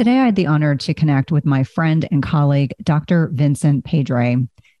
Today, 0.00 0.18
I 0.18 0.24
had 0.24 0.36
the 0.36 0.46
honor 0.46 0.76
to 0.76 0.94
connect 0.94 1.30
with 1.30 1.44
my 1.44 1.62
friend 1.62 2.08
and 2.10 2.22
colleague, 2.22 2.72
Dr. 2.82 3.28
Vincent 3.34 3.84
Pedre. 3.84 4.36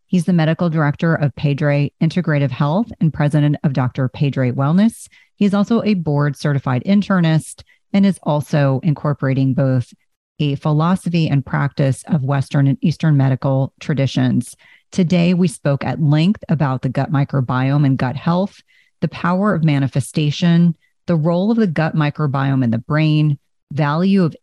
He's 0.06 0.24
the 0.24 0.32
medical 0.32 0.70
director 0.70 1.14
of 1.14 1.36
Pedre 1.36 1.90
Integrative 2.00 2.50
Health 2.50 2.90
and 3.02 3.12
president 3.12 3.56
of 3.62 3.74
Dr. 3.74 4.08
Pedre 4.08 4.52
Wellness. 4.52 5.08
He's 5.36 5.52
also 5.52 5.82
a 5.82 5.92
board 5.92 6.38
certified 6.38 6.84
internist 6.86 7.64
and 7.92 8.06
is 8.06 8.18
also 8.22 8.80
incorporating 8.82 9.52
both 9.52 9.92
a 10.38 10.54
philosophy 10.54 11.28
and 11.28 11.44
practice 11.44 12.02
of 12.06 12.24
Western 12.24 12.66
and 12.66 12.78
Eastern 12.80 13.18
medical 13.18 13.74
traditions. 13.78 14.56
Today, 14.90 15.34
we 15.34 15.48
spoke 15.48 15.84
at 15.84 16.00
length 16.00 16.42
about 16.48 16.80
the 16.80 16.88
gut 16.88 17.12
microbiome 17.12 17.84
and 17.84 17.98
gut 17.98 18.16
health, 18.16 18.62
the 19.02 19.08
power 19.08 19.54
of 19.54 19.64
manifestation, 19.64 20.74
the 21.04 21.16
role 21.16 21.50
of 21.50 21.58
the 21.58 21.66
gut 21.66 21.94
microbiome 21.94 22.64
in 22.64 22.70
the 22.70 22.78
brain, 22.78 23.38
value 23.70 24.24
of 24.24 24.34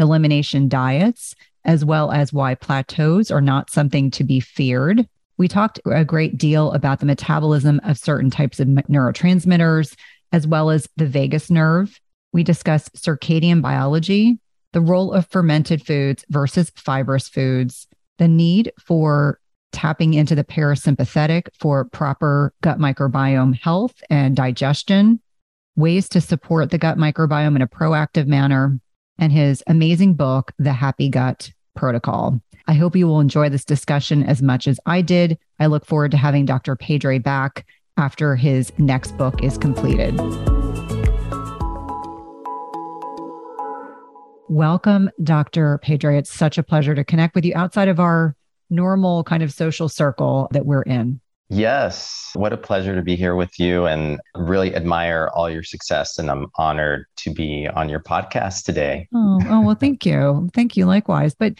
elimination 0.00 0.68
diets, 0.68 1.34
as 1.64 1.84
well 1.84 2.10
as 2.10 2.32
why 2.32 2.54
plateaus 2.54 3.30
are 3.30 3.40
not 3.40 3.70
something 3.70 4.10
to 4.12 4.24
be 4.24 4.40
feared. 4.40 5.08
We 5.36 5.48
talked 5.48 5.80
a 5.86 6.04
great 6.04 6.36
deal 6.36 6.72
about 6.72 7.00
the 7.00 7.06
metabolism 7.06 7.80
of 7.84 7.98
certain 7.98 8.30
types 8.30 8.60
of 8.60 8.68
neurotransmitters, 8.68 9.94
as 10.32 10.46
well 10.46 10.70
as 10.70 10.88
the 10.96 11.06
vagus 11.06 11.50
nerve. 11.50 11.98
We 12.32 12.42
discussed 12.42 12.94
circadian 12.94 13.62
biology, 13.62 14.38
the 14.72 14.80
role 14.80 15.12
of 15.12 15.26
fermented 15.28 15.84
foods 15.84 16.24
versus 16.28 16.70
fibrous 16.76 17.28
foods, 17.28 17.86
the 18.18 18.28
need 18.28 18.72
for 18.78 19.40
tapping 19.72 20.14
into 20.14 20.34
the 20.34 20.44
parasympathetic 20.44 21.48
for 21.58 21.84
proper 21.84 22.52
gut 22.60 22.78
microbiome 22.78 23.58
health 23.58 24.02
and 24.10 24.36
digestion, 24.36 25.20
ways 25.76 26.08
to 26.10 26.20
support 26.20 26.70
the 26.70 26.78
gut 26.78 26.98
microbiome 26.98 27.56
in 27.56 27.62
a 27.62 27.68
proactive 27.68 28.26
manner, 28.26 28.78
and 29.20 29.30
his 29.30 29.62
amazing 29.66 30.14
book, 30.14 30.52
The 30.58 30.72
Happy 30.72 31.10
Gut 31.10 31.52
Protocol. 31.76 32.40
I 32.66 32.72
hope 32.72 32.96
you 32.96 33.06
will 33.06 33.20
enjoy 33.20 33.50
this 33.50 33.64
discussion 33.64 34.24
as 34.24 34.42
much 34.42 34.66
as 34.66 34.80
I 34.86 35.02
did. 35.02 35.38
I 35.60 35.66
look 35.66 35.84
forward 35.84 36.10
to 36.12 36.16
having 36.16 36.46
Dr. 36.46 36.74
Pedre 36.74 37.20
back 37.20 37.66
after 37.96 38.34
his 38.34 38.72
next 38.78 39.16
book 39.18 39.42
is 39.44 39.58
completed. 39.58 40.18
Welcome, 44.48 45.10
Dr. 45.22 45.78
Pedre. 45.78 46.16
It's 46.16 46.32
such 46.32 46.58
a 46.58 46.62
pleasure 46.62 46.94
to 46.94 47.04
connect 47.04 47.34
with 47.34 47.44
you 47.44 47.52
outside 47.54 47.88
of 47.88 48.00
our 48.00 48.34
normal 48.70 49.22
kind 49.22 49.42
of 49.42 49.52
social 49.52 49.88
circle 49.88 50.48
that 50.52 50.64
we're 50.64 50.82
in. 50.82 51.20
Yes. 51.50 52.30
What 52.34 52.52
a 52.52 52.56
pleasure 52.56 52.94
to 52.94 53.02
be 53.02 53.16
here 53.16 53.34
with 53.34 53.58
you 53.58 53.86
and 53.86 54.20
really 54.36 54.74
admire 54.74 55.28
all 55.34 55.50
your 55.50 55.64
success. 55.64 56.16
And 56.16 56.30
I'm 56.30 56.46
honored 56.54 57.06
to 57.16 57.34
be 57.34 57.68
on 57.74 57.88
your 57.88 58.00
podcast 58.00 58.64
today. 58.64 59.08
Oh, 59.12 59.40
oh 59.46 59.60
well, 59.60 59.74
thank 59.74 60.06
you. 60.06 60.48
Thank 60.54 60.76
you 60.76 60.86
likewise. 60.86 61.34
But 61.34 61.54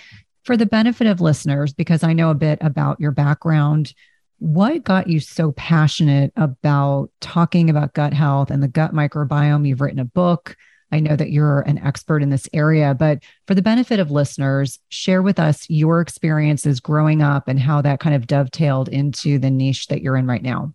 for 0.45 0.57
the 0.57 0.65
benefit 0.65 1.09
of 1.09 1.21
listeners, 1.21 1.73
because 1.73 2.05
I 2.05 2.13
know 2.13 2.31
a 2.31 2.35
bit 2.35 2.59
about 2.63 3.01
your 3.01 3.11
background, 3.11 3.93
what 4.39 4.85
got 4.85 5.09
you 5.09 5.19
so 5.19 5.53
passionate 5.53 6.33
about 6.37 7.11
talking 7.21 7.69
about 7.69 7.93
gut 7.93 8.15
health 8.15 8.51
and 8.51 8.63
the 8.63 8.69
gut 8.69 8.95
microbiome? 8.95 9.67
You've 9.67 9.81
written 9.81 9.99
a 9.99 10.05
book. 10.05 10.57
I 10.93 11.01
know 11.01 11.17
that 11.17 11.31
you're 11.31 11.61
an 11.61 11.79
expert 11.79 12.23
in 12.23 12.31
this 12.31 12.49
area, 12.53 12.95
but 12.95 13.23
for 13.47 13.55
the 13.55 13.63
benefit 13.63 14.01
of 14.01 14.11
listeners, 14.11 14.79
share 14.89 15.23
with 15.23 15.39
us 15.39 15.69
your 15.71 16.01
experiences 16.01 16.81
growing 16.81 17.23
up 17.23 17.49
and 17.49 17.61
how 17.61 17.81
that 17.83 18.01
kind 18.01 18.15
of 18.15 18.27
dovetailed 18.27 18.89
into 18.89 19.39
the 19.39 19.51
niche 19.51 19.87
that 19.89 20.03
you're 20.03 20.17
in 20.17 20.27
right 20.27 20.43
now. 20.43 20.75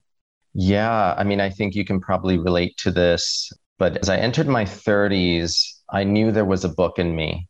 Yeah, 0.54 1.14
I 1.18 1.24
mean, 1.24 1.42
I 1.42 1.50
think 1.50 1.76
you 1.76 1.84
can 1.84 2.00
probably 2.00 2.38
relate 2.38 2.78
to 2.78 2.92
this, 2.92 3.52
but 3.78 3.98
as 3.98 4.10
I 4.10 4.18
entered 4.18 4.48
my 4.48 4.64
30s, 4.64 5.62
I 5.90 6.06
knew 6.06 6.32
there 6.32 6.46
was 6.46 6.64
a 6.64 6.70
book 6.70 6.98
in 6.98 7.16
me. 7.16 7.50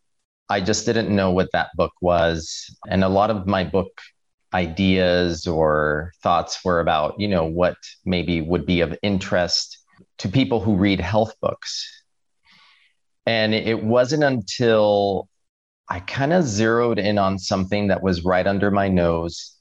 I 0.50 0.60
just 0.60 0.86
didn't 0.86 1.16
know 1.16 1.32
what 1.32 1.52
that 1.54 1.70
book 1.76 1.94
was. 2.02 2.76
And 2.88 3.04
a 3.04 3.10
lot 3.10 3.30
of 3.30 3.48
my 3.48 3.64
book 3.64 3.90
ideas 4.54 5.46
or 5.46 6.14
thoughts 6.24 6.64
were 6.64 6.80
about, 6.80 7.20
you 7.20 7.28
know, 7.28 7.46
what 7.46 7.78
maybe 8.06 8.42
would 8.42 8.66
be 8.66 8.82
of 8.82 8.98
interest 9.04 9.78
to 10.20 10.30
people 10.30 10.60
who 10.60 10.76
read 10.76 11.00
health 11.00 11.34
books 11.42 12.04
and 13.26 13.54
it 13.54 13.84
wasn't 13.84 14.24
until 14.24 15.28
I 15.90 16.00
kind 16.00 16.34
of 16.34 16.44
zeroed 16.44 17.00
in 17.00 17.18
on 17.18 17.38
something 17.40 17.88
that 17.88 18.02
was 18.02 18.24
right 18.24 18.46
under 18.46 18.72
my 18.72 18.88
nose. 18.88 19.52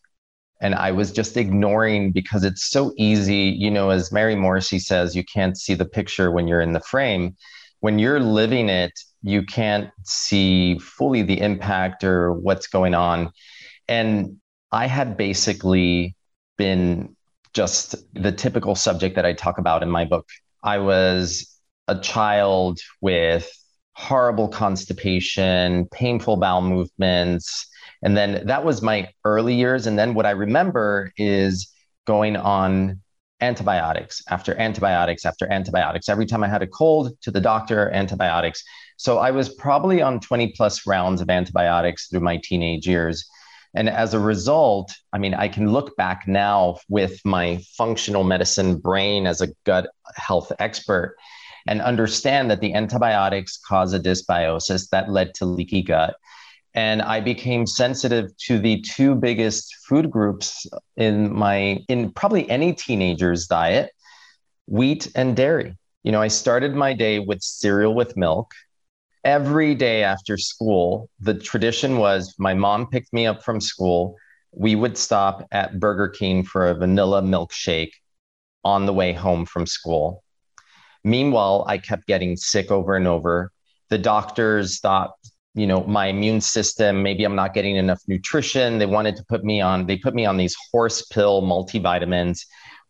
And 0.60 0.74
I 0.74 0.92
was 0.92 1.12
just 1.12 1.36
ignoring 1.36 2.12
because 2.12 2.44
it's 2.44 2.70
so 2.70 2.92
easy. 2.96 3.54
You 3.58 3.70
know, 3.70 3.90
as 3.90 4.12
Mary 4.12 4.34
Morrissey 4.34 4.78
says, 4.78 5.14
you 5.14 5.24
can't 5.24 5.58
see 5.58 5.74
the 5.74 5.84
picture 5.84 6.30
when 6.30 6.48
you're 6.48 6.60
in 6.60 6.72
the 6.72 6.80
frame. 6.80 7.36
When 7.80 7.98
you're 7.98 8.20
living 8.20 8.68
it, 8.68 8.92
you 9.22 9.42
can't 9.42 9.90
see 10.04 10.78
fully 10.78 11.22
the 11.22 11.40
impact 11.40 12.04
or 12.04 12.32
what's 12.32 12.66
going 12.66 12.94
on. 12.94 13.30
And 13.88 14.38
I 14.72 14.86
had 14.86 15.16
basically 15.16 16.16
been 16.56 17.14
just 17.52 17.94
the 18.14 18.32
typical 18.32 18.74
subject 18.74 19.16
that 19.16 19.26
I 19.26 19.32
talk 19.32 19.58
about 19.58 19.82
in 19.82 19.90
my 19.90 20.04
book. 20.04 20.26
I 20.62 20.78
was 20.78 21.53
a 21.88 21.98
child 21.98 22.78
with 23.00 23.50
horrible 23.94 24.48
constipation, 24.48 25.86
painful 25.90 26.36
bowel 26.36 26.62
movements. 26.62 27.66
And 28.02 28.16
then 28.16 28.46
that 28.46 28.64
was 28.64 28.82
my 28.82 29.08
early 29.24 29.54
years. 29.54 29.86
And 29.86 29.98
then 29.98 30.14
what 30.14 30.26
I 30.26 30.30
remember 30.30 31.12
is 31.16 31.72
going 32.06 32.36
on 32.36 33.00
antibiotics 33.40 34.22
after 34.28 34.58
antibiotics 34.58 35.24
after 35.24 35.50
antibiotics. 35.50 36.08
Every 36.08 36.26
time 36.26 36.42
I 36.42 36.48
had 36.48 36.62
a 36.62 36.66
cold, 36.66 37.12
to 37.22 37.30
the 37.30 37.40
doctor, 37.40 37.90
antibiotics. 37.90 38.62
So 38.96 39.18
I 39.18 39.30
was 39.30 39.48
probably 39.54 40.02
on 40.02 40.20
20 40.20 40.52
plus 40.56 40.86
rounds 40.86 41.20
of 41.20 41.30
antibiotics 41.30 42.08
through 42.08 42.20
my 42.20 42.40
teenage 42.42 42.86
years. 42.86 43.28
And 43.74 43.88
as 43.88 44.14
a 44.14 44.20
result, 44.20 44.94
I 45.12 45.18
mean, 45.18 45.34
I 45.34 45.48
can 45.48 45.72
look 45.72 45.96
back 45.96 46.28
now 46.28 46.78
with 46.88 47.20
my 47.24 47.60
functional 47.76 48.22
medicine 48.22 48.78
brain 48.78 49.26
as 49.26 49.40
a 49.40 49.48
gut 49.64 49.88
health 50.16 50.52
expert 50.60 51.16
and 51.66 51.80
understand 51.80 52.50
that 52.50 52.60
the 52.60 52.74
antibiotics 52.74 53.58
cause 53.58 53.92
a 53.92 54.00
dysbiosis 54.00 54.88
that 54.90 55.10
led 55.10 55.34
to 55.34 55.44
leaky 55.46 55.82
gut. 55.82 56.16
And 56.74 57.02
I 57.02 57.20
became 57.20 57.66
sensitive 57.66 58.36
to 58.46 58.58
the 58.58 58.80
two 58.80 59.14
biggest 59.14 59.74
food 59.88 60.10
groups 60.10 60.66
in 60.96 61.32
my, 61.32 61.84
in 61.88 62.10
probably 62.12 62.50
any 62.50 62.72
teenager's 62.72 63.46
diet 63.46 63.90
wheat 64.66 65.10
and 65.14 65.36
dairy. 65.36 65.76
You 66.02 66.12
know, 66.12 66.20
I 66.20 66.28
started 66.28 66.74
my 66.74 66.92
day 66.92 67.18
with 67.18 67.42
cereal 67.42 67.94
with 67.94 68.16
milk. 68.16 68.52
Every 69.24 69.74
day 69.74 70.02
after 70.02 70.36
school, 70.36 71.08
the 71.20 71.34
tradition 71.34 71.98
was 71.98 72.34
my 72.38 72.54
mom 72.54 72.88
picked 72.88 73.12
me 73.12 73.26
up 73.26 73.42
from 73.42 73.60
school. 73.60 74.16
We 74.52 74.74
would 74.74 74.98
stop 74.98 75.46
at 75.50 75.80
Burger 75.80 76.08
King 76.08 76.44
for 76.44 76.68
a 76.68 76.74
vanilla 76.74 77.22
milkshake 77.22 77.92
on 78.64 78.86
the 78.86 78.92
way 78.92 79.12
home 79.12 79.46
from 79.46 79.66
school. 79.66 80.23
Meanwhile, 81.04 81.64
I 81.68 81.78
kept 81.78 82.06
getting 82.06 82.36
sick 82.36 82.70
over 82.70 82.96
and 82.96 83.06
over. 83.06 83.52
The 83.90 83.98
doctors 83.98 84.80
thought, 84.80 85.12
you 85.54 85.66
know, 85.66 85.84
my 85.84 86.06
immune 86.06 86.40
system, 86.40 87.02
maybe 87.02 87.24
I'm 87.24 87.36
not 87.36 87.54
getting 87.54 87.76
enough 87.76 88.00
nutrition. 88.08 88.78
They 88.78 88.86
wanted 88.86 89.16
to 89.16 89.24
put 89.24 89.44
me 89.44 89.60
on, 89.60 89.86
they 89.86 89.98
put 89.98 90.14
me 90.14 90.24
on 90.26 90.36
these 90.36 90.56
horse 90.72 91.02
pill 91.02 91.42
multivitamins, 91.42 92.40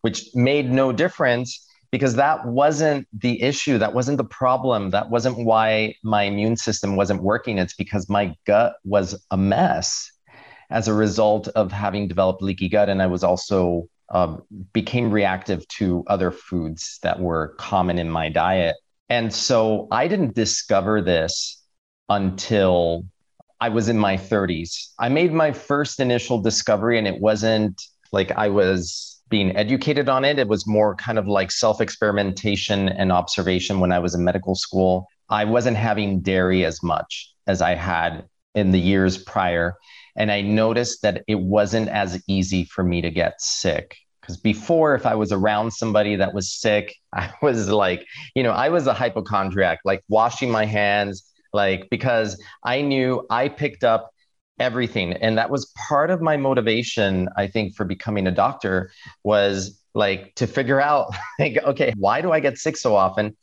which 0.03 0.29
made 0.35 0.71
no 0.71 0.93
difference 0.93 1.67
because 1.91 2.15
that 2.17 2.47
wasn't 2.47 3.07
the 3.13 3.41
issue. 3.43 3.79
That 3.79 3.95
wasn't 3.95 4.19
the 4.19 4.25
problem. 4.25 4.91
That 4.91 5.11
wasn't 5.11 5.39
why 5.39 5.95
my 6.03 6.23
immune 6.23 6.57
system 6.57 6.97
wasn't 6.97 7.23
working. 7.23 7.59
It's 7.59 7.75
because 7.75 8.09
my 8.09 8.35
gut 8.47 8.75
was 8.85 9.25
a 9.31 9.37
mess 9.37 10.11
as 10.71 10.89
a 10.89 10.95
result 10.95 11.49
of 11.49 11.71
having 11.71 12.09
developed 12.09 12.43
leaky 12.43 12.69
gut. 12.69 12.89
And 12.89 13.01
I 13.01 13.07
was 13.07 13.23
also 13.23 13.89
um, 14.15 14.43
became 14.73 15.11
reactive 15.11 15.67
to 15.69 16.05
other 16.07 16.31
foods 16.31 16.99
that 17.03 17.21
were 17.21 17.55
common 17.59 17.99
in 17.99 18.09
my 18.09 18.29
diet. 18.29 18.77
And 19.11 19.35
so 19.35 19.89
I 19.91 20.09
didn't 20.09 20.35
discover 20.35 21.03
this 21.03 21.63
until 22.09 23.05
I 23.61 23.69
was 23.69 23.89
in 23.89 23.99
my 23.99 24.17
30s. 24.17 24.93
I 24.99 25.09
made 25.09 25.33
my 25.33 25.53
first 25.53 26.01
initial 26.01 26.41
discovery, 26.41 26.97
and 26.97 27.09
it 27.09 27.21
wasn't 27.21 27.83
like 28.13 28.31
I 28.31 28.49
was 28.49 29.21
being 29.29 29.57
educated 29.57 30.09
on 30.09 30.25
it. 30.25 30.39
It 30.39 30.49
was 30.49 30.67
more 30.67 30.95
kind 30.95 31.19
of 31.19 31.27
like 31.27 31.51
self 31.51 31.81
experimentation 31.81 32.89
and 32.89 33.11
observation 33.11 33.81
when 33.81 33.91
I 33.91 33.99
was 33.99 34.15
in 34.15 34.23
medical 34.23 34.55
school. 34.55 35.09
I 35.29 35.45
wasn't 35.45 35.77
having 35.77 36.21
dairy 36.21 36.65
as 36.65 36.83
much 36.83 37.33
as 37.47 37.61
I 37.61 37.75
had 37.75 38.25
in 38.55 38.71
the 38.71 38.79
years 38.79 39.19
prior. 39.19 39.75
And 40.17 40.31
I 40.31 40.43
noticed 40.43 41.03
that 41.03 41.25
it 41.27 41.41
wasn't 41.41 41.89
as 41.89 42.23
easy 42.29 42.65
for 42.65 42.85
me 42.85 43.03
to 43.03 43.11
get 43.11 43.41
sick. 43.41 43.97
Because 44.25 44.39
before, 44.39 44.95
if 44.95 45.05
I 45.05 45.15
was 45.15 45.33
around 45.33 45.73
somebody 45.73 46.17
that 46.17 46.33
was 46.33 46.51
sick, 46.51 46.97
I 47.13 47.31
was 47.43 47.69
like, 47.69 48.07
you 48.35 48.43
know, 48.43 48.53
I 48.53 48.71
was 48.71 48.87
a 48.87 48.95
hypochondriac, 48.95 49.81
like 49.85 50.03
washing 50.09 50.51
my 50.51 50.65
hands, 50.65 51.31
like 51.53 51.89
because 51.91 52.43
I 52.65 52.81
knew 52.81 53.27
I 53.29 53.49
picked 53.49 53.85
up 53.85 54.11
everything. 54.59 55.13
And 55.15 55.37
that 55.37 55.51
was 55.51 55.67
part 55.89 56.11
of 56.11 56.23
my 56.23 56.37
motivation, 56.37 57.29
I 57.37 57.49
think, 57.49 57.75
for 57.75 57.85
becoming 57.85 58.27
a 58.27 58.31
doctor 58.31 58.91
was 59.25 59.81
like 59.95 60.35
to 60.37 60.47
figure 60.47 60.81
out, 60.81 61.15
like, 61.39 61.59
okay, 61.63 61.93
why 61.97 62.21
do 62.23 62.33
I 62.33 62.41
get 62.41 62.59
sick 62.59 62.77
so 62.77 62.97
often? 62.97 63.37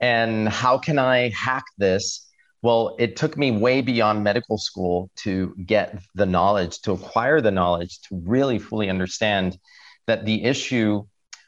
And 0.00 0.48
how 0.48 0.78
can 0.78 0.98
I 0.98 1.30
hack 1.30 1.64
this? 1.78 2.26
Well, 2.62 2.96
it 2.98 3.16
took 3.16 3.36
me 3.36 3.50
way 3.50 3.82
beyond 3.82 4.24
medical 4.24 4.56
school 4.56 5.10
to 5.16 5.54
get 5.66 6.02
the 6.14 6.24
knowledge, 6.24 6.80
to 6.80 6.92
acquire 6.92 7.42
the 7.42 7.50
knowledge, 7.50 8.00
to 8.08 8.22
really 8.24 8.58
fully 8.58 8.88
understand 8.88 9.58
that 10.06 10.24
the 10.24 10.44
issue 10.44 11.04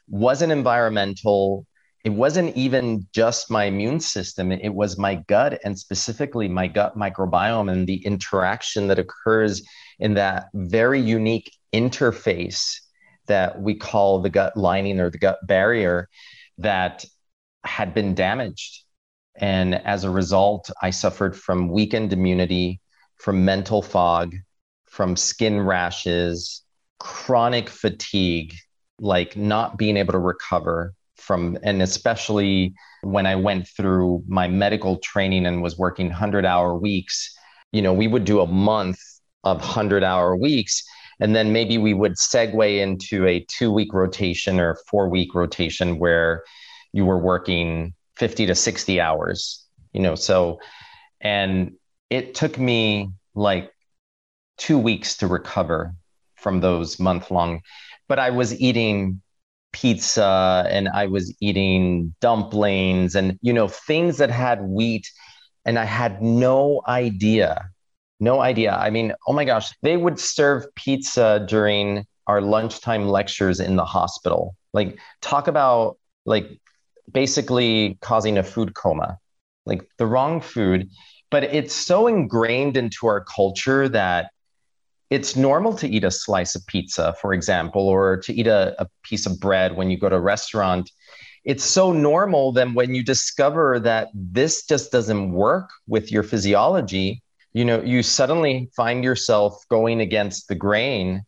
wasn't 0.07 0.51
environmental. 0.51 1.65
It 2.03 2.09
wasn't 2.11 2.55
even 2.55 3.07
just 3.13 3.51
my 3.51 3.65
immune 3.65 3.99
system, 3.99 4.51
it 4.51 4.73
was 4.73 4.97
my 4.97 5.15
gut 5.27 5.59
and 5.65 5.77
specifically 5.77 6.47
my 6.47 6.67
gut 6.67 6.95
microbiome 6.95 7.71
and 7.71 7.85
the 7.85 8.05
interaction 8.05 8.87
that 8.87 8.99
occurs 8.99 9.61
in 9.99 10.13
that 10.13 10.45
very 10.53 11.01
unique 11.01 11.51
interface 11.73 12.79
that 13.27 13.61
we 13.61 13.75
call 13.75 14.21
the 14.21 14.29
gut 14.29 14.55
lining 14.55 14.99
or 14.99 15.09
the 15.09 15.17
gut 15.17 15.39
barrier 15.45 16.07
that 16.57 17.03
had 17.63 17.93
been 17.93 18.15
damaged. 18.15 18.83
And 19.35 19.75
as 19.75 20.03
a 20.03 20.09
result, 20.09 20.71
I 20.81 20.89
suffered 20.89 21.35
from 21.35 21.69
weakened 21.69 22.13
immunity, 22.13 22.79
from 23.17 23.45
mental 23.45 23.81
fog, 23.81 24.33
from 24.85 25.15
skin 25.15 25.59
rashes, 25.59 26.63
chronic 26.99 27.69
fatigue, 27.69 28.53
like 28.99 29.35
not 29.35 29.77
being 29.77 29.97
able 29.97 30.13
to 30.13 30.19
recover 30.19 30.93
from, 31.15 31.57
and 31.63 31.81
especially 31.81 32.73
when 33.01 33.25
I 33.25 33.35
went 33.35 33.67
through 33.67 34.23
my 34.27 34.47
medical 34.47 34.97
training 34.97 35.45
and 35.45 35.61
was 35.61 35.77
working 35.77 36.07
100 36.07 36.45
hour 36.45 36.77
weeks, 36.77 37.35
you 37.71 37.81
know, 37.81 37.93
we 37.93 38.07
would 38.07 38.25
do 38.25 38.39
a 38.41 38.47
month 38.47 38.99
of 39.43 39.57
100 39.57 40.03
hour 40.03 40.35
weeks. 40.35 40.83
And 41.19 41.35
then 41.35 41.51
maybe 41.51 41.77
we 41.77 41.93
would 41.93 42.13
segue 42.13 42.79
into 42.79 43.25
a 43.27 43.45
two 43.49 43.71
week 43.71 43.93
rotation 43.93 44.59
or 44.59 44.77
four 44.89 45.09
week 45.09 45.33
rotation 45.33 45.99
where 45.99 46.43
you 46.93 47.05
were 47.05 47.17
working 47.17 47.93
50 48.15 48.45
to 48.47 48.55
60 48.55 48.99
hours, 48.99 49.65
you 49.93 50.01
know, 50.01 50.15
so, 50.15 50.59
and 51.21 51.73
it 52.09 52.35
took 52.35 52.57
me 52.57 53.09
like 53.35 53.71
two 54.57 54.77
weeks 54.77 55.17
to 55.17 55.27
recover 55.27 55.93
from 56.37 56.61
those 56.61 56.99
month 56.99 57.31
long, 57.31 57.61
but 58.07 58.19
I 58.19 58.29
was 58.29 58.59
eating 58.59 59.21
pizza 59.73 60.65
and 60.69 60.87
I 60.87 61.07
was 61.07 61.35
eating 61.39 62.15
dumplings 62.21 63.15
and, 63.15 63.37
you 63.41 63.53
know, 63.53 63.67
things 63.67 64.17
that 64.17 64.31
had 64.31 64.61
wheat. 64.63 65.09
And 65.65 65.77
I 65.77 65.83
had 65.83 66.23
no 66.23 66.81
idea, 66.87 67.69
no 68.19 68.39
idea. 68.39 68.73
I 68.73 68.89
mean, 68.89 69.13
oh 69.27 69.33
my 69.33 69.43
gosh, 69.43 69.69
they 69.81 69.97
would 69.97 70.19
serve 70.19 70.63
pizza 70.75 71.45
during 71.47 72.05
our 72.25 72.41
lunchtime 72.41 73.09
lectures 73.09 73.59
in 73.59 73.75
the 73.75 73.85
hospital. 73.85 74.55
Like, 74.73 74.97
talk 75.21 75.47
about 75.47 75.97
like 76.25 76.59
basically 77.11 77.97
causing 78.01 78.37
a 78.37 78.43
food 78.43 78.73
coma, 78.73 79.17
like 79.65 79.87
the 79.97 80.05
wrong 80.05 80.39
food. 80.39 80.89
But 81.29 81.43
it's 81.43 81.73
so 81.73 82.07
ingrained 82.07 82.77
into 82.77 83.07
our 83.07 83.23
culture 83.23 83.89
that 83.89 84.31
it's 85.09 85.35
normal 85.35 85.73
to 85.75 85.87
eat 85.87 86.03
a 86.03 86.11
slice 86.11 86.55
of 86.55 86.65
pizza, 86.67 87.15
for 87.21 87.33
example, 87.33 87.87
or 87.87 88.17
to 88.17 88.33
eat 88.33 88.47
a, 88.47 88.75
a 88.81 88.87
piece 89.03 89.25
of 89.25 89.39
bread 89.39 89.75
when 89.75 89.89
you 89.89 89.97
go 89.97 90.09
to 90.09 90.15
a 90.15 90.21
restaurant. 90.21 90.91
It's 91.45 91.63
so 91.63 91.93
normal 91.93 92.51
then 92.51 92.73
when 92.73 92.93
you 92.93 93.03
discover 93.03 93.79
that 93.79 94.09
this 94.13 94.65
just 94.65 94.91
doesn't 94.91 95.31
work 95.31 95.69
with 95.87 96.11
your 96.11 96.23
physiology, 96.23 97.21
you 97.53 97.63
know, 97.63 97.81
you 97.81 98.03
suddenly 98.03 98.69
find 98.75 99.03
yourself 99.03 99.63
going 99.69 100.01
against 100.01 100.49
the 100.49 100.55
grain 100.55 101.23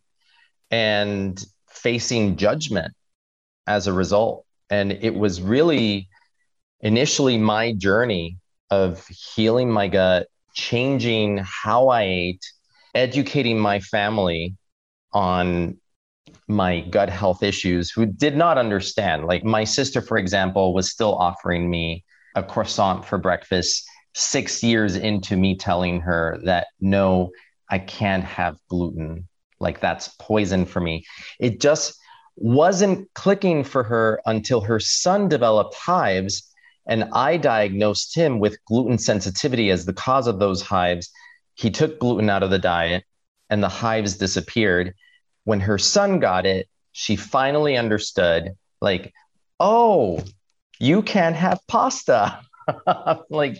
and 0.69 1.43
facing 1.69 2.35
judgment 2.35 2.93
as 3.65 3.87
a 3.87 3.93
result. 3.93 4.45
And 4.69 4.91
it 4.91 5.15
was 5.15 5.41
really 5.41 6.09
initially 6.81 7.37
my 7.37 7.73
journey 7.73 8.37
of 8.69 9.07
healing 9.07 9.71
my 9.71 9.87
gut, 9.87 10.27
changing 10.53 11.37
how 11.37 11.87
I 11.87 12.03
ate, 12.03 12.45
educating 12.95 13.59
my 13.59 13.79
family 13.79 14.55
on 15.13 15.77
my 16.47 16.81
gut 16.81 17.09
health 17.09 17.43
issues 17.43 17.91
who 17.91 18.05
did 18.05 18.35
not 18.35 18.57
understand. 18.57 19.25
Like 19.25 19.43
my 19.43 19.63
sister, 19.63 20.01
for 20.01 20.17
example, 20.17 20.73
was 20.73 20.89
still 20.89 21.15
offering 21.15 21.69
me 21.69 22.03
a 22.35 22.43
croissant 22.43 23.05
for 23.05 23.17
breakfast 23.17 23.87
six 24.15 24.63
years 24.63 24.95
into 24.95 25.37
me 25.37 25.55
telling 25.55 26.01
her 26.01 26.39
that 26.43 26.67
no, 26.79 27.31
I 27.69 27.79
can't 27.79 28.23
have 28.23 28.57
gluten. 28.69 29.27
Like 29.59 29.79
that's 29.79 30.09
poison 30.19 30.65
for 30.65 30.79
me. 30.79 31.05
It 31.39 31.61
just 31.61 31.99
wasn't 32.35 33.13
clicking 33.13 33.63
for 33.63 33.83
her 33.83 34.21
until 34.25 34.61
her 34.61 34.79
son 34.79 35.27
developed 35.27 35.75
hives. 35.75 36.43
And 36.87 37.03
I 37.13 37.37
diagnosed 37.37 38.15
him 38.15 38.39
with 38.39 38.63
gluten 38.65 38.97
sensitivity 38.97 39.69
as 39.69 39.85
the 39.85 39.93
cause 39.93 40.25
of 40.25 40.39
those 40.39 40.61
hives 40.61 41.11
he 41.59 41.69
took 41.69 41.99
gluten 41.99 42.29
out 42.29 42.41
of 42.41 42.49
the 42.49 42.57
diet 42.57 43.03
and 43.49 43.61
the 43.61 43.67
hives 43.67 44.15
disappeared. 44.15 44.93
When 45.43 45.59
her 45.59 45.77
son 45.77 46.19
got 46.19 46.45
it, 46.45 46.69
she 46.93 47.17
finally 47.17 47.75
understood 47.75 48.51
like, 48.79 49.13
oh, 49.59 50.23
you 50.79 51.01
can't 51.01 51.35
have 51.35 51.59
pasta. 51.67 52.39
like, 53.29 53.57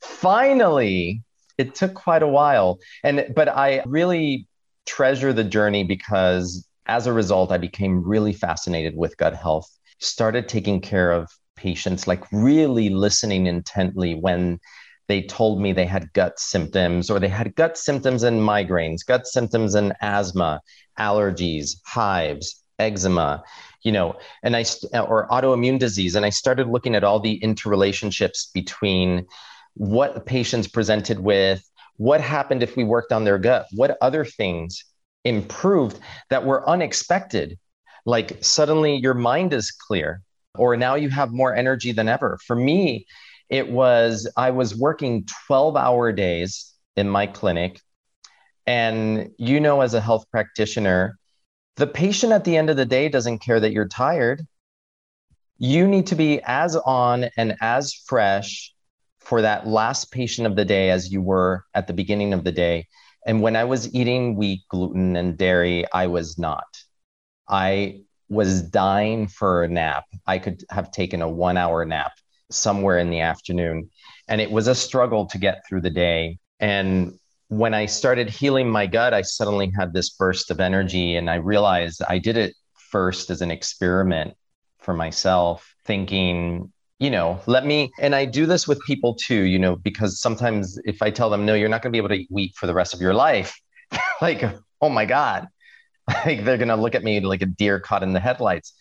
finally, 0.00 1.22
it 1.58 1.74
took 1.74 1.92
quite 1.92 2.22
a 2.22 2.28
while. 2.28 2.78
And, 3.02 3.26
but 3.36 3.50
I 3.50 3.82
really 3.84 4.46
treasure 4.86 5.34
the 5.34 5.44
journey 5.44 5.84
because 5.84 6.66
as 6.86 7.06
a 7.06 7.12
result, 7.12 7.52
I 7.52 7.58
became 7.58 8.02
really 8.02 8.32
fascinated 8.32 8.96
with 8.96 9.18
gut 9.18 9.36
health, 9.36 9.70
started 9.98 10.48
taking 10.48 10.80
care 10.80 11.12
of 11.12 11.30
patients, 11.56 12.06
like 12.06 12.24
really 12.32 12.88
listening 12.88 13.44
intently 13.44 14.14
when 14.14 14.60
they 15.08 15.22
told 15.22 15.60
me 15.60 15.72
they 15.72 15.86
had 15.86 16.12
gut 16.12 16.38
symptoms 16.38 17.10
or 17.10 17.18
they 17.18 17.28
had 17.28 17.54
gut 17.54 17.76
symptoms 17.76 18.22
and 18.22 18.40
migraines, 18.40 19.04
gut 19.06 19.26
symptoms 19.26 19.74
and 19.74 19.92
asthma, 20.00 20.60
allergies, 20.98 21.76
hives, 21.84 22.62
eczema, 22.78 23.42
you 23.82 23.92
know, 23.92 24.16
and 24.42 24.56
I 24.56 24.64
or 24.98 25.28
autoimmune 25.28 25.78
disease. 25.78 26.14
And 26.14 26.24
I 26.24 26.30
started 26.30 26.68
looking 26.68 26.94
at 26.94 27.04
all 27.04 27.20
the 27.20 27.38
interrelationships 27.40 28.52
between 28.52 29.26
what 29.74 30.26
patients 30.26 30.68
presented 30.68 31.20
with, 31.20 31.68
what 31.96 32.20
happened 32.20 32.62
if 32.62 32.76
we 32.76 32.84
worked 32.84 33.12
on 33.12 33.24
their 33.24 33.38
gut, 33.38 33.66
what 33.72 33.98
other 34.00 34.24
things 34.24 34.84
improved 35.24 35.98
that 36.30 36.44
were 36.44 36.68
unexpected. 36.68 37.58
Like 38.06 38.42
suddenly 38.42 38.96
your 38.96 39.14
mind 39.14 39.52
is 39.52 39.70
clear, 39.70 40.22
or 40.56 40.76
now 40.76 40.94
you 40.94 41.08
have 41.10 41.32
more 41.32 41.54
energy 41.54 41.92
than 41.92 42.08
ever. 42.08 42.38
For 42.46 42.56
me, 42.56 43.06
it 43.48 43.70
was, 43.70 44.30
I 44.36 44.50
was 44.50 44.76
working 44.76 45.26
12 45.46 45.76
hour 45.76 46.12
days 46.12 46.72
in 46.96 47.08
my 47.08 47.26
clinic. 47.26 47.80
And 48.66 49.30
you 49.38 49.60
know, 49.60 49.80
as 49.82 49.94
a 49.94 50.00
health 50.00 50.24
practitioner, 50.30 51.18
the 51.76 51.86
patient 51.86 52.32
at 52.32 52.44
the 52.44 52.56
end 52.56 52.70
of 52.70 52.76
the 52.76 52.86
day 52.86 53.08
doesn't 53.08 53.40
care 53.40 53.60
that 53.60 53.72
you're 53.72 53.88
tired. 53.88 54.46
You 55.58 55.86
need 55.86 56.06
to 56.08 56.14
be 56.14 56.40
as 56.44 56.76
on 56.76 57.26
and 57.36 57.56
as 57.60 57.92
fresh 57.92 58.72
for 59.20 59.42
that 59.42 59.66
last 59.66 60.12
patient 60.12 60.46
of 60.46 60.56
the 60.56 60.64
day 60.64 60.90
as 60.90 61.10
you 61.10 61.22
were 61.22 61.64
at 61.74 61.86
the 61.86 61.92
beginning 61.92 62.32
of 62.32 62.44
the 62.44 62.52
day. 62.52 62.86
And 63.26 63.40
when 63.40 63.56
I 63.56 63.64
was 63.64 63.92
eating 63.94 64.36
wheat, 64.36 64.62
gluten, 64.68 65.16
and 65.16 65.36
dairy, 65.36 65.84
I 65.92 66.06
was 66.08 66.38
not. 66.38 66.64
I 67.48 68.02
was 68.28 68.62
dying 68.62 69.28
for 69.28 69.64
a 69.64 69.68
nap. 69.68 70.04
I 70.26 70.38
could 70.38 70.64
have 70.70 70.90
taken 70.90 71.22
a 71.22 71.28
one 71.28 71.56
hour 71.56 71.84
nap 71.84 72.12
somewhere 72.50 72.98
in 72.98 73.10
the 73.10 73.20
afternoon. 73.20 73.90
And 74.28 74.40
it 74.40 74.50
was 74.50 74.68
a 74.68 74.74
struggle 74.74 75.26
to 75.26 75.38
get 75.38 75.64
through 75.68 75.82
the 75.82 75.90
day. 75.90 76.38
And 76.60 77.18
when 77.48 77.74
I 77.74 77.86
started 77.86 78.30
healing 78.30 78.68
my 78.68 78.86
gut, 78.86 79.12
I 79.14 79.22
suddenly 79.22 79.70
had 79.76 79.92
this 79.92 80.10
burst 80.10 80.50
of 80.50 80.60
energy. 80.60 81.16
And 81.16 81.28
I 81.28 81.36
realized 81.36 82.02
I 82.08 82.18
did 82.18 82.36
it 82.36 82.54
first 82.90 83.30
as 83.30 83.42
an 83.42 83.50
experiment 83.50 84.34
for 84.78 84.94
myself, 84.94 85.74
thinking, 85.84 86.72
you 86.98 87.10
know, 87.10 87.40
let 87.46 87.66
me, 87.66 87.90
and 87.98 88.14
I 88.14 88.24
do 88.24 88.46
this 88.46 88.68
with 88.68 88.80
people 88.86 89.14
too, 89.14 89.42
you 89.42 89.58
know, 89.58 89.76
because 89.76 90.20
sometimes 90.20 90.78
if 90.84 91.02
I 91.02 91.10
tell 91.10 91.28
them, 91.28 91.44
no, 91.44 91.54
you're 91.54 91.68
not 91.68 91.82
going 91.82 91.90
to 91.90 91.96
be 91.96 91.98
able 91.98 92.10
to 92.10 92.22
eat 92.22 92.28
wheat 92.30 92.54
for 92.56 92.66
the 92.66 92.74
rest 92.74 92.94
of 92.94 93.00
your 93.00 93.14
life, 93.14 93.58
like, 94.22 94.44
oh 94.80 94.88
my 94.88 95.04
God, 95.04 95.48
like 96.08 96.44
they're 96.44 96.58
going 96.58 96.68
to 96.68 96.76
look 96.76 96.94
at 96.94 97.02
me 97.02 97.20
like 97.20 97.42
a 97.42 97.46
deer 97.46 97.80
caught 97.80 98.02
in 98.02 98.12
the 98.12 98.20
headlights. 98.20 98.74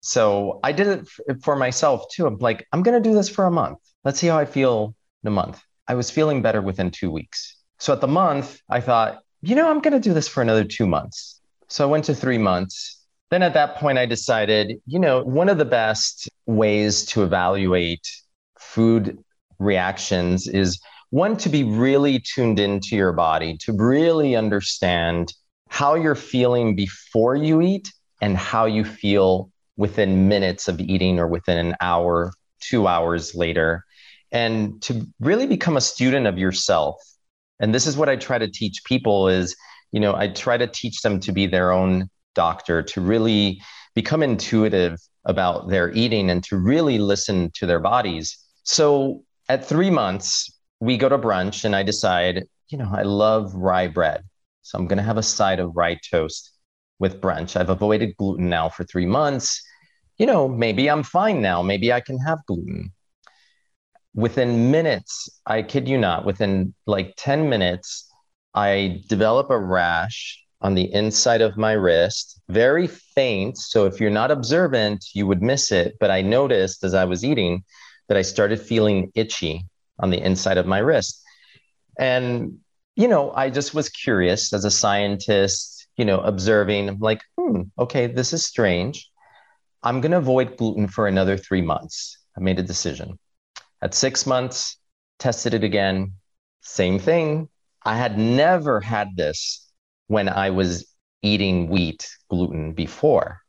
So 0.00 0.60
I 0.62 0.72
did 0.72 0.86
it 0.86 1.42
for 1.42 1.56
myself 1.56 2.04
too. 2.10 2.26
I'm 2.26 2.38
like, 2.38 2.66
I'm 2.72 2.82
going 2.82 3.00
to 3.00 3.08
do 3.08 3.14
this 3.14 3.28
for 3.28 3.46
a 3.46 3.50
month. 3.50 3.78
Let's 4.04 4.18
see 4.18 4.26
how 4.26 4.38
I 4.38 4.46
feel 4.46 4.94
in 5.22 5.28
a 5.28 5.30
month. 5.30 5.62
I 5.86 5.94
was 5.94 6.10
feeling 6.10 6.42
better 6.42 6.62
within 6.62 6.90
two 6.90 7.10
weeks. 7.10 7.56
So 7.78 7.92
at 7.92 8.00
the 8.00 8.08
month, 8.08 8.60
I 8.68 8.80
thought, 8.80 9.20
you 9.42 9.54
know, 9.54 9.68
I'm 9.70 9.80
going 9.80 9.94
to 9.94 10.00
do 10.00 10.14
this 10.14 10.28
for 10.28 10.42
another 10.42 10.64
two 10.64 10.86
months. 10.86 11.40
So 11.68 11.86
I 11.86 11.90
went 11.90 12.04
to 12.06 12.14
three 12.14 12.38
months. 12.38 13.04
Then 13.30 13.42
at 13.42 13.54
that 13.54 13.76
point, 13.76 13.98
I 13.98 14.06
decided, 14.06 14.80
you 14.86 14.98
know, 14.98 15.22
one 15.22 15.48
of 15.48 15.58
the 15.58 15.64
best 15.64 16.28
ways 16.46 17.04
to 17.06 17.22
evaluate 17.22 18.06
food 18.58 19.18
reactions 19.58 20.48
is 20.48 20.80
one 21.10 21.36
to 21.38 21.48
be 21.48 21.64
really 21.64 22.18
tuned 22.20 22.58
into 22.58 22.96
your 22.96 23.12
body, 23.12 23.56
to 23.58 23.72
really 23.72 24.34
understand 24.34 25.32
how 25.68 25.94
you're 25.94 26.14
feeling 26.14 26.74
before 26.74 27.36
you 27.36 27.60
eat 27.60 27.92
and 28.20 28.36
how 28.36 28.66
you 28.66 28.84
feel 28.84 29.49
within 29.80 30.28
minutes 30.28 30.68
of 30.68 30.78
eating 30.78 31.18
or 31.18 31.26
within 31.26 31.56
an 31.56 31.74
hour, 31.80 32.34
two 32.60 32.86
hours 32.86 33.34
later, 33.34 33.82
and 34.30 34.80
to 34.82 35.06
really 35.20 35.46
become 35.46 35.78
a 35.78 35.80
student 35.80 36.26
of 36.26 36.36
yourself. 36.36 36.96
And 37.60 37.74
this 37.74 37.86
is 37.86 37.96
what 37.96 38.10
I 38.10 38.16
try 38.16 38.36
to 38.36 38.46
teach 38.46 38.84
people 38.84 39.26
is, 39.28 39.56
you 39.90 39.98
know, 39.98 40.14
I 40.14 40.28
try 40.28 40.58
to 40.58 40.66
teach 40.66 41.00
them 41.00 41.18
to 41.20 41.32
be 41.32 41.46
their 41.46 41.72
own 41.72 42.10
doctor, 42.34 42.82
to 42.82 43.00
really 43.00 43.62
become 43.94 44.22
intuitive 44.22 44.98
about 45.24 45.70
their 45.70 45.90
eating 45.92 46.28
and 46.28 46.44
to 46.44 46.58
really 46.58 46.98
listen 46.98 47.50
to 47.54 47.64
their 47.64 47.80
bodies. 47.80 48.36
So 48.64 49.24
at 49.48 49.64
three 49.64 49.90
months, 49.90 50.52
we 50.80 50.98
go 50.98 51.08
to 51.08 51.18
brunch 51.18 51.64
and 51.64 51.74
I 51.74 51.84
decide, 51.84 52.44
you 52.68 52.76
know, 52.76 52.90
I 52.92 53.02
love 53.02 53.54
rye 53.54 53.88
bread. 53.88 54.24
So 54.60 54.78
I'm 54.78 54.86
going 54.86 54.98
to 54.98 55.10
have 55.10 55.16
a 55.16 55.22
side 55.22 55.58
of 55.58 55.74
rye 55.74 55.98
toast 56.10 56.50
with 56.98 57.22
brunch. 57.22 57.58
I've 57.58 57.70
avoided 57.70 58.14
gluten 58.18 58.50
now 58.50 58.68
for 58.68 58.84
three 58.84 59.06
months. 59.06 59.62
You 60.20 60.26
know, 60.26 60.46
maybe 60.48 60.90
I'm 60.90 61.02
fine 61.02 61.40
now. 61.40 61.62
Maybe 61.62 61.94
I 61.94 62.00
can 62.00 62.18
have 62.18 62.44
gluten. 62.46 62.92
Within 64.14 64.70
minutes, 64.70 65.30
I 65.46 65.62
kid 65.62 65.88
you 65.88 65.96
not, 65.96 66.26
within 66.26 66.74
like 66.86 67.14
10 67.16 67.48
minutes, 67.48 68.06
I 68.52 69.02
develop 69.08 69.48
a 69.48 69.58
rash 69.58 70.38
on 70.60 70.74
the 70.74 70.92
inside 70.92 71.40
of 71.40 71.56
my 71.56 71.72
wrist, 71.72 72.38
very 72.50 72.86
faint. 72.86 73.56
So 73.56 73.86
if 73.86 73.98
you're 73.98 74.10
not 74.10 74.30
observant, 74.30 75.06
you 75.14 75.26
would 75.26 75.40
miss 75.40 75.72
it. 75.72 75.96
But 75.98 76.10
I 76.10 76.20
noticed 76.20 76.84
as 76.84 76.92
I 76.92 77.06
was 77.06 77.24
eating 77.24 77.64
that 78.08 78.18
I 78.18 78.22
started 78.22 78.60
feeling 78.60 79.10
itchy 79.14 79.64
on 80.00 80.10
the 80.10 80.20
inside 80.20 80.58
of 80.58 80.66
my 80.66 80.80
wrist. 80.80 81.18
And, 81.98 82.58
you 82.94 83.08
know, 83.08 83.32
I 83.32 83.48
just 83.48 83.72
was 83.72 83.88
curious 83.88 84.52
as 84.52 84.66
a 84.66 84.70
scientist, 84.70 85.88
you 85.96 86.04
know, 86.04 86.20
observing, 86.20 86.90
I'm 86.90 86.98
like, 86.98 87.22
hmm, 87.38 87.62
okay, 87.78 88.06
this 88.06 88.34
is 88.34 88.44
strange. 88.44 89.09
I'm 89.82 90.00
going 90.00 90.12
to 90.12 90.18
avoid 90.18 90.56
gluten 90.56 90.88
for 90.88 91.06
another 91.06 91.36
three 91.36 91.62
months. 91.62 92.18
I 92.36 92.40
made 92.40 92.58
a 92.58 92.62
decision. 92.62 93.18
At 93.82 93.94
six 93.94 94.26
months, 94.26 94.78
tested 95.18 95.54
it 95.54 95.64
again, 95.64 96.12
same 96.60 96.98
thing. 96.98 97.48
I 97.82 97.96
had 97.96 98.18
never 98.18 98.80
had 98.80 99.16
this 99.16 99.66
when 100.08 100.28
I 100.28 100.50
was 100.50 100.86
eating 101.22 101.68
wheat 101.68 102.08
gluten 102.28 102.72
before. 102.72 103.40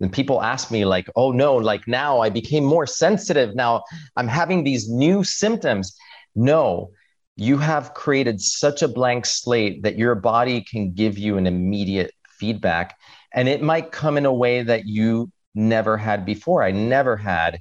And 0.00 0.12
people 0.12 0.42
ask 0.42 0.70
me, 0.70 0.84
like, 0.84 1.08
oh 1.16 1.32
no, 1.32 1.56
like 1.56 1.86
now 1.86 2.20
I 2.20 2.30
became 2.30 2.64
more 2.64 2.86
sensitive. 2.86 3.54
Now 3.54 3.84
I'm 4.16 4.28
having 4.28 4.64
these 4.64 4.88
new 4.88 5.22
symptoms. 5.22 5.94
No, 6.34 6.90
you 7.36 7.58
have 7.58 7.94
created 7.94 8.40
such 8.40 8.82
a 8.82 8.88
blank 8.88 9.26
slate 9.26 9.82
that 9.82 9.98
your 9.98 10.14
body 10.14 10.62
can 10.62 10.92
give 10.92 11.18
you 11.18 11.36
an 11.36 11.46
immediate 11.46 12.12
feedback. 12.38 12.96
And 13.32 13.48
it 13.48 13.62
might 13.62 13.92
come 13.92 14.16
in 14.16 14.26
a 14.26 14.32
way 14.32 14.62
that 14.62 14.86
you 14.86 15.30
never 15.54 15.96
had 15.96 16.24
before. 16.24 16.62
I 16.62 16.70
never 16.70 17.16
had 17.16 17.60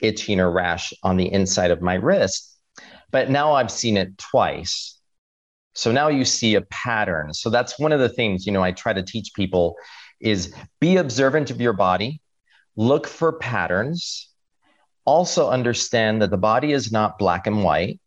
itching 0.00 0.40
or 0.40 0.50
rash 0.50 0.92
on 1.02 1.16
the 1.16 1.32
inside 1.32 1.70
of 1.70 1.82
my 1.82 1.94
wrist, 1.94 2.56
but 3.10 3.30
now 3.30 3.52
I've 3.52 3.70
seen 3.70 3.96
it 3.96 4.16
twice. 4.18 4.98
So 5.74 5.92
now 5.92 6.08
you 6.08 6.24
see 6.24 6.54
a 6.54 6.62
pattern. 6.62 7.32
So 7.32 7.50
that's 7.50 7.78
one 7.78 7.92
of 7.92 8.00
the 8.00 8.08
things, 8.08 8.46
you 8.46 8.52
know, 8.52 8.62
I 8.62 8.72
try 8.72 8.92
to 8.92 9.02
teach 9.02 9.32
people 9.34 9.76
is 10.20 10.52
be 10.80 10.96
observant 10.96 11.50
of 11.50 11.60
your 11.60 11.72
body, 11.72 12.20
look 12.76 13.06
for 13.06 13.32
patterns. 13.32 14.28
Also 15.04 15.48
understand 15.48 16.20
that 16.22 16.30
the 16.30 16.36
body 16.36 16.72
is 16.72 16.92
not 16.92 17.18
black 17.18 17.46
and 17.46 17.64
white. 17.64 18.00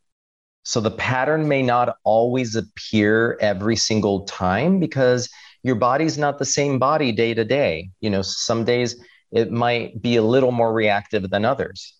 So 0.63 0.79
the 0.79 0.91
pattern 0.91 1.47
may 1.47 1.61
not 1.61 1.97
always 2.03 2.55
appear 2.55 3.37
every 3.41 3.75
single 3.75 4.25
time 4.25 4.79
because 4.79 5.29
your 5.63 5.75
body's 5.75 6.17
not 6.17 6.39
the 6.39 6.45
same 6.45 6.79
body 6.79 7.11
day 7.11 7.33
to 7.33 7.43
day. 7.43 7.89
You 7.99 8.09
know, 8.09 8.21
some 8.21 8.63
days 8.63 8.95
it 9.33 9.51
might 9.51 10.01
be 10.01 10.15
a 10.15 10.23
little 10.23 10.51
more 10.51 10.71
reactive 10.71 11.29
than 11.29 11.43
others. 11.43 11.95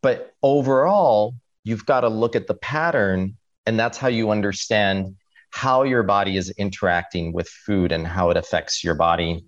But 0.00 0.32
overall, 0.42 1.34
you've 1.64 1.86
got 1.86 2.00
to 2.00 2.08
look 2.08 2.36
at 2.36 2.46
the 2.46 2.54
pattern, 2.54 3.36
and 3.66 3.78
that's 3.78 3.98
how 3.98 4.08
you 4.08 4.30
understand 4.30 5.16
how 5.50 5.82
your 5.82 6.02
body 6.02 6.36
is 6.36 6.50
interacting 6.50 7.32
with 7.32 7.48
food 7.48 7.90
and 7.90 8.06
how 8.06 8.30
it 8.30 8.36
affects 8.36 8.84
your 8.84 8.94
body. 8.94 9.44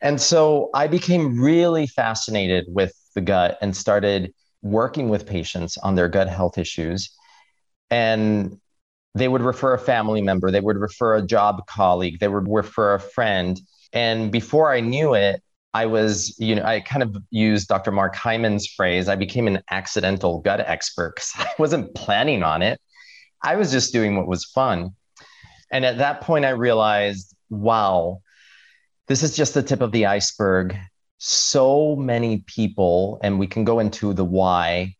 And 0.00 0.20
so 0.20 0.70
I 0.74 0.86
became 0.86 1.40
really 1.40 1.86
fascinated 1.86 2.66
with 2.68 2.92
the 3.14 3.20
gut 3.20 3.58
and 3.60 3.76
started 3.76 4.32
working 4.62 5.08
with 5.08 5.26
patients 5.26 5.76
on 5.78 5.94
their 5.94 6.08
gut 6.08 6.28
health 6.28 6.58
issues. 6.58 7.10
And 7.90 8.58
they 9.14 9.28
would 9.28 9.42
refer 9.42 9.74
a 9.74 9.78
family 9.78 10.22
member, 10.22 10.50
they 10.50 10.60
would 10.60 10.76
refer 10.76 11.16
a 11.16 11.22
job 11.22 11.66
colleague, 11.66 12.20
they 12.20 12.28
would 12.28 12.48
refer 12.48 12.94
a 12.94 13.00
friend. 13.00 13.60
And 13.92 14.30
before 14.30 14.72
I 14.72 14.80
knew 14.80 15.14
it, 15.14 15.42
I 15.74 15.86
was, 15.86 16.34
you 16.38 16.54
know, 16.54 16.64
I 16.64 16.80
kind 16.80 17.02
of 17.02 17.16
used 17.30 17.68
Dr. 17.68 17.92
Mark 17.92 18.16
Hyman's 18.16 18.66
phrase. 18.66 19.08
I 19.08 19.16
became 19.16 19.46
an 19.46 19.62
accidental 19.70 20.40
gut 20.40 20.60
expert 20.60 21.14
because 21.16 21.32
I 21.38 21.50
wasn't 21.58 21.94
planning 21.94 22.42
on 22.42 22.62
it. 22.62 22.80
I 23.42 23.56
was 23.56 23.70
just 23.70 23.92
doing 23.92 24.16
what 24.16 24.26
was 24.26 24.44
fun. 24.44 24.94
And 25.70 25.84
at 25.84 25.98
that 25.98 26.22
point, 26.22 26.44
I 26.44 26.50
realized, 26.50 27.34
wow, 27.50 28.22
this 29.06 29.22
is 29.22 29.36
just 29.36 29.54
the 29.54 29.62
tip 29.62 29.80
of 29.80 29.92
the 29.92 30.06
iceberg. 30.06 30.76
So 31.18 31.96
many 31.96 32.38
people, 32.46 33.18
and 33.22 33.38
we 33.38 33.46
can 33.46 33.64
go 33.64 33.78
into 33.78 34.14
the 34.14 34.24
why, 34.24 34.94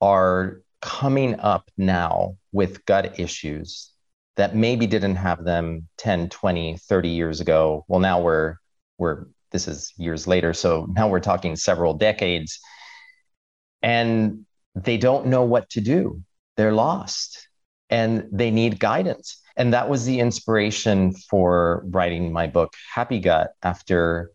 are 0.00 0.60
coming 0.80 1.38
up 1.40 1.70
now 1.76 2.36
with 2.52 2.84
gut 2.86 3.18
issues 3.18 3.90
that 4.36 4.54
maybe 4.54 4.86
didn't 4.86 5.16
have 5.16 5.44
them 5.44 5.88
10, 5.98 6.28
20, 6.28 6.76
30 6.76 7.08
years 7.08 7.40
ago. 7.40 7.84
Well, 7.88 8.00
now 8.00 8.20
we're 8.20 8.56
we're 8.98 9.26
this 9.56 9.68
is 9.68 9.94
years 9.96 10.26
later, 10.26 10.52
so 10.52 10.86
now 10.90 11.08
we're 11.08 11.18
talking 11.18 11.56
several 11.56 11.94
decades. 11.94 12.60
And 13.80 14.44
they 14.74 14.98
don't 14.98 15.28
know 15.28 15.44
what 15.44 15.70
to 15.70 15.80
do. 15.80 16.22
They're 16.58 16.74
lost 16.74 17.48
and 17.88 18.28
they 18.30 18.50
need 18.50 18.78
guidance. 18.78 19.40
And 19.56 19.72
that 19.72 19.88
was 19.88 20.04
the 20.04 20.20
inspiration 20.20 21.14
for 21.30 21.84
writing 21.86 22.32
my 22.32 22.46
book, 22.46 22.74
Happy 22.92 23.18
Gut, 23.18 23.52
after 23.62 24.30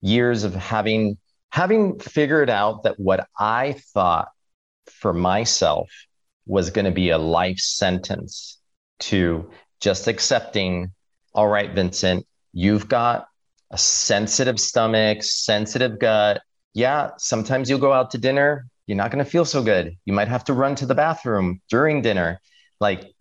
years 0.00 0.44
of 0.44 0.54
having 0.54 1.18
having 1.50 1.98
figured 1.98 2.48
out 2.48 2.84
that 2.84 2.98
what 2.98 3.28
I 3.38 3.76
thought 3.92 4.28
for 4.86 5.12
myself 5.12 5.90
was 6.46 6.70
going 6.70 6.86
to 6.86 6.90
be 6.90 7.10
a 7.10 7.18
life 7.18 7.58
sentence 7.58 8.58
to 9.00 9.50
just 9.80 10.08
accepting, 10.08 10.92
all 11.34 11.48
right, 11.48 11.72
Vincent, 11.72 12.26
you've 12.52 12.88
got 12.88 13.26
a 13.70 13.78
sensitive 13.78 14.60
stomach, 14.60 15.22
sensitive 15.22 15.98
gut. 15.98 16.42
Yeah, 16.74 17.10
sometimes 17.18 17.70
you'll 17.70 17.78
go 17.78 17.92
out 17.92 18.10
to 18.12 18.18
dinner, 18.18 18.66
you're 18.86 18.96
not 18.96 19.10
going 19.10 19.24
to 19.24 19.30
feel 19.30 19.44
so 19.44 19.62
good. 19.62 19.96
You 20.04 20.12
might 20.12 20.28
have 20.28 20.44
to 20.44 20.52
run 20.52 20.74
to 20.76 20.86
the 20.86 20.94
bathroom 20.94 21.60
during 21.70 22.02
dinner. 22.02 22.40
Like, 22.80 23.12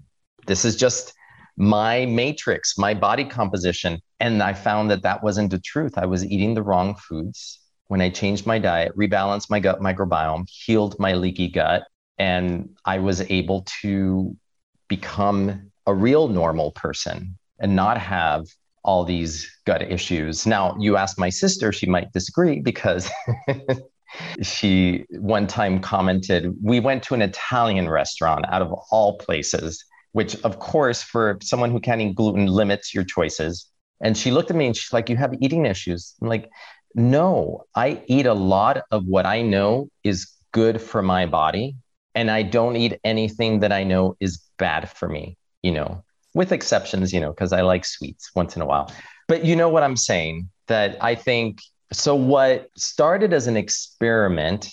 this 0.46 0.66
is 0.66 0.76
just 0.76 1.14
my 1.56 2.06
matrix, 2.06 2.78
my 2.78 2.94
body 2.94 3.26
composition. 3.26 4.02
And 4.20 4.42
I 4.42 4.54
found 4.54 4.92
that 4.92 5.04
that 5.04 5.24
wasn't 5.24 5.52
the 5.52 5.60
truth. 5.60 5.98
I 5.98 6.06
was 6.06 6.26
eating 6.26 6.54
the 6.54 6.64
wrong 6.64 6.96
foods. 6.96 7.60
When 7.88 8.02
I 8.02 8.10
changed 8.10 8.46
my 8.46 8.60
diet, 8.60 8.98
rebalanced 8.98 9.50
my 9.50 9.60
gut 9.60 9.80
microbiome, 9.80 10.50
healed 10.50 10.98
my 11.00 11.14
leaky 11.14 11.48
gut, 11.50 11.84
and 12.18 12.70
I 12.86 13.00
was 13.00 13.22
able 13.22 13.66
to 13.82 14.36
become 14.88 15.72
a 15.86 15.94
real 15.94 16.28
normal 16.28 16.72
person 16.72 17.38
and 17.60 17.76
not 17.76 17.98
have 17.98 18.46
all 18.84 19.04
these 19.06 19.50
gut 19.66 19.82
issues. 19.82 20.46
Now, 20.46 20.76
you 20.80 20.98
ask 20.98 21.18
my 21.18 21.30
sister, 21.30 21.72
she 21.72 21.88
might 21.88 22.12
disagree 22.12 22.60
because 22.60 23.10
she 24.42 25.06
one 25.12 25.48
time 25.48 25.80
commented, 25.80 26.56
We 26.62 26.80
went 26.80 27.04
to 27.04 27.14
an 27.14 27.22
Italian 27.22 27.90
restaurant 27.90 28.46
out 28.50 28.62
of 28.62 28.74
all 28.92 29.18
places 29.18 29.84
which 30.14 30.36
of 30.44 30.60
course 30.60 31.02
for 31.02 31.40
someone 31.42 31.72
who 31.72 31.80
can't 31.80 32.00
eat 32.00 32.14
gluten 32.14 32.46
limits 32.46 32.94
your 32.94 33.04
choices. 33.04 33.68
And 34.00 34.16
she 34.16 34.30
looked 34.30 34.52
at 34.52 34.56
me 34.56 34.68
and 34.68 34.78
she's 34.78 34.94
like 34.94 35.10
you 35.10 35.18
have 35.18 35.34
eating 35.42 35.66
issues. 35.66 36.14
I'm 36.22 36.30
like 36.30 36.52
no 36.96 37.64
i 37.76 38.02
eat 38.08 38.26
a 38.26 38.34
lot 38.34 38.84
of 38.92 39.06
what 39.06 39.26
i 39.26 39.42
know 39.42 39.90
is 40.04 40.32
good 40.52 40.82
for 40.82 41.02
my 41.02 41.26
body 41.26 41.76
and 42.14 42.30
i 42.30 42.44
don't 42.44 42.76
eat 42.76 43.00
anything 43.04 43.60
that 43.62 43.72
i 43.72 43.84
know 43.84 44.16
is 44.20 44.42
bad 44.58 44.90
for 44.90 45.10
me 45.10 45.38
you 45.62 45.72
know 45.72 46.04
with 46.34 46.52
exceptions 46.52 47.14
you 47.14 47.20
know 47.20 47.32
because 47.32 47.54
i 47.54 47.62
like 47.62 47.86
sweets 47.86 48.32
once 48.36 48.56
in 48.56 48.62
a 48.62 48.66
while 48.66 48.92
but 49.28 49.46
you 49.46 49.56
know 49.56 49.70
what 49.70 49.84
i'm 49.84 49.98
saying 49.98 50.50
that 50.68 50.98
i 51.02 51.16
think 51.16 51.60
so 51.92 52.16
what 52.16 52.70
started 52.76 53.34
as 53.34 53.48
an 53.48 53.56
experiment 53.56 54.70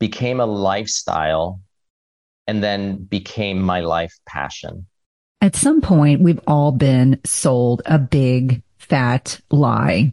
became 0.00 0.40
a 0.40 0.46
lifestyle 0.46 1.60
and 2.46 2.62
then 2.62 2.96
became 2.96 3.60
my 3.60 3.80
life 3.80 4.14
passion. 4.26 4.86
At 5.40 5.56
some 5.56 5.80
point, 5.80 6.20
we've 6.20 6.40
all 6.46 6.72
been 6.72 7.20
sold 7.24 7.82
a 7.86 7.98
big 7.98 8.62
fat 8.78 9.40
lie. 9.50 10.12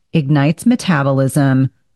ignites 0.13 0.65
metabolism, 0.65 1.69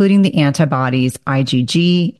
including 0.00 0.22
the 0.22 0.36
antibodies 0.36 1.18
IgG 1.26 2.19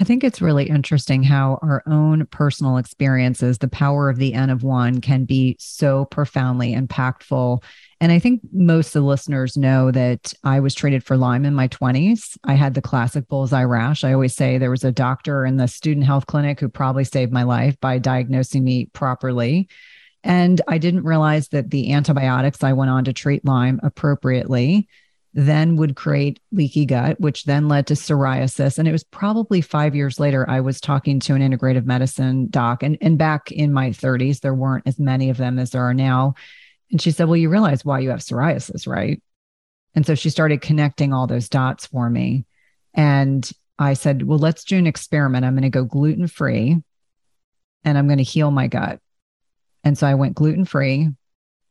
I 0.00 0.04
think 0.04 0.22
it's 0.22 0.40
really 0.40 0.68
interesting 0.68 1.24
how 1.24 1.58
our 1.60 1.82
own 1.86 2.24
personal 2.26 2.76
experiences, 2.76 3.58
the 3.58 3.68
power 3.68 4.08
of 4.08 4.16
the 4.16 4.32
N 4.32 4.48
of 4.48 4.62
one, 4.62 5.00
can 5.00 5.24
be 5.24 5.56
so 5.58 6.04
profoundly 6.04 6.72
impactful. 6.72 7.62
And 8.00 8.12
I 8.12 8.20
think 8.20 8.40
most 8.52 8.94
of 8.94 9.02
the 9.02 9.08
listeners 9.08 9.56
know 9.56 9.90
that 9.90 10.32
I 10.44 10.60
was 10.60 10.76
treated 10.76 11.02
for 11.02 11.16
Lyme 11.16 11.44
in 11.44 11.54
my 11.54 11.66
20s. 11.66 12.38
I 12.44 12.54
had 12.54 12.74
the 12.74 12.80
classic 12.80 13.26
bullseye 13.26 13.64
rash. 13.64 14.04
I 14.04 14.12
always 14.12 14.36
say 14.36 14.56
there 14.56 14.70
was 14.70 14.84
a 14.84 14.92
doctor 14.92 15.44
in 15.44 15.56
the 15.56 15.66
student 15.66 16.06
health 16.06 16.26
clinic 16.26 16.60
who 16.60 16.68
probably 16.68 17.02
saved 17.02 17.32
my 17.32 17.42
life 17.42 17.78
by 17.80 17.98
diagnosing 17.98 18.62
me 18.62 18.86
properly. 18.92 19.68
And 20.22 20.60
I 20.68 20.78
didn't 20.78 21.04
realize 21.04 21.48
that 21.48 21.70
the 21.70 21.92
antibiotics 21.92 22.62
I 22.62 22.72
went 22.72 22.90
on 22.90 23.04
to 23.04 23.12
treat 23.12 23.44
Lyme 23.44 23.80
appropriately 23.82 24.86
then 25.38 25.76
would 25.76 25.94
create 25.94 26.40
leaky 26.50 26.84
gut, 26.84 27.20
which 27.20 27.44
then 27.44 27.68
led 27.68 27.86
to 27.86 27.94
psoriasis. 27.94 28.76
And 28.76 28.88
it 28.88 28.92
was 28.92 29.04
probably 29.04 29.60
five 29.60 29.94
years 29.94 30.18
later, 30.18 30.44
I 30.50 30.60
was 30.60 30.80
talking 30.80 31.20
to 31.20 31.34
an 31.36 31.42
integrative 31.42 31.86
medicine 31.86 32.48
doc. 32.50 32.82
And, 32.82 32.98
and 33.00 33.16
back 33.16 33.52
in 33.52 33.72
my 33.72 33.90
30s, 33.90 34.40
there 34.40 34.52
weren't 34.52 34.88
as 34.88 34.98
many 34.98 35.30
of 35.30 35.36
them 35.36 35.60
as 35.60 35.70
there 35.70 35.84
are 35.84 35.94
now. 35.94 36.34
And 36.90 37.00
she 37.00 37.12
said, 37.12 37.28
Well, 37.28 37.36
you 37.36 37.50
realize 37.50 37.84
why 37.84 38.00
you 38.00 38.10
have 38.10 38.18
psoriasis, 38.18 38.88
right? 38.88 39.22
And 39.94 40.04
so 40.04 40.16
she 40.16 40.28
started 40.28 40.60
connecting 40.60 41.12
all 41.12 41.28
those 41.28 41.48
dots 41.48 41.86
for 41.86 42.10
me. 42.10 42.44
And 42.92 43.48
I 43.78 43.94
said, 43.94 44.24
Well, 44.24 44.40
let's 44.40 44.64
do 44.64 44.76
an 44.76 44.88
experiment. 44.88 45.44
I'm 45.44 45.54
going 45.54 45.62
to 45.62 45.70
go 45.70 45.84
gluten 45.84 46.26
free 46.26 46.82
and 47.84 47.96
I'm 47.96 48.08
going 48.08 48.18
to 48.18 48.24
heal 48.24 48.50
my 48.50 48.66
gut. 48.66 48.98
And 49.84 49.96
so 49.96 50.04
I 50.04 50.14
went 50.14 50.34
gluten 50.34 50.64
free 50.64 51.10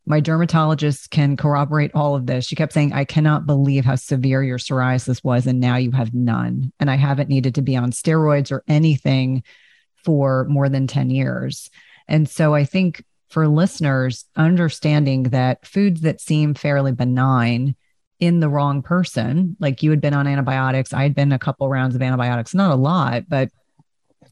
my 0.07 0.21
dermatologist 0.21 1.11
can 1.11 1.35
corroborate 1.35 1.91
all 1.93 2.15
of 2.15 2.25
this. 2.25 2.45
She 2.45 2.55
kept 2.55 2.71
saying, 2.71 2.93
I 2.93 3.03
cannot 3.03 3.45
believe 3.45 3.83
how 3.83 3.95
severe 3.95 4.41
your 4.41 4.57
psoriasis 4.57 5.21
was. 5.21 5.45
And 5.45 5.59
now 5.59 5.75
you 5.75 5.91
have 5.91 6.13
none. 6.13 6.71
And 6.79 6.89
I 6.89 6.95
haven't 6.95 7.27
needed 7.27 7.55
to 7.55 7.61
be 7.61 7.75
on 7.75 7.91
steroids 7.91 8.49
or 8.49 8.63
anything 8.69 9.43
for 10.05 10.45
more 10.45 10.69
than 10.69 10.87
10 10.87 11.09
years. 11.09 11.69
And 12.07 12.29
so 12.29 12.55
I 12.55 12.63
think 12.63 13.03
for 13.27 13.49
listeners, 13.49 14.23
understanding 14.37 15.23
that 15.23 15.65
foods 15.65 15.99
that 16.01 16.21
seem 16.21 16.53
fairly 16.53 16.93
benign 16.93 17.75
in 18.21 18.39
the 18.39 18.49
wrong 18.49 18.81
person, 18.81 19.57
like 19.59 19.83
you 19.83 19.89
had 19.89 19.99
been 19.99 20.13
on 20.13 20.25
antibiotics, 20.25 20.93
I 20.93 21.03
had 21.03 21.15
been 21.15 21.33
a 21.33 21.39
couple 21.39 21.67
rounds 21.67 21.95
of 21.95 22.01
antibiotics, 22.01 22.53
not 22.53 22.71
a 22.71 22.75
lot, 22.75 23.25
but 23.27 23.49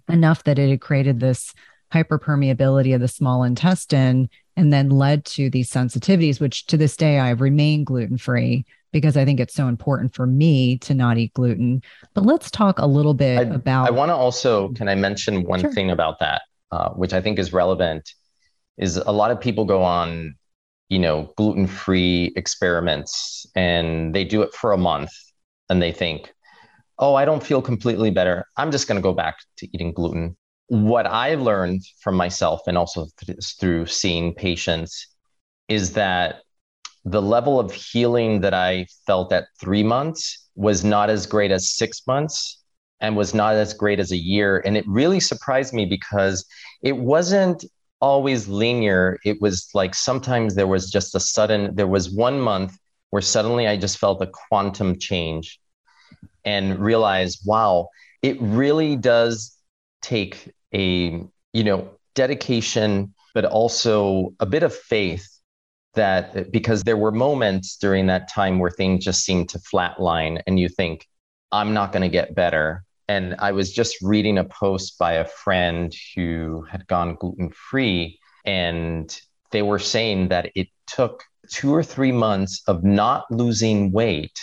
enough 0.08 0.46
that 0.46 0.58
it 0.58 0.70
had 0.70 0.80
created 0.80 1.20
this 1.20 1.54
hyperpermeability 1.96 2.94
of 2.94 3.02
the 3.02 3.08
small 3.08 3.44
intestine 3.44 4.30
and 4.58 4.72
then 4.74 4.90
led 4.90 5.26
to 5.26 5.50
these 5.50 5.70
sensitivities, 5.70 6.40
which 6.40 6.66
to 6.68 6.78
this 6.78 6.98
day 6.98 7.20
I've 7.20 7.42
remained 7.42 7.86
gluten 7.86 8.18
free 8.18 8.66
because 8.92 9.18
I 9.18 9.26
think 9.26 9.40
it's 9.40 9.54
so 9.54 9.68
important 9.68 10.14
for 10.14 10.26
me 10.26 10.78
to 10.80 10.94
not 10.94 11.18
eat 11.18 11.34
gluten. 11.34 11.82
But 12.14 12.26
let's 12.26 12.52
talk 12.52 12.80
a 12.80 12.86
little 12.86 13.14
bit 13.14 13.40
I, 13.40 13.56
about. 13.56 13.88
I 13.88 13.92
want 13.92 14.10
to 14.10 14.16
also, 14.16 14.70
can 14.70 14.88
I 14.88 14.96
mention 14.96 15.44
one 15.44 15.62
sure. 15.62 15.74
thing 15.74 15.92
about 15.92 16.20
that, 16.20 16.44
uh, 16.72 16.90
which 16.90 17.14
I 17.14 17.22
think 17.22 17.40
is 17.40 17.54
relevant? 17.54 18.10
Is 18.78 18.98
a 18.98 19.12
lot 19.12 19.32
of 19.32 19.40
people 19.40 19.64
go 19.64 19.84
on, 19.84 20.36
you 20.90 21.00
know, 21.00 21.34
gluten 21.38 21.66
free 21.66 22.34
experiments 22.36 23.46
and 23.56 24.14
they 24.14 24.26
do 24.26 24.42
it 24.42 24.54
for 24.54 24.74
a 24.74 24.78
month 24.78 25.12
and 25.70 25.82
they 25.82 25.94
think, 25.94 26.34
oh, 27.00 27.16
I 27.16 27.26
don't 27.26 27.44
feel 27.44 27.62
completely 27.62 28.12
better. 28.12 28.46
I'm 28.58 28.72
just 28.72 28.88
going 28.88 28.98
to 28.98 29.02
go 29.02 29.14
back 29.14 29.38
to 29.58 29.68
eating 29.74 29.94
gluten 29.94 30.36
what 30.68 31.06
I 31.06 31.36
learned 31.36 31.82
from 32.00 32.16
myself 32.16 32.62
and 32.68 32.78
also 32.78 33.08
th- 33.26 33.56
through 33.60 33.86
seeing 33.86 34.34
patients 34.34 35.08
is 35.68 35.94
that 35.94 36.42
the 37.04 37.22
level 37.22 37.60
of 37.60 37.72
healing 37.72 38.42
that 38.42 38.54
I 38.54 38.88
felt 39.06 39.32
at 39.32 39.46
three 39.60 39.84
months 39.84 40.48
was 40.56 40.84
not 40.84 41.10
as 41.10 41.28
great 41.28 41.52
as 41.52 41.76
six 41.76 42.02
months 42.08 42.64
and 43.00 43.16
was 43.16 43.34
not 43.34 43.56
as 43.56 43.74
great 43.74 44.00
as 44.00 44.12
a 44.12 44.18
year. 44.18 44.64
And 44.66 44.76
it 44.76 44.86
really 44.88 45.20
surprised 45.20 45.74
me 45.74 45.86
because 45.86 46.46
it 46.82 46.98
wasn't 46.98 47.64
always 48.02 48.48
linear. 48.48 49.20
It 49.24 49.40
was 49.42 49.70
like 49.74 49.94
sometimes 49.94 50.56
there 50.56 50.68
was 50.68 50.90
just 50.90 51.14
a 51.14 51.20
sudden, 51.20 51.76
there 51.76 51.88
was 51.88 52.10
one 52.10 52.40
month 52.40 52.76
where 53.12 53.22
suddenly 53.22 53.68
I 53.68 53.78
just 53.78 54.00
felt 54.00 54.22
a 54.22 54.28
quantum 54.50 54.98
change 54.98 55.60
and 56.44 56.80
realized, 56.80 57.42
wow, 57.46 57.90
it 58.22 58.42
really 58.42 58.96
does 58.96 59.56
take 60.02 60.52
a 60.74 61.24
you 61.54 61.64
know 61.64 61.90
dedication 62.16 63.14
but 63.34 63.46
also 63.46 64.34
a 64.40 64.46
bit 64.46 64.64
of 64.64 64.74
faith 64.74 65.28
that 65.96 66.52
because 66.52 66.84
there 66.84 66.98
were 66.98 67.12
moments 67.12 67.78
during 67.78 68.08
that 68.08 68.30
time 68.30 68.60
where 68.60 68.72
things 68.72 69.04
just 69.04 69.24
seemed 69.24 69.50
to 69.50 69.60
flatline 69.60 70.42
and 70.48 70.60
you 70.60 70.70
think 70.70 71.08
i'm 71.52 71.74
not 71.74 71.92
going 71.92 72.02
to 72.02 72.10
get 72.10 72.36
better. 72.36 72.84
And 73.08 73.36
i 73.40 73.52
was 73.52 73.72
just 73.72 73.98
reading 74.02 74.38
a 74.38 74.44
post 74.44 74.98
by 74.98 75.14
a 75.14 75.26
friend 75.26 75.94
who 76.16 76.66
had 76.70 76.88
gone 76.88 77.16
gluten 77.20 77.52
free 77.52 78.20
and 78.46 79.16
they 79.52 79.62
were 79.62 79.80
saying 79.80 80.30
that 80.30 80.52
it 80.56 80.68
took 80.88 81.24
two 81.50 81.74
or 81.74 81.84
three 81.84 82.12
months 82.12 82.62
of 82.68 82.84
not 82.84 83.26
losing 83.30 83.92
weight 83.92 84.38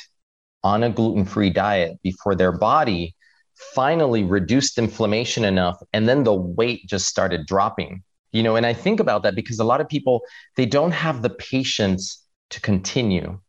on 0.63 0.83
a 0.83 0.91
gluten 0.91 1.25
free 1.25 1.51
diet 1.51 1.99
before 2.03 2.35
their 2.35 2.53
body 2.53 3.15
finally 3.75 4.25
reduced 4.25 4.79
inflammation 4.79 5.45
enough 5.45 5.83
and 5.93 6.09
then 6.09 6.25
the 6.25 6.35
weight 6.35 6.87
just 6.87 7.07
started 7.07 7.47
dropping. 7.47 8.03
You 8.33 8.43
know 8.43 8.57
and 8.57 8.65
i 8.65 8.73
think 8.73 8.99
about 8.99 9.23
that 9.25 9.35
because 9.35 9.59
a 9.59 9.65
lot 9.65 9.83
of 9.83 9.89
people 9.89 10.23
they 10.57 10.65
don't 10.65 10.93
have 10.93 11.21
the 11.21 11.31
patience 11.31 12.25
to 12.51 12.61
continue. 12.61 13.41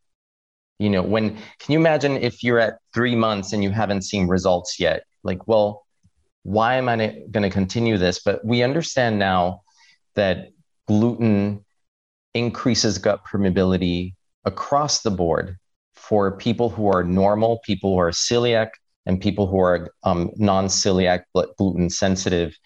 You 0.78 0.90
know 0.90 1.02
when 1.02 1.38
can 1.60 1.72
you 1.74 1.80
imagine 1.80 2.18
if 2.18 2.44
you're 2.44 2.60
at 2.60 2.80
3 2.94 3.16
months 3.16 3.54
and 3.54 3.64
you 3.64 3.72
haven't 3.72 4.02
seen 4.02 4.28
results 4.28 4.80
yet? 4.80 5.04
Like 5.24 5.48
well 5.48 5.86
why 6.44 6.76
am 6.76 6.90
i 6.90 6.96
going 7.32 7.44
to 7.44 7.50
continue 7.50 7.98
this? 7.98 8.22
But 8.22 8.44
we 8.46 8.64
understand 8.64 9.18
now 9.18 9.62
that 10.16 10.50
gluten 10.88 11.64
increases 12.34 12.98
gut 12.98 13.24
permeability 13.26 14.16
across 14.44 15.02
the 15.02 15.12
board 15.12 15.58
for 15.96 16.36
people 16.38 16.70
who 16.70 16.88
are 16.88 17.04
normal 17.04 17.60
people 17.64 17.94
who 17.94 18.00
are 18.00 18.12
celiac 18.12 18.72
and 19.06 19.20
people 19.20 19.48
who 19.48 19.60
are 19.60 19.94
um, 20.04 20.32
non-celiac 20.36 21.24
but 21.34 21.56
gluten 21.58 21.90
sensitive. 21.90 22.58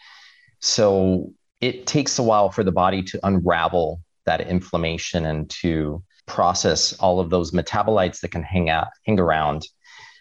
So 0.59 1.33
it 1.61 1.87
takes 1.87 2.19
a 2.19 2.23
while 2.23 2.49
for 2.51 2.63
the 2.63 2.71
body 2.71 3.01
to 3.03 3.19
unravel 3.23 4.01
that 4.25 4.41
inflammation 4.41 5.25
and 5.25 5.49
to 5.49 6.03
process 6.25 6.93
all 6.93 7.19
of 7.19 7.29
those 7.29 7.51
metabolites 7.51 8.19
that 8.19 8.31
can 8.31 8.43
hang 8.43 8.69
out, 8.69 8.87
hang 9.05 9.19
around. 9.19 9.65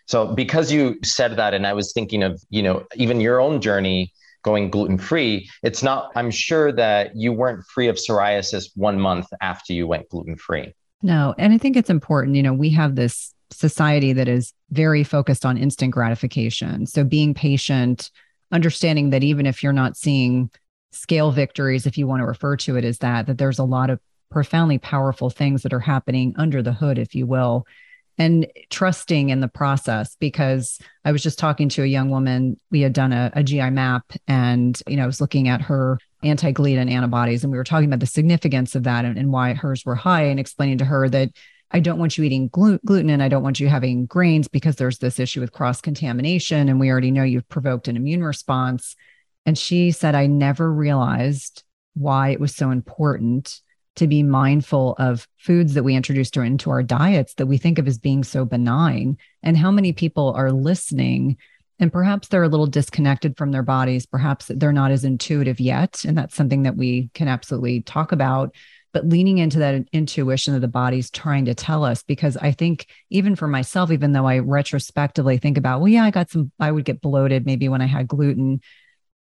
So 0.07 0.35
because 0.35 0.71
you 0.71 0.99
said 1.03 1.37
that, 1.37 1.53
and 1.53 1.67
I 1.67 1.73
was 1.73 1.93
thinking 1.93 2.23
of, 2.23 2.41
you 2.49 2.63
know, 2.63 2.85
even 2.95 3.21
your 3.21 3.41
own 3.41 3.61
journey 3.61 4.13
going 4.43 4.71
gluten 4.71 4.99
free, 4.99 5.51
it's 5.65 5.83
not, 5.83 6.13
I'm 6.15 6.31
sure 6.31 6.71
that 6.73 7.17
you 7.17 7.33
weren't 7.33 7.65
free 7.67 7.89
of 7.89 7.97
psoriasis 7.97 8.71
one 8.77 9.01
month 9.01 9.27
after 9.41 9.73
you 9.73 9.89
went 9.89 10.09
gluten 10.09 10.37
free. 10.37 10.73
No. 11.03 11.35
And 11.37 11.53
I 11.53 11.59
think 11.59 11.77
it's 11.77 11.91
important, 11.91 12.37
you 12.37 12.43
know, 12.45 12.55
we 12.55 12.71
have 12.71 12.95
this 12.95 13.35
society 13.51 14.13
that 14.13 14.29
is 14.29 14.53
very 14.71 15.05
focused 15.05 15.47
on 15.47 15.57
instant 15.57 15.93
gratification. 15.93 16.87
So 16.87 17.05
being 17.05 17.35
patient, 17.35 18.11
understanding 18.53 19.11
that 19.11 19.25
even 19.25 19.47
if 19.47 19.63
you're 19.63 19.73
not 19.73 19.97
seeing 19.97 20.51
scale 20.93 21.31
victories, 21.31 21.87
if 21.87 21.99
you 21.99 22.07
want 22.07 22.21
to 22.21 22.27
refer 22.27 22.57
to 22.57 22.77
it 22.77 22.85
as 22.85 22.99
that, 22.99 23.27
that 23.27 23.39
there's 23.39 23.59
a 23.59 23.65
lot 23.65 23.91
of 23.91 24.01
profoundly 24.31 24.79
powerful 24.79 25.31
things 25.31 25.63
that 25.63 25.73
are 25.73 25.81
happening 25.81 26.35
under 26.37 26.63
the 26.63 26.73
hood, 26.73 26.99
if 26.99 27.15
you 27.15 27.27
will, 27.27 27.67
and 28.19 28.47
trusting 28.71 29.29
in 29.29 29.41
the 29.41 29.49
process. 29.49 30.17
Because 30.19 30.81
I 31.05 31.13
was 31.13 31.23
just 31.23 31.39
talking 31.39 31.69
to 31.71 31.83
a 31.83 31.87
young 31.87 32.11
woman, 32.11 32.59
we 32.71 32.81
had 32.81 32.93
done 32.93 33.13
a, 33.13 33.31
a 33.35 33.43
GI 33.43 33.71
map, 33.71 34.13
and 34.27 34.81
you 34.87 34.97
know, 34.97 35.05
I 35.05 35.07
was 35.07 35.21
looking 35.21 35.49
at 35.49 35.63
her 35.63 35.99
anti-gliadin 36.23 36.91
antibodies, 36.91 37.45
and 37.45 37.53
we 37.53 37.59
were 37.59 37.65
talking 37.65 37.89
about 37.89 38.01
the 38.01 38.07
significance 38.07 38.75
of 38.75 38.85
that 38.85 39.05
and, 39.05 39.19
and 39.19 39.33
why 39.33 39.53
hers 39.53 39.85
were 39.85 39.95
high, 39.95 40.25
and 40.25 40.41
explaining 40.41 40.79
to 40.79 40.85
her 40.85 41.09
that 41.09 41.31
I 41.77 41.81
don't 41.81 41.99
want 41.99 42.17
you 42.17 42.25
eating 42.25 42.49
glu- 42.49 42.79
gluten 42.87 43.11
and 43.11 43.23
I 43.23 43.29
don't 43.29 43.43
want 43.43 43.61
you 43.61 43.69
having 43.69 44.07
grains 44.07 44.49
because 44.49 44.77
there's 44.77 44.97
this 44.97 45.21
issue 45.21 45.43
with 45.43 45.53
cross 45.53 45.83
contamination. 45.83 46.71
And 46.71 46.81
we 46.81 46.91
already 46.91 47.11
know 47.11 47.23
you've 47.23 47.51
provoked 47.51 47.87
an 47.87 47.97
immune 47.97 48.25
response. 48.25 48.97
And 49.45 49.59
she 49.59 49.91
said, 49.91 50.15
I 50.15 50.27
never 50.27 50.73
realized 50.73 51.65
why 51.93 52.31
it 52.31 52.41
was 52.41 52.57
so 52.57 52.71
important 52.71 53.61
to 53.97 54.07
be 54.07 54.23
mindful 54.23 54.95
of 54.99 55.29
foods 55.37 55.75
that 55.75 55.83
we 55.83 55.95
introduce 55.95 56.31
into 56.31 56.71
our 56.71 56.83
diets 56.83 57.35
that 57.35 57.45
we 57.45 57.59
think 57.59 57.79
of 57.79 57.87
as 57.87 57.99
being 57.99 58.25
so 58.25 58.47
benign 58.47 59.19
and 59.43 59.59
how 59.59 59.71
many 59.71 59.93
people 59.93 60.33
are 60.33 60.53
listening 60.53 61.37
and 61.79 61.93
perhaps 61.93 62.29
they're 62.29 62.43
a 62.43 62.49
little 62.49 62.67
disconnected 62.67 63.37
from 63.37 63.53
their 63.53 63.63
bodies 63.63 64.05
perhaps 64.05 64.51
they're 64.55 64.73
not 64.73 64.91
as 64.91 65.05
intuitive 65.05 65.61
yet 65.61 66.05
and 66.05 66.17
that's 66.19 66.35
something 66.35 66.65
that 66.65 66.77
we 66.77 67.09
can 67.15 67.27
absolutely 67.27 67.81
talk 67.81 68.13
about 68.13 68.55
but 68.97 69.07
leaning 69.11 69.37
into 69.37 69.59
that 69.59 69.85
intuition 69.93 70.55
that 70.55 70.61
the 70.61 70.69
body's 70.69 71.11
trying 71.11 71.45
to 71.45 71.55
tell 71.55 71.85
us 71.85 72.03
because 72.03 72.35
i 72.39 72.51
think 72.51 72.87
even 73.11 73.37
for 73.37 73.47
myself 73.47 73.91
even 73.91 74.13
though 74.13 74.27
i 74.27 74.39
retrospectively 74.39 75.37
think 75.37 75.59
about 75.59 75.81
well 75.81 75.89
yeah 75.89 76.03
i 76.03 76.11
got 76.11 76.31
some 76.31 76.51
i 76.59 76.73
would 76.73 76.87
get 76.87 77.03
bloated 77.03 77.45
maybe 77.45 77.69
when 77.69 77.83
i 77.83 77.87
had 77.87 78.09
gluten. 78.09 78.59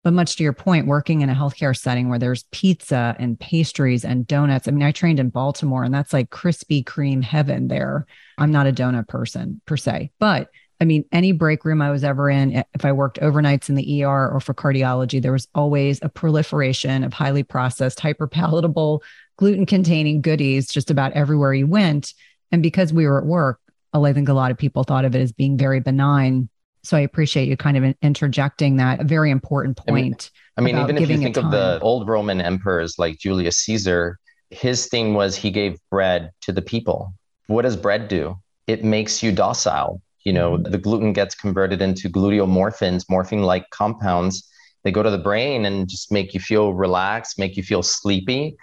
But 0.04 0.12
much 0.12 0.36
to 0.36 0.42
your 0.44 0.52
point 0.52 0.86
working 0.86 1.22
in 1.22 1.30
a 1.30 1.34
healthcare 1.34 1.76
setting 1.76 2.08
where 2.08 2.18
there's 2.18 2.44
pizza 2.52 3.16
and 3.18 3.40
pastries 3.40 4.04
and 4.04 4.24
donuts 4.28 4.68
i 4.68 4.70
mean 4.70 4.84
i 4.84 4.92
trained 4.92 5.18
in 5.18 5.30
baltimore 5.30 5.82
and 5.82 5.92
that's 5.92 6.12
like 6.12 6.30
krispy 6.30 6.84
kreme 6.84 7.24
heaven 7.24 7.66
there. 7.66 8.06
I'm 8.38 8.52
not 8.52 8.68
a 8.68 8.72
donut 8.72 9.08
person 9.08 9.60
per 9.66 9.76
se 9.76 10.12
but 10.20 10.50
I 10.80 10.84
mean, 10.86 11.04
any 11.12 11.32
break 11.32 11.64
room 11.64 11.80
I 11.80 11.90
was 11.90 12.02
ever 12.02 12.28
in, 12.28 12.64
if 12.74 12.84
I 12.84 12.92
worked 12.92 13.20
overnights 13.20 13.68
in 13.68 13.76
the 13.76 14.04
ER 14.04 14.28
or 14.28 14.40
for 14.40 14.54
cardiology, 14.54 15.22
there 15.22 15.32
was 15.32 15.46
always 15.54 16.00
a 16.02 16.08
proliferation 16.08 17.04
of 17.04 17.12
highly 17.12 17.44
processed, 17.44 18.00
hyper 18.00 18.26
palatable 18.26 19.02
gluten 19.36 19.66
containing 19.66 20.20
goodies 20.20 20.68
just 20.68 20.90
about 20.90 21.12
everywhere 21.12 21.54
you 21.54 21.66
went. 21.66 22.14
And 22.52 22.62
because 22.62 22.92
we 22.92 23.06
were 23.06 23.18
at 23.18 23.26
work, 23.26 23.60
I 23.92 24.12
think 24.12 24.28
a 24.28 24.32
lot 24.34 24.50
of 24.50 24.58
people 24.58 24.82
thought 24.82 25.04
of 25.04 25.14
it 25.14 25.20
as 25.20 25.32
being 25.32 25.56
very 25.56 25.80
benign. 25.80 26.48
So 26.82 26.96
I 26.96 27.00
appreciate 27.00 27.48
you 27.48 27.56
kind 27.56 27.76
of 27.76 27.94
interjecting 28.02 28.76
that 28.76 29.00
a 29.00 29.04
very 29.04 29.30
important 29.30 29.76
point. 29.76 30.30
I 30.56 30.60
mean, 30.60 30.74
I 30.76 30.78
mean 30.78 30.84
even 30.84 31.02
if 31.02 31.08
you 31.08 31.18
think 31.18 31.36
of 31.36 31.50
the 31.50 31.78
old 31.80 32.08
Roman 32.08 32.40
emperors 32.40 32.98
like 32.98 33.18
Julius 33.18 33.58
Caesar, 33.58 34.18
his 34.50 34.86
thing 34.86 35.14
was 35.14 35.36
he 35.36 35.50
gave 35.50 35.78
bread 35.90 36.30
to 36.42 36.52
the 36.52 36.62
people. 36.62 37.14
What 37.46 37.62
does 37.62 37.76
bread 37.76 38.08
do? 38.08 38.38
It 38.66 38.84
makes 38.84 39.22
you 39.22 39.32
docile. 39.32 40.00
You 40.24 40.32
know, 40.32 40.52
mm-hmm. 40.52 40.70
the 40.70 40.78
gluten 40.78 41.12
gets 41.12 41.34
converted 41.34 41.82
into 41.82 42.08
gluteomorphins, 42.08 43.04
morphine 43.08 43.42
like 43.42 43.68
compounds. 43.70 44.48
They 44.82 44.90
go 44.90 45.02
to 45.02 45.10
the 45.10 45.18
brain 45.18 45.64
and 45.66 45.88
just 45.88 46.12
make 46.12 46.34
you 46.34 46.40
feel 46.40 46.74
relaxed, 46.74 47.38
make 47.38 47.56
you 47.56 47.62
feel 47.62 47.82
sleepy. 47.82 48.56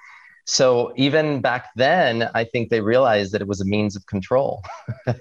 So 0.45 0.93
even 0.95 1.41
back 1.41 1.69
then, 1.75 2.29
I 2.33 2.43
think 2.43 2.69
they 2.69 2.81
realized 2.81 3.31
that 3.33 3.41
it 3.41 3.47
was 3.47 3.61
a 3.61 3.65
means 3.65 3.95
of 3.95 4.05
control. 4.05 4.63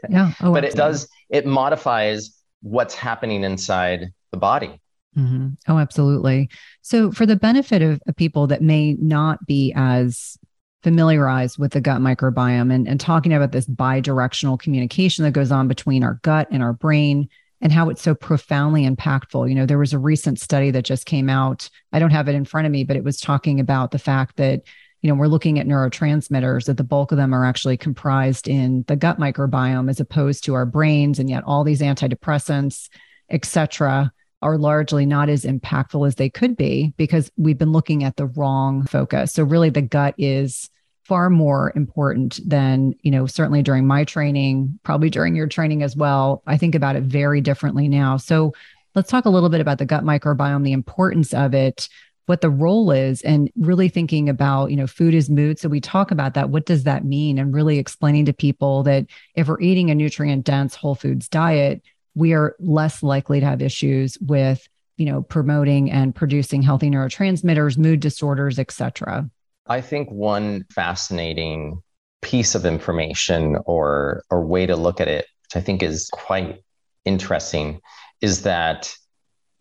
Yeah. 0.08 0.32
Oh, 0.40 0.52
but 0.52 0.64
absolutely. 0.64 0.68
it 0.68 0.74
does, 0.76 1.08
it 1.28 1.46
modifies 1.46 2.36
what's 2.62 2.94
happening 2.94 3.44
inside 3.44 4.12
the 4.32 4.38
body. 4.38 4.80
Mm-hmm. 5.16 5.48
Oh, 5.68 5.78
absolutely. 5.78 6.48
So, 6.82 7.10
for 7.10 7.26
the 7.26 7.36
benefit 7.36 7.82
of, 7.82 8.00
of, 8.06 8.14
people 8.14 8.46
that 8.46 8.62
may 8.62 8.94
not 8.94 9.44
be 9.44 9.72
as 9.74 10.38
familiarized 10.82 11.58
with 11.58 11.72
the 11.72 11.80
gut 11.80 12.00
microbiome 12.00 12.72
and, 12.72 12.86
and 12.86 13.00
talking 13.00 13.32
about 13.32 13.50
this 13.50 13.66
bi 13.66 14.00
directional 14.00 14.56
communication 14.56 15.24
that 15.24 15.32
goes 15.32 15.50
on 15.50 15.66
between 15.66 16.04
our 16.04 16.20
gut 16.22 16.46
and 16.52 16.62
our 16.62 16.72
brain 16.72 17.28
and 17.60 17.72
how 17.72 17.90
it's 17.90 18.02
so 18.02 18.14
profoundly 18.14 18.88
impactful. 18.88 19.48
You 19.48 19.54
know, 19.54 19.66
there 19.66 19.78
was 19.78 19.92
a 19.92 19.98
recent 19.98 20.40
study 20.40 20.70
that 20.70 20.84
just 20.84 21.06
came 21.06 21.28
out. 21.28 21.68
I 21.92 21.98
don't 21.98 22.10
have 22.10 22.28
it 22.28 22.34
in 22.34 22.44
front 22.44 22.66
of 22.66 22.72
me, 22.72 22.84
but 22.84 22.96
it 22.96 23.04
was 23.04 23.20
talking 23.20 23.60
about 23.60 23.90
the 23.90 23.98
fact 23.98 24.36
that 24.36 24.62
you 25.02 25.08
know, 25.08 25.14
we're 25.14 25.26
looking 25.26 25.58
at 25.58 25.66
neurotransmitters 25.66 26.66
that 26.66 26.76
the 26.76 26.84
bulk 26.84 27.12
of 27.12 27.18
them 27.18 27.34
are 27.34 27.44
actually 27.44 27.76
comprised 27.76 28.48
in 28.48 28.84
the 28.86 28.96
gut 28.96 29.18
microbiome 29.18 29.88
as 29.88 30.00
opposed 30.00 30.44
to 30.44 30.54
our 30.54 30.66
brains. 30.66 31.18
And 31.18 31.30
yet 31.30 31.44
all 31.44 31.64
these 31.64 31.80
antidepressants, 31.80 32.88
et 33.30 33.44
cetera, 33.44 34.12
are 34.42 34.58
largely 34.58 35.06
not 35.06 35.28
as 35.28 35.44
impactful 35.44 36.06
as 36.06 36.14
they 36.14 36.30
could 36.30 36.56
be 36.56 36.94
because 36.96 37.30
we've 37.36 37.58
been 37.58 37.72
looking 37.72 38.04
at 38.04 38.16
the 38.16 38.26
wrong 38.26 38.86
focus. 38.86 39.32
So 39.32 39.44
really 39.44 39.70
the 39.70 39.82
gut 39.82 40.14
is 40.18 40.70
far 41.04 41.28
more 41.28 41.72
important 41.74 42.38
than, 42.46 42.94
you 43.02 43.10
know, 43.10 43.26
certainly 43.26 43.62
during 43.62 43.86
my 43.86 44.04
training, 44.04 44.78
probably 44.82 45.10
during 45.10 45.34
your 45.34 45.48
training 45.48 45.82
as 45.82 45.96
well. 45.96 46.42
I 46.46 46.56
think 46.56 46.74
about 46.74 46.96
it 46.96 47.02
very 47.02 47.40
differently 47.40 47.88
now. 47.88 48.16
So 48.16 48.52
let's 48.94 49.10
talk 49.10 49.24
a 49.24 49.30
little 49.30 49.48
bit 49.48 49.60
about 49.60 49.78
the 49.78 49.86
gut 49.86 50.04
microbiome, 50.04 50.64
the 50.64 50.72
importance 50.72 51.34
of 51.34 51.52
it, 51.52 51.88
what 52.30 52.42
the 52.42 52.48
role 52.48 52.92
is, 52.92 53.22
and 53.22 53.50
really 53.56 53.88
thinking 53.88 54.28
about, 54.28 54.70
you 54.70 54.76
know, 54.76 54.86
food 54.86 55.14
is 55.14 55.28
mood. 55.28 55.58
So 55.58 55.68
we 55.68 55.80
talk 55.80 56.12
about 56.12 56.34
that. 56.34 56.50
What 56.50 56.64
does 56.64 56.84
that 56.84 57.04
mean? 57.04 57.40
And 57.40 57.52
really 57.52 57.78
explaining 57.78 58.24
to 58.26 58.32
people 58.32 58.84
that 58.84 59.06
if 59.34 59.48
we're 59.48 59.60
eating 59.60 59.90
a 59.90 59.96
nutrient 59.96 60.44
dense 60.44 60.76
whole 60.76 60.94
foods 60.94 61.28
diet, 61.28 61.82
we 62.14 62.32
are 62.32 62.54
less 62.60 63.02
likely 63.02 63.40
to 63.40 63.46
have 63.46 63.60
issues 63.60 64.16
with 64.20 64.68
you 64.96 65.06
know 65.06 65.22
promoting 65.22 65.90
and 65.90 66.14
producing 66.14 66.62
healthy 66.62 66.88
neurotransmitters 66.88 67.78
mood 67.78 68.00
disorders 68.00 68.58
etc 68.58 69.28
I 69.66 69.80
think 69.80 70.10
one 70.10 70.66
fascinating 70.70 71.82
piece 72.22 72.54
of 72.54 72.64
information 72.64 73.56
or 73.64 74.22
or 74.30 74.44
way 74.44 74.66
to 74.66 74.76
look 74.76 75.00
at 75.00 75.08
it, 75.08 75.26
which 75.44 75.56
I 75.56 75.64
think 75.64 75.82
is 75.82 76.08
quite 76.12 76.62
interesting, 77.04 77.80
is 78.20 78.42
that 78.42 78.94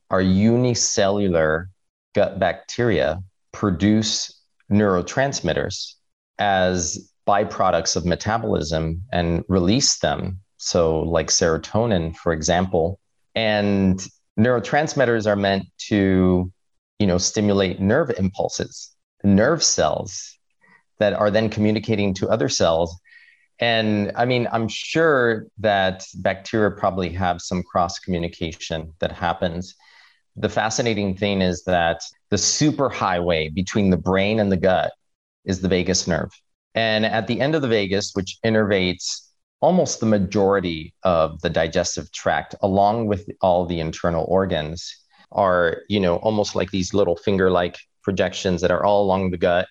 our 0.10 0.22
unicellular 0.22 1.70
gut 2.16 2.40
bacteria 2.40 3.22
produce 3.52 4.42
neurotransmitters 4.72 5.94
as 6.38 7.12
byproducts 7.28 7.96
of 7.96 8.06
metabolism 8.06 9.02
and 9.12 9.44
release 9.48 10.00
them. 10.00 10.40
So, 10.58 11.00
like 11.02 11.28
serotonin, 11.28 12.16
for 12.16 12.34
example. 12.34 13.00
And 13.36 14.00
neurotransmitters 14.40 15.26
are 15.26 15.36
meant 15.36 15.66
to, 15.88 16.52
you 17.00 17.08
know, 17.08 17.18
stimulate 17.18 17.80
nerve 17.80 18.12
impulses 18.18 18.96
nerve 19.24 19.64
cells 19.64 20.38
that 21.00 21.14
are 21.14 21.32
then 21.32 21.50
communicating 21.50 22.14
to 22.16 22.30
other 22.30 22.50
cells. 22.50 22.98
And 23.60 24.12
I 24.16 24.26
mean, 24.26 24.48
I'm 24.52 24.68
sure 24.68 25.48
that 25.60 26.06
bacteria 26.16 26.72
probably 26.72 27.10
have 27.10 27.42
some 27.42 27.64
cross 27.64 28.00
communication 28.00 28.94
that 29.00 29.12
happens. 29.12 29.76
The 30.40 30.50
fascinating 30.50 31.16
thing 31.16 31.42
is 31.42 31.64
that 31.66 32.02
the 32.30 32.38
superhighway 32.38 33.54
between 33.54 33.90
the 33.90 33.98
brain 33.98 34.40
and 34.40 34.50
the 34.50 34.58
gut 34.58 34.94
is 35.44 35.60
the 35.60 35.68
vagus 35.68 36.08
nerve. 36.08 36.32
And 36.76 37.06
at 37.06 37.28
the 37.28 37.42
end 37.42 37.56
of 37.56 37.62
the 37.62 37.68
vagus, 37.68 38.12
which 38.14 38.38
innervates 38.46 39.28
almost 39.60 40.00
the 40.00 40.06
majority 40.06 40.94
of 41.04 41.42
the 41.42 41.50
digestive 41.50 42.10
tract, 42.14 42.56
along 42.62 43.08
with 43.08 43.30
all 43.42 43.66
the 43.66 43.82
internal 43.82 44.26
organs, 44.30 44.96
are, 45.32 45.82
you 45.90 46.00
know, 46.00 46.16
almost 46.18 46.56
like 46.56 46.72
these 46.72 46.94
little 46.94 47.18
finger 47.18 47.52
like 47.52 47.78
projections 48.02 48.62
that 48.62 48.72
are 48.72 48.86
all 48.86 49.04
along 49.04 49.32
the 49.32 49.38
gut. 49.38 49.68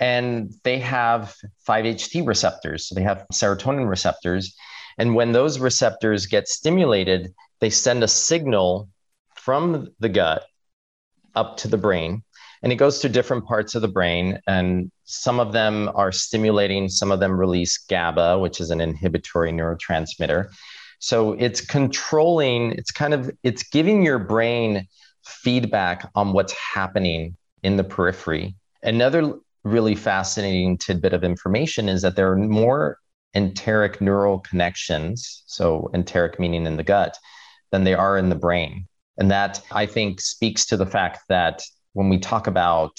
And 0.00 0.50
they 0.64 0.78
have 0.78 1.34
5-HT 1.68 2.26
receptors. 2.26 2.88
So 2.88 2.94
they 2.94 3.02
have 3.02 3.26
serotonin 3.32 3.88
receptors. 3.88 4.54
And 4.96 5.14
when 5.14 5.32
those 5.32 5.58
receptors 5.58 6.24
get 6.24 6.48
stimulated, 6.48 7.34
they 7.60 7.70
send 7.70 8.02
a 8.02 8.08
signal 8.08 8.88
from 9.46 9.86
the 10.00 10.08
gut 10.08 10.42
up 11.36 11.56
to 11.58 11.68
the 11.68 11.78
brain. 11.78 12.24
And 12.64 12.72
it 12.72 12.76
goes 12.76 12.98
to 12.98 13.08
different 13.08 13.46
parts 13.46 13.76
of 13.76 13.82
the 13.82 13.86
brain. 13.86 14.40
And 14.48 14.90
some 15.04 15.38
of 15.38 15.52
them 15.52 15.88
are 15.94 16.10
stimulating, 16.10 16.88
some 16.88 17.12
of 17.12 17.20
them 17.20 17.38
release 17.38 17.78
GABA, 17.78 18.40
which 18.40 18.60
is 18.60 18.70
an 18.70 18.80
inhibitory 18.80 19.52
neurotransmitter. 19.52 20.48
So 20.98 21.34
it's 21.34 21.60
controlling, 21.60 22.72
it's 22.72 22.90
kind 22.90 23.14
of, 23.14 23.30
it's 23.44 23.62
giving 23.62 24.02
your 24.02 24.18
brain 24.18 24.88
feedback 25.24 26.10
on 26.16 26.32
what's 26.32 26.54
happening 26.54 27.36
in 27.62 27.76
the 27.76 27.84
periphery. 27.84 28.56
Another 28.82 29.32
really 29.62 29.94
fascinating 29.94 30.76
tidbit 30.76 31.12
of 31.12 31.22
information 31.22 31.88
is 31.88 32.02
that 32.02 32.16
there 32.16 32.32
are 32.32 32.36
more 32.36 32.98
enteric 33.36 34.00
neural 34.00 34.40
connections, 34.40 35.44
so 35.46 35.88
enteric 35.94 36.40
meaning 36.40 36.66
in 36.66 36.76
the 36.76 36.82
gut, 36.82 37.16
than 37.70 37.84
they 37.84 37.94
are 37.94 38.18
in 38.18 38.28
the 38.28 38.34
brain. 38.34 38.88
And 39.18 39.30
that 39.30 39.60
I 39.70 39.86
think 39.86 40.20
speaks 40.20 40.66
to 40.66 40.76
the 40.76 40.86
fact 40.86 41.20
that 41.28 41.62
when 41.94 42.08
we 42.08 42.18
talk 42.18 42.46
about 42.46 42.92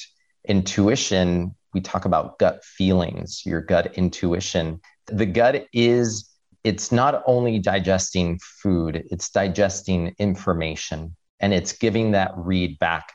intuition, 0.47 1.55
we 1.73 1.81
talk 1.81 2.05
about 2.05 2.39
gut 2.39 2.63
feelings, 2.63 3.43
your 3.45 3.61
gut 3.61 3.93
intuition. 3.95 4.81
The 5.05 5.25
gut 5.25 5.67
is, 5.73 6.29
it's 6.63 6.91
not 6.91 7.21
only 7.27 7.59
digesting 7.59 8.39
food, 8.63 9.03
it's 9.11 9.29
digesting 9.29 10.15
information 10.17 11.15
and 11.39 11.53
it's 11.53 11.73
giving 11.73 12.11
that 12.11 12.31
read 12.35 12.79
back 12.79 13.13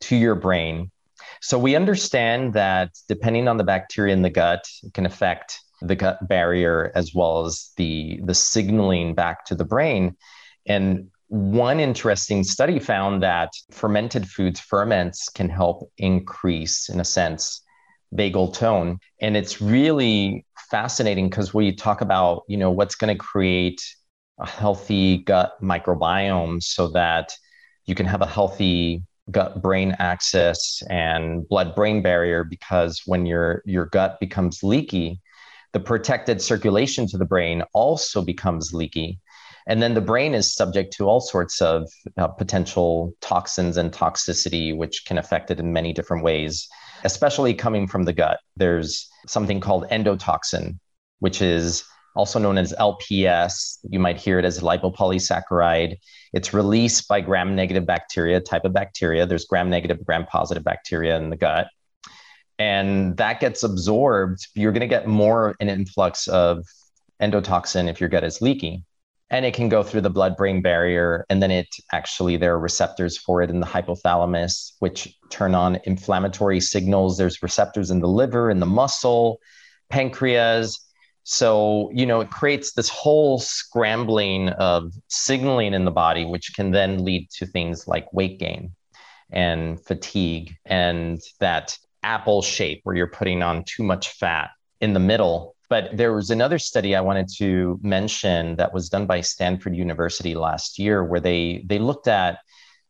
to 0.00 0.16
your 0.16 0.34
brain. 0.34 0.90
So 1.40 1.58
we 1.58 1.76
understand 1.76 2.54
that 2.54 2.90
depending 3.08 3.46
on 3.46 3.56
the 3.56 3.64
bacteria 3.64 4.12
in 4.12 4.22
the 4.22 4.30
gut, 4.30 4.64
it 4.82 4.94
can 4.94 5.06
affect 5.06 5.60
the 5.80 5.94
gut 5.96 6.26
barrier 6.28 6.90
as 6.94 7.14
well 7.14 7.44
as 7.44 7.70
the 7.76 8.20
the 8.24 8.34
signaling 8.34 9.14
back 9.14 9.44
to 9.46 9.54
the 9.54 9.64
brain. 9.64 10.16
And 10.66 11.10
one 11.32 11.80
interesting 11.80 12.44
study 12.44 12.78
found 12.78 13.22
that 13.22 13.54
fermented 13.70 14.28
foods, 14.28 14.60
ferments, 14.60 15.30
can 15.30 15.48
help 15.48 15.90
increase, 15.96 16.90
in 16.90 17.00
a 17.00 17.06
sense, 17.06 17.62
vagal 18.14 18.52
tone. 18.52 18.98
And 19.18 19.34
it's 19.34 19.58
really 19.58 20.44
fascinating 20.70 21.30
because 21.30 21.54
we 21.54 21.74
talk 21.74 22.02
about, 22.02 22.42
you 22.48 22.58
know, 22.58 22.70
what's 22.70 22.96
going 22.96 23.16
to 23.16 23.18
create 23.18 23.82
a 24.40 24.46
healthy 24.46 25.18
gut 25.24 25.54
microbiome 25.62 26.62
so 26.62 26.88
that 26.88 27.32
you 27.86 27.94
can 27.94 28.04
have 28.04 28.20
a 28.20 28.26
healthy 28.26 29.02
gut 29.30 29.62
brain 29.62 29.96
axis 29.98 30.82
and 30.90 31.48
blood 31.48 31.74
brain 31.74 32.02
barrier 32.02 32.44
because 32.44 33.00
when 33.06 33.24
your 33.24 33.62
your 33.64 33.86
gut 33.86 34.18
becomes 34.20 34.62
leaky 34.62 35.20
the 35.72 35.80
protected 35.80 36.42
circulation 36.42 37.06
to 37.06 37.16
the 37.16 37.24
brain 37.24 37.62
also 37.72 38.20
becomes 38.20 38.74
leaky 38.74 39.20
and 39.66 39.82
then 39.82 39.94
the 39.94 40.00
brain 40.00 40.34
is 40.34 40.54
subject 40.54 40.92
to 40.92 41.06
all 41.06 41.20
sorts 41.20 41.60
of 41.60 41.88
uh, 42.16 42.28
potential 42.28 43.12
toxins 43.20 43.76
and 43.76 43.92
toxicity 43.92 44.76
which 44.76 45.04
can 45.06 45.18
affect 45.18 45.50
it 45.50 45.60
in 45.60 45.72
many 45.72 45.92
different 45.92 46.24
ways 46.24 46.68
especially 47.04 47.54
coming 47.54 47.86
from 47.86 48.04
the 48.04 48.12
gut 48.12 48.40
there's 48.56 49.08
something 49.26 49.60
called 49.60 49.88
endotoxin 49.90 50.78
which 51.20 51.40
is 51.40 51.84
also 52.14 52.38
known 52.38 52.58
as 52.58 52.74
LPS. 52.78 53.78
You 53.88 53.98
might 53.98 54.20
hear 54.20 54.38
it 54.38 54.44
as 54.44 54.60
lipopolysaccharide. 54.60 55.96
It's 56.32 56.52
released 56.52 57.08
by 57.08 57.20
gram 57.20 57.54
negative 57.56 57.86
bacteria, 57.86 58.40
type 58.40 58.64
of 58.64 58.72
bacteria. 58.72 59.26
There's 59.26 59.46
gram 59.46 59.70
negative, 59.70 60.04
gram 60.04 60.26
positive 60.26 60.64
bacteria 60.64 61.16
in 61.16 61.30
the 61.30 61.36
gut. 61.36 61.68
And 62.58 63.16
that 63.16 63.40
gets 63.40 63.62
absorbed. 63.62 64.46
You're 64.54 64.72
going 64.72 64.82
to 64.82 64.86
get 64.86 65.06
more 65.06 65.56
an 65.58 65.68
influx 65.68 66.28
of 66.28 66.64
endotoxin 67.20 67.88
if 67.88 68.00
your 68.00 68.08
gut 68.08 68.24
is 68.24 68.42
leaky. 68.42 68.84
And 69.32 69.44
it 69.44 69.54
can 69.54 69.68
go 69.68 69.82
through 69.82 70.02
the 70.02 70.10
blood 70.10 70.36
brain 70.36 70.62
barrier. 70.62 71.26
And 71.28 71.42
then 71.42 71.50
it 71.50 71.66
actually, 71.92 72.36
there 72.36 72.52
are 72.52 72.60
receptors 72.60 73.18
for 73.18 73.42
it 73.42 73.50
in 73.50 73.58
the 73.58 73.66
hypothalamus, 73.66 74.74
which 74.78 75.16
turn 75.30 75.54
on 75.56 75.80
inflammatory 75.84 76.60
signals. 76.60 77.16
There's 77.16 77.42
receptors 77.42 77.90
in 77.90 77.98
the 77.98 78.08
liver, 78.08 78.50
in 78.50 78.60
the 78.60 78.66
muscle, 78.66 79.40
pancreas 79.90 80.78
so, 81.24 81.90
you 81.94 82.04
know, 82.04 82.20
it 82.20 82.30
creates 82.30 82.72
this 82.72 82.88
whole 82.88 83.38
scrambling 83.38 84.48
of 84.50 84.92
signaling 85.08 85.72
in 85.72 85.84
the 85.84 85.90
body, 85.90 86.24
which 86.24 86.52
can 86.54 86.72
then 86.72 87.04
lead 87.04 87.30
to 87.38 87.46
things 87.46 87.86
like 87.86 88.12
weight 88.12 88.38
gain 88.40 88.74
and 89.30 89.80
fatigue 89.84 90.54
and 90.64 91.20
that 91.38 91.78
apple 92.02 92.42
shape 92.42 92.80
where 92.82 92.96
you're 92.96 93.06
putting 93.06 93.42
on 93.42 93.64
too 93.64 93.84
much 93.84 94.10
fat 94.10 94.50
in 94.80 94.94
the 94.94 95.00
middle. 95.00 95.54
But 95.72 95.96
there 95.96 96.12
was 96.12 96.28
another 96.28 96.58
study 96.58 96.94
I 96.94 97.00
wanted 97.00 97.30
to 97.38 97.80
mention 97.82 98.56
that 98.56 98.74
was 98.74 98.90
done 98.90 99.06
by 99.06 99.22
Stanford 99.22 99.74
University 99.74 100.34
last 100.34 100.78
year 100.78 101.02
where 101.02 101.18
they 101.18 101.64
they 101.66 101.78
looked 101.78 102.08
at 102.08 102.40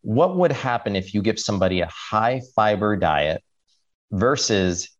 what 0.00 0.36
would 0.36 0.50
happen 0.50 0.96
if 0.96 1.14
you 1.14 1.22
give 1.22 1.38
somebody 1.38 1.80
a 1.80 1.86
high 1.86 2.40
fiber 2.56 2.96
diet 2.96 3.40
versus 4.10 4.90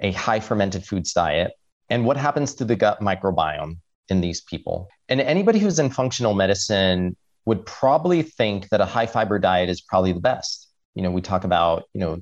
a 0.00 0.12
high 0.12 0.40
fermented 0.40 0.84
foods 0.84 1.14
diet 1.14 1.52
and 1.88 2.04
what 2.04 2.18
happens 2.18 2.52
to 2.56 2.66
the 2.66 2.76
gut 2.76 3.00
microbiome 3.00 3.78
in 4.10 4.20
these 4.20 4.42
people. 4.42 4.88
And 5.08 5.18
anybody 5.22 5.60
who's 5.60 5.78
in 5.78 5.88
functional 5.88 6.34
medicine 6.34 7.16
would 7.46 7.64
probably 7.64 8.20
think 8.20 8.68
that 8.68 8.82
a 8.82 8.84
high 8.84 9.06
fiber 9.06 9.38
diet 9.38 9.70
is 9.70 9.80
probably 9.80 10.12
the 10.12 10.20
best. 10.20 10.68
You 10.94 11.02
know, 11.02 11.10
we 11.10 11.22
talk 11.22 11.44
about, 11.44 11.84
you 11.94 12.02
know, 12.02 12.20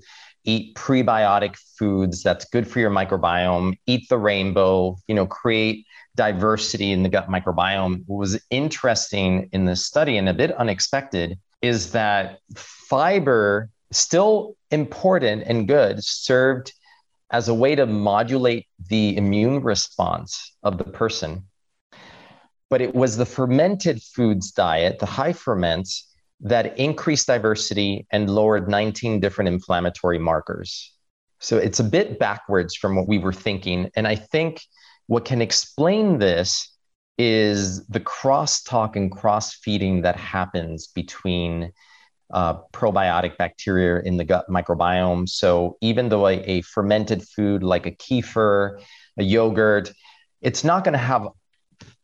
eat 0.48 0.74
prebiotic 0.74 1.56
foods 1.78 2.22
that's 2.22 2.46
good 2.46 2.66
for 2.66 2.80
your 2.80 2.90
microbiome, 2.90 3.78
eat 3.86 4.08
the 4.08 4.16
rainbow, 4.16 4.96
you 5.06 5.14
know, 5.14 5.26
create 5.26 5.84
diversity 6.16 6.90
in 6.90 7.02
the 7.02 7.08
gut 7.10 7.28
microbiome. 7.28 8.02
What 8.06 8.16
was 8.16 8.40
interesting 8.48 9.50
in 9.52 9.66
this 9.66 9.84
study 9.84 10.16
and 10.16 10.26
a 10.26 10.32
bit 10.32 10.50
unexpected 10.52 11.38
is 11.60 11.92
that 11.92 12.38
fiber 12.56 13.68
still 13.92 14.56
important 14.70 15.42
and 15.46 15.68
good 15.68 16.02
served 16.02 16.72
as 17.30 17.48
a 17.48 17.54
way 17.54 17.74
to 17.74 17.84
modulate 17.84 18.66
the 18.88 19.18
immune 19.18 19.62
response 19.62 20.56
of 20.62 20.78
the 20.78 20.84
person. 20.84 21.44
But 22.70 22.80
it 22.80 22.94
was 22.94 23.18
the 23.18 23.26
fermented 23.26 24.02
foods 24.02 24.50
diet, 24.50 24.98
the 24.98 25.04
high 25.06 25.34
ferments, 25.34 26.07
that 26.40 26.78
increased 26.78 27.26
diversity 27.26 28.06
and 28.10 28.30
lowered 28.30 28.68
19 28.68 29.20
different 29.20 29.48
inflammatory 29.48 30.18
markers. 30.18 30.92
So 31.40 31.56
it's 31.56 31.80
a 31.80 31.84
bit 31.84 32.18
backwards 32.18 32.74
from 32.74 32.96
what 32.96 33.08
we 33.08 33.18
were 33.18 33.32
thinking. 33.32 33.90
And 33.96 34.06
I 34.06 34.14
think 34.14 34.62
what 35.06 35.24
can 35.24 35.40
explain 35.40 36.18
this 36.18 36.74
is 37.16 37.84
the 37.86 38.00
crosstalk 38.00 38.94
and 38.94 39.10
cross 39.10 39.54
feeding 39.54 40.02
that 40.02 40.16
happens 40.16 40.86
between 40.88 41.72
uh, 42.32 42.54
probiotic 42.72 43.36
bacteria 43.36 44.00
in 44.02 44.16
the 44.16 44.24
gut 44.24 44.46
microbiome. 44.48 45.28
So 45.28 45.76
even 45.80 46.08
though 46.08 46.28
a, 46.28 46.34
a 46.40 46.60
fermented 46.62 47.22
food 47.22 47.62
like 47.62 47.86
a 47.86 47.90
kefir, 47.90 48.80
a 49.18 49.24
yogurt, 49.24 49.92
it's 50.40 50.62
not 50.62 50.84
going 50.84 50.92
to 50.92 50.98
have 50.98 51.26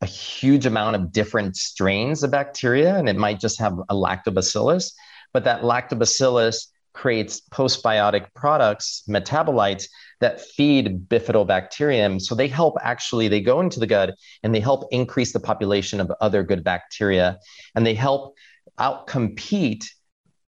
a 0.01 0.07
huge 0.07 0.67
amount 0.67 0.97
of 0.97 1.13
different 1.13 1.57
strains 1.57 2.23
of 2.23 2.31
bacteria, 2.31 2.97
and 2.97 3.09
it 3.09 3.17
might 3.17 3.41
just 3.41 3.59
have 3.59 3.79
a 3.89 3.95
lactobacillus. 3.95 4.93
But 5.33 5.45
that 5.45 5.63
lactobacillus 5.63 6.67
creates 6.93 7.43
postbiotic 7.51 8.27
products, 8.35 9.03
metabolites 9.09 9.87
that 10.21 10.41
feed 10.41 11.09
bifidobacterium. 11.09 12.21
So 12.21 12.35
they 12.35 12.49
help 12.49 12.77
actually, 12.81 13.29
they 13.29 13.41
go 13.41 13.61
into 13.61 13.81
the 13.81 13.87
gut 13.87 14.15
and 14.43 14.55
they 14.55 14.61
help 14.61 14.87
increase 14.93 15.33
the 15.33 15.41
population 15.41 16.01
of 16.01 16.13
other 16.21 16.45
good 16.45 16.63
bacteria. 16.63 17.39
And 17.75 17.85
they 17.85 17.95
help 17.95 18.37
outcompete 18.79 19.85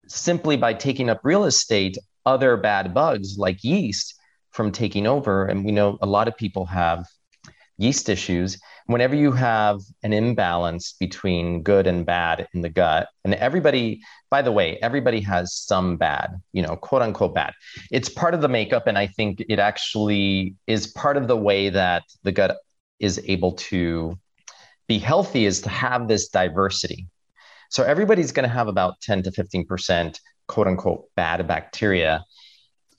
simply 0.08 0.56
by 0.56 0.74
taking 0.74 1.10
up 1.10 1.22
real 1.24 1.46
estate 1.46 1.98
other 2.26 2.58
bad 2.58 2.94
bugs 2.94 3.38
like 3.38 3.64
yeast 3.64 4.14
from 4.52 4.72
taking 4.72 5.08
over. 5.08 5.46
And 5.46 5.66
we 5.66 5.72
know 5.72 5.98
a 6.02 6.06
lot 6.06 6.28
of 6.28 6.38
people 6.38 6.68
have 6.68 7.06
yeast 7.78 8.10
issues 8.10 8.60
whenever 8.88 9.16
you 9.16 9.32
have 9.32 9.82
an 10.04 10.14
imbalance 10.14 10.94
between 11.00 11.62
good 11.62 11.88
and 11.88 12.06
bad 12.06 12.48
in 12.54 12.62
the 12.62 12.70
gut 12.70 13.10
and 13.24 13.34
everybody 13.36 14.02
by 14.30 14.42
the 14.42 14.52
way 14.52 14.78
everybody 14.82 15.20
has 15.20 15.54
some 15.54 15.98
bad 15.98 16.40
you 16.54 16.62
know 16.62 16.76
quote 16.76 17.02
unquote 17.02 17.36
bad. 17.36 17.54
It's 17.92 18.10
part 18.10 18.34
of 18.34 18.42
the 18.42 18.48
makeup 18.48 18.88
and 18.88 18.98
i 18.98 19.08
think 19.08 19.44
it 19.50 19.60
actually 19.60 20.56
is 20.68 20.88
part 20.88 21.18
of 21.18 21.28
the 21.28 21.38
way 21.38 21.70
that 21.70 22.04
the 22.24 22.32
gut 22.32 22.58
is 23.00 23.22
able 23.26 23.54
to 23.54 24.18
be 24.88 25.00
healthy 25.00 25.46
is 25.46 25.62
to 25.62 25.70
have 25.70 26.08
this 26.08 26.30
diversity. 26.30 27.08
So 27.70 27.84
everybody's 27.84 28.32
going 28.32 28.48
to 28.48 28.54
have 28.54 28.68
about 28.68 29.02
10 29.02 29.24
to 29.24 29.32
15% 29.32 30.20
quote 30.48 30.68
unquote 30.68 31.06
bad 31.16 31.46
bacteria. 31.48 32.24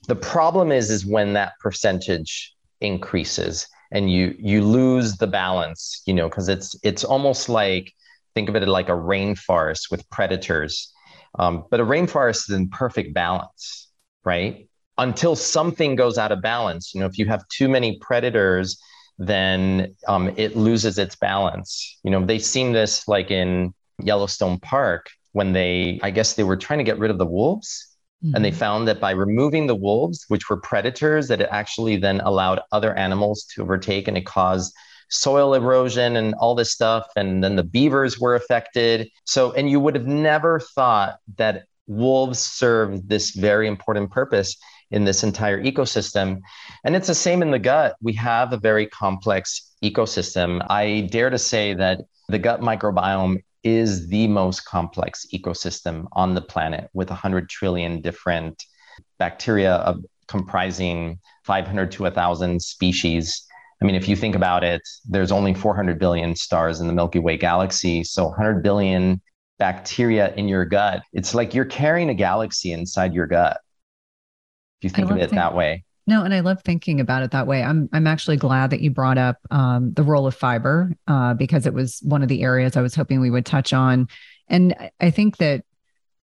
The 0.07 0.15
problem 0.15 0.71
is 0.71 0.91
is 0.91 1.05
when 1.05 1.33
that 1.33 1.53
percentage 1.59 2.53
increases 2.81 3.67
and 3.91 4.11
you 4.11 4.35
you 4.39 4.63
lose 4.63 5.17
the 5.17 5.27
balance 5.27 6.01
you 6.05 6.13
know 6.13 6.29
because 6.29 6.49
it's 6.49 6.75
it's 6.83 7.03
almost 7.03 7.49
like 7.49 7.93
think 8.35 8.49
of 8.49 8.55
it 8.55 8.67
like 8.67 8.89
a 8.89 8.91
rainforest 8.91 9.89
with 9.89 10.07
predators. 10.11 10.93
Um, 11.39 11.65
but 11.69 11.79
a 11.79 11.85
rainforest 11.85 12.49
is 12.49 12.55
in 12.55 12.69
perfect 12.69 13.13
balance 13.13 13.89
right? 14.23 14.67
Until 14.97 15.35
something 15.35 15.95
goes 15.95 16.17
out 16.17 16.31
of 16.31 16.41
balance 16.41 16.93
you 16.93 16.99
know 16.99 17.07
if 17.07 17.17
you 17.17 17.25
have 17.27 17.47
too 17.49 17.69
many 17.69 17.97
predators 17.99 18.79
then 19.19 19.95
um, 20.07 20.31
it 20.37 20.55
loses 20.55 20.99
its 20.99 21.15
balance. 21.15 21.97
You 22.03 22.11
know 22.11 22.25
they've 22.25 22.43
seen 22.43 22.71
this 22.73 23.07
like 23.07 23.31
in 23.31 23.73
yellowstone 23.99 24.59
park 24.59 25.09
when 25.31 25.53
they 25.53 25.99
i 26.03 26.09
guess 26.09 26.33
they 26.33 26.43
were 26.43 26.57
trying 26.57 26.79
to 26.79 26.83
get 26.83 26.99
rid 26.99 27.11
of 27.11 27.17
the 27.17 27.25
wolves 27.25 27.96
Mm-hmm. 28.23 28.35
And 28.35 28.45
they 28.45 28.49
mm-hmm. 28.49 28.59
found 28.59 28.87
that 28.87 28.99
by 28.99 29.11
removing 29.11 29.67
the 29.67 29.75
wolves, 29.75 30.25
which 30.27 30.49
were 30.49 30.57
predators, 30.57 31.27
that 31.27 31.41
it 31.41 31.49
actually 31.51 31.97
then 31.97 32.19
allowed 32.21 32.61
other 32.71 32.95
animals 32.95 33.45
to 33.55 33.61
overtake 33.61 34.07
and 34.07 34.17
it 34.17 34.25
caused 34.25 34.73
soil 35.09 35.53
erosion 35.53 36.17
and 36.17 36.33
all 36.35 36.55
this 36.55 36.71
stuff. 36.71 37.07
And 37.15 37.43
then 37.43 37.55
the 37.55 37.63
beavers 37.63 38.19
were 38.19 38.35
affected. 38.35 39.09
So, 39.25 39.51
and 39.53 39.69
you 39.69 39.79
would 39.79 39.95
have 39.95 40.07
never 40.07 40.59
thought 40.59 41.19
that 41.37 41.65
wolves 41.85 42.39
serve 42.39 43.07
this 43.07 43.31
very 43.31 43.67
important 43.67 44.11
purpose 44.11 44.57
in 44.91 45.05
this 45.05 45.23
entire 45.23 45.61
ecosystem. 45.61 46.41
And 46.83 46.95
it's 46.95 47.07
the 47.07 47.15
same 47.15 47.41
in 47.41 47.51
the 47.51 47.59
gut. 47.59 47.95
We 48.01 48.13
have 48.13 48.53
a 48.53 48.57
very 48.57 48.87
complex 48.87 49.73
ecosystem. 49.83 50.65
I 50.69 51.07
dare 51.11 51.29
to 51.29 51.37
say 51.37 51.73
that 51.75 52.01
the 52.29 52.39
gut 52.39 52.61
microbiome 52.61 53.43
is 53.67 54.07
the 54.07 54.27
most 54.27 54.65
complex 54.65 55.25
ecosystem 55.33 56.05
on 56.13 56.35
the 56.35 56.41
planet 56.41 56.89
with 56.93 57.09
100 57.09 57.49
trillion 57.49 58.01
different 58.01 58.63
bacteria 59.19 59.75
of, 59.75 60.03
comprising 60.27 61.19
500 61.45 61.91
to 61.91 62.03
1,000 62.03 62.61
species. 62.61 63.45
I 63.81 63.85
mean, 63.85 63.95
if 63.95 64.07
you 64.09 64.15
think 64.15 64.35
about 64.35 64.63
it, 64.63 64.81
there's 65.07 65.31
only 65.31 65.53
400 65.53 65.97
billion 65.99 66.35
stars 66.35 66.81
in 66.81 66.87
the 66.87 66.93
Milky 66.93 67.19
Way 67.19 67.37
galaxy. 67.37 68.03
So 68.03 68.25
100 68.27 68.61
billion 68.61 69.21
bacteria 69.57 70.33
in 70.35 70.47
your 70.47 70.65
gut. 70.65 71.03
It's 71.13 71.33
like 71.33 71.53
you're 71.53 71.65
carrying 71.65 72.09
a 72.09 72.13
galaxy 72.13 72.73
inside 72.73 73.13
your 73.13 73.27
gut. 73.27 73.57
If 74.79 74.83
you 74.83 74.89
think 74.89 75.09
of 75.09 75.17
it 75.17 75.31
that 75.31 75.55
way. 75.55 75.85
No, 76.07 76.23
and 76.23 76.33
I 76.33 76.39
love 76.39 76.61
thinking 76.63 77.01
about 77.01 77.23
it 77.23 77.31
that 77.31 77.47
way. 77.47 77.61
I'm 77.61 77.89
I'm 77.91 78.07
actually 78.07 78.37
glad 78.37 78.69
that 78.69 78.79
you 78.79 78.89
brought 78.89 79.17
up 79.17 79.37
um, 79.51 79.91
the 79.91 80.03
role 80.03 80.25
of 80.25 80.33
fiber 80.33 80.93
uh, 81.05 81.33
because 81.33 81.65
it 81.65 81.73
was 81.73 81.99
one 82.01 82.23
of 82.23 82.29
the 82.29 82.43
areas 82.43 82.77
I 82.77 82.81
was 82.81 82.95
hoping 82.95 83.19
we 83.19 83.29
would 83.29 83.45
touch 83.45 83.73
on, 83.73 84.07
and 84.47 84.73
I 85.01 85.11
think 85.11 85.37
that 85.37 85.65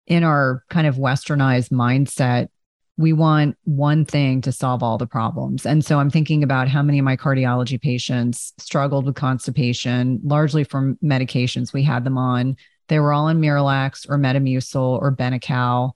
in 0.06 0.22
our 0.22 0.62
kind 0.70 0.86
of 0.86 0.96
westernized 0.96 1.70
mindset, 1.70 2.48
we 2.96 3.12
want 3.12 3.56
one 3.64 4.04
thing 4.04 4.40
to 4.42 4.52
solve 4.52 4.82
all 4.82 4.98
the 4.98 5.06
problems. 5.06 5.66
And 5.66 5.84
so 5.84 5.98
I'm 5.98 6.10
thinking 6.10 6.44
about 6.44 6.68
how 6.68 6.82
many 6.82 7.00
of 7.00 7.04
my 7.04 7.16
cardiology 7.16 7.80
patients 7.80 8.52
struggled 8.58 9.06
with 9.06 9.16
constipation, 9.16 10.20
largely 10.22 10.62
from 10.62 10.98
medications 11.02 11.72
we 11.72 11.82
had 11.82 12.04
them 12.04 12.18
on. 12.18 12.56
They 12.88 13.00
were 13.00 13.12
all 13.12 13.26
on 13.26 13.40
Miralax 13.40 14.08
or 14.08 14.18
Metamucil 14.18 15.00
or 15.00 15.10
Benical 15.10 15.92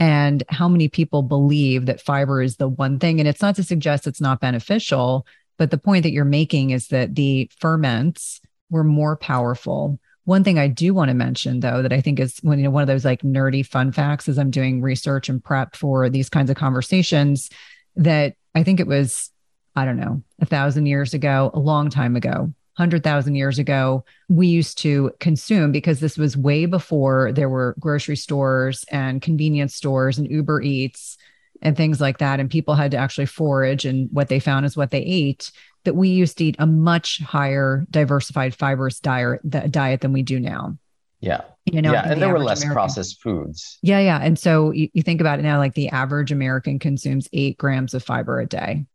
and 0.00 0.42
how 0.48 0.66
many 0.66 0.88
people 0.88 1.22
believe 1.22 1.84
that 1.86 2.00
fiber 2.00 2.40
is 2.40 2.56
the 2.56 2.68
one 2.68 2.98
thing. 2.98 3.20
And 3.20 3.28
it's 3.28 3.42
not 3.42 3.54
to 3.56 3.62
suggest 3.62 4.06
it's 4.06 4.20
not 4.20 4.40
beneficial, 4.40 5.26
but 5.58 5.70
the 5.70 5.78
point 5.78 6.04
that 6.04 6.12
you're 6.12 6.24
making 6.24 6.70
is 6.70 6.88
that 6.88 7.14
the 7.14 7.50
ferments 7.60 8.40
were 8.70 8.82
more 8.82 9.14
powerful. 9.14 10.00
One 10.24 10.42
thing 10.42 10.58
I 10.58 10.68
do 10.68 10.94
want 10.94 11.10
to 11.10 11.14
mention, 11.14 11.60
though, 11.60 11.82
that 11.82 11.92
I 11.92 12.00
think 12.00 12.18
is 12.18 12.38
when 12.42 12.58
you 12.58 12.64
know 12.64 12.70
one 12.70 12.82
of 12.82 12.86
those 12.86 13.04
like 13.04 13.20
nerdy 13.20 13.64
fun 13.64 13.92
facts 13.92 14.26
as 14.26 14.38
I'm 14.38 14.50
doing 14.50 14.80
research 14.80 15.28
and 15.28 15.44
prep 15.44 15.76
for 15.76 16.08
these 16.08 16.30
kinds 16.30 16.48
of 16.48 16.56
conversations, 16.56 17.50
that 17.96 18.36
I 18.54 18.62
think 18.62 18.80
it 18.80 18.86
was, 18.86 19.30
I 19.76 19.84
don't 19.84 20.00
know, 20.00 20.22
a 20.40 20.46
thousand 20.46 20.86
years 20.86 21.12
ago, 21.12 21.50
a 21.52 21.58
long 21.58 21.90
time 21.90 22.16
ago, 22.16 22.54
100,000 22.80 23.34
years 23.34 23.58
ago, 23.58 24.04
we 24.30 24.46
used 24.46 24.78
to 24.78 25.12
consume 25.20 25.70
because 25.70 26.00
this 26.00 26.16
was 26.16 26.34
way 26.34 26.64
before 26.64 27.30
there 27.32 27.50
were 27.50 27.76
grocery 27.78 28.16
stores 28.16 28.84
and 28.90 29.20
convenience 29.20 29.74
stores 29.74 30.16
and 30.18 30.30
Uber 30.30 30.62
Eats 30.62 31.18
and 31.60 31.76
things 31.76 32.00
like 32.00 32.18
that. 32.18 32.40
And 32.40 32.48
people 32.48 32.74
had 32.74 32.90
to 32.92 32.96
actually 32.96 33.26
forage, 33.26 33.84
and 33.84 34.08
what 34.12 34.28
they 34.28 34.40
found 34.40 34.64
is 34.64 34.78
what 34.78 34.90
they 34.90 35.02
ate. 35.02 35.52
That 35.84 35.94
we 35.94 36.08
used 36.08 36.38
to 36.38 36.44
eat 36.44 36.56
a 36.58 36.66
much 36.66 37.20
higher 37.20 37.86
diversified 37.90 38.54
fibrous 38.54 38.98
diet, 38.98 39.40
diet 39.48 40.00
than 40.00 40.12
we 40.12 40.22
do 40.22 40.40
now. 40.40 40.76
Yeah. 41.20 41.42
You 41.66 41.82
know, 41.82 41.92
yeah. 41.92 42.02
And 42.04 42.12
the 42.12 42.26
there 42.26 42.32
were 42.32 42.38
less 42.38 42.62
American. 42.62 42.74
processed 42.74 43.20
foods. 43.22 43.78
Yeah. 43.82 44.00
Yeah. 44.00 44.20
And 44.22 44.38
so 44.38 44.72
you, 44.72 44.88
you 44.94 45.02
think 45.02 45.20
about 45.20 45.38
it 45.38 45.42
now, 45.42 45.58
like 45.58 45.74
the 45.74 45.90
average 45.90 46.32
American 46.32 46.78
consumes 46.78 47.28
eight 47.34 47.58
grams 47.58 47.92
of 47.92 48.02
fiber 48.02 48.40
a 48.40 48.46
day. 48.46 48.86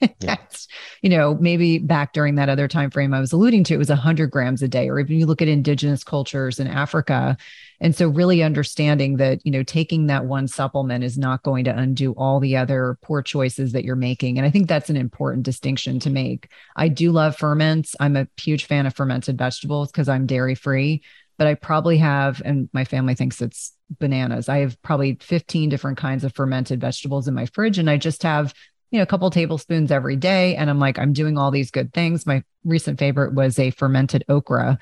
That's, 0.20 0.68
you 1.00 1.08
know, 1.08 1.34
maybe 1.34 1.78
back 1.78 2.12
during 2.12 2.34
that 2.34 2.48
other 2.48 2.68
time 2.68 2.90
frame 2.90 3.14
I 3.14 3.20
was 3.20 3.32
alluding 3.32 3.64
to, 3.64 3.74
it 3.74 3.78
was 3.78 3.88
100 3.88 4.30
grams 4.30 4.62
a 4.62 4.68
day. 4.68 4.88
Or 4.88 4.98
even 4.98 5.18
you 5.18 5.26
look 5.26 5.40
at 5.40 5.48
indigenous 5.48 6.04
cultures 6.04 6.60
in 6.60 6.66
Africa. 6.66 7.36
And 7.80 7.94
so, 7.94 8.08
really 8.08 8.42
understanding 8.42 9.16
that, 9.16 9.44
you 9.44 9.52
know, 9.52 9.62
taking 9.62 10.06
that 10.06 10.26
one 10.26 10.48
supplement 10.48 11.04
is 11.04 11.16
not 11.16 11.42
going 11.42 11.64
to 11.64 11.76
undo 11.76 12.12
all 12.12 12.40
the 12.40 12.56
other 12.56 12.98
poor 13.02 13.22
choices 13.22 13.72
that 13.72 13.84
you're 13.84 13.96
making. 13.96 14.38
And 14.38 14.46
I 14.46 14.50
think 14.50 14.68
that's 14.68 14.90
an 14.90 14.96
important 14.96 15.44
distinction 15.44 15.98
to 16.00 16.10
make. 16.10 16.50
I 16.74 16.88
do 16.88 17.12
love 17.12 17.36
ferments. 17.36 17.96
I'm 18.00 18.16
a 18.16 18.28
huge 18.36 18.64
fan 18.64 18.86
of 18.86 18.94
fermented 18.94 19.38
vegetables 19.38 19.90
because 19.90 20.08
I'm 20.08 20.26
dairy 20.26 20.54
free 20.54 21.02
but 21.38 21.46
I 21.46 21.54
probably 21.54 21.98
have, 21.98 22.40
and 22.44 22.68
my 22.72 22.84
family 22.84 23.14
thinks 23.14 23.42
it's 23.42 23.72
bananas. 24.00 24.48
I 24.48 24.58
have 24.58 24.80
probably 24.82 25.18
15 25.20 25.68
different 25.68 25.98
kinds 25.98 26.24
of 26.24 26.34
fermented 26.34 26.80
vegetables 26.80 27.28
in 27.28 27.34
my 27.34 27.46
fridge, 27.46 27.78
and 27.78 27.90
I 27.90 27.98
just 27.98 28.22
have 28.22 28.54
you 28.90 28.98
know, 28.98 29.02
a 29.02 29.06
couple 29.06 29.28
tablespoons 29.30 29.90
every 29.90 30.16
day. 30.16 30.56
And 30.56 30.70
I'm 30.70 30.78
like, 30.78 30.98
I'm 30.98 31.12
doing 31.12 31.36
all 31.36 31.50
these 31.50 31.70
good 31.70 31.92
things. 31.92 32.26
My 32.26 32.42
recent 32.64 32.98
favorite 32.98 33.34
was 33.34 33.58
a 33.58 33.70
fermented 33.70 34.24
okra. 34.28 34.78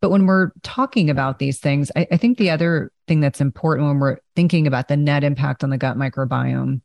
But 0.00 0.10
when 0.10 0.26
we're 0.26 0.50
talking 0.62 1.08
about 1.08 1.38
these 1.38 1.58
things, 1.58 1.90
I, 1.96 2.06
I 2.12 2.16
think 2.16 2.36
the 2.36 2.50
other 2.50 2.92
thing 3.08 3.20
that's 3.20 3.40
important 3.40 3.88
when 3.88 3.98
we're 3.98 4.18
thinking 4.34 4.66
about 4.66 4.88
the 4.88 4.96
net 4.96 5.24
impact 5.24 5.64
on 5.64 5.70
the 5.70 5.78
gut 5.78 5.96
microbiome 5.96 6.82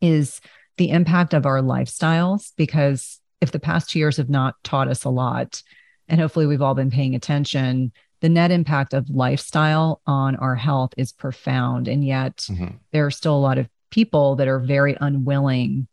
is 0.00 0.40
the 0.76 0.90
impact 0.90 1.32
of 1.32 1.46
our 1.46 1.60
lifestyles. 1.60 2.52
Because 2.56 3.20
if 3.40 3.50
the 3.50 3.60
past 3.60 3.90
two 3.90 3.98
years 3.98 4.18
have 4.18 4.28
not 4.28 4.56
taught 4.62 4.88
us 4.88 5.04
a 5.04 5.10
lot, 5.10 5.62
and 6.06 6.20
hopefully 6.20 6.46
we've 6.46 6.62
all 6.62 6.74
been 6.74 6.90
paying 6.90 7.14
attention, 7.14 7.92
the 8.20 8.28
net 8.28 8.50
impact 8.50 8.94
of 8.94 9.08
lifestyle 9.08 10.00
on 10.06 10.36
our 10.36 10.54
health 10.54 10.92
is 10.96 11.12
profound. 11.12 11.88
And 11.88 12.04
yet 12.04 12.36
mm-hmm. 12.50 12.76
there 12.92 13.06
are 13.06 13.10
still 13.10 13.36
a 13.36 13.38
lot 13.38 13.58
of 13.58 13.68
people 13.90 14.36
that 14.36 14.48
are 14.48 14.58
very 14.58 14.96
unwilling 15.00 15.88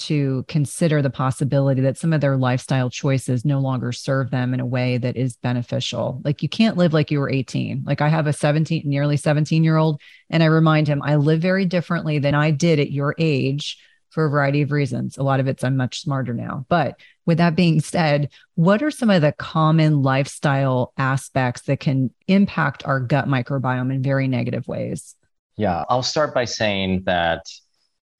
to 0.00 0.44
consider 0.48 1.02
the 1.02 1.10
possibility 1.10 1.82
that 1.82 1.98
some 1.98 2.14
of 2.14 2.22
their 2.22 2.38
lifestyle 2.38 2.88
choices 2.88 3.44
no 3.44 3.60
longer 3.60 3.92
serve 3.92 4.30
them 4.30 4.54
in 4.54 4.60
a 4.60 4.66
way 4.66 4.96
that 4.96 5.14
is 5.14 5.36
beneficial. 5.36 6.22
Like 6.24 6.42
you 6.42 6.48
can't 6.48 6.78
live 6.78 6.94
like 6.94 7.10
you 7.10 7.20
were 7.20 7.30
18. 7.30 7.84
Like 7.84 8.00
I 8.00 8.08
have 8.08 8.26
a 8.26 8.32
17, 8.32 8.82
nearly 8.86 9.18
17 9.18 9.62
year 9.62 9.76
old, 9.76 10.00
and 10.30 10.42
I 10.42 10.46
remind 10.46 10.88
him 10.88 11.02
I 11.02 11.16
live 11.16 11.42
very 11.42 11.66
differently 11.66 12.18
than 12.18 12.34
I 12.34 12.50
did 12.50 12.80
at 12.80 12.90
your 12.90 13.14
age 13.18 13.78
for 14.08 14.24
a 14.24 14.30
variety 14.30 14.62
of 14.62 14.72
reasons. 14.72 15.18
A 15.18 15.22
lot 15.22 15.38
of 15.38 15.46
it's 15.46 15.62
I'm 15.62 15.76
much 15.76 16.00
smarter 16.00 16.32
now. 16.32 16.64
But 16.68 16.98
with 17.26 17.38
that 17.38 17.54
being 17.54 17.80
said, 17.80 18.30
what 18.54 18.82
are 18.82 18.90
some 18.90 19.10
of 19.10 19.22
the 19.22 19.32
common 19.32 20.02
lifestyle 20.02 20.92
aspects 20.96 21.62
that 21.62 21.78
can 21.80 22.10
impact 22.26 22.86
our 22.86 23.00
gut 23.00 23.26
microbiome 23.26 23.94
in 23.94 24.02
very 24.02 24.28
negative 24.28 24.66
ways? 24.66 25.14
Yeah, 25.60 25.84
I'll 25.90 26.02
start 26.02 26.32
by 26.32 26.46
saying 26.46 27.02
that 27.04 27.42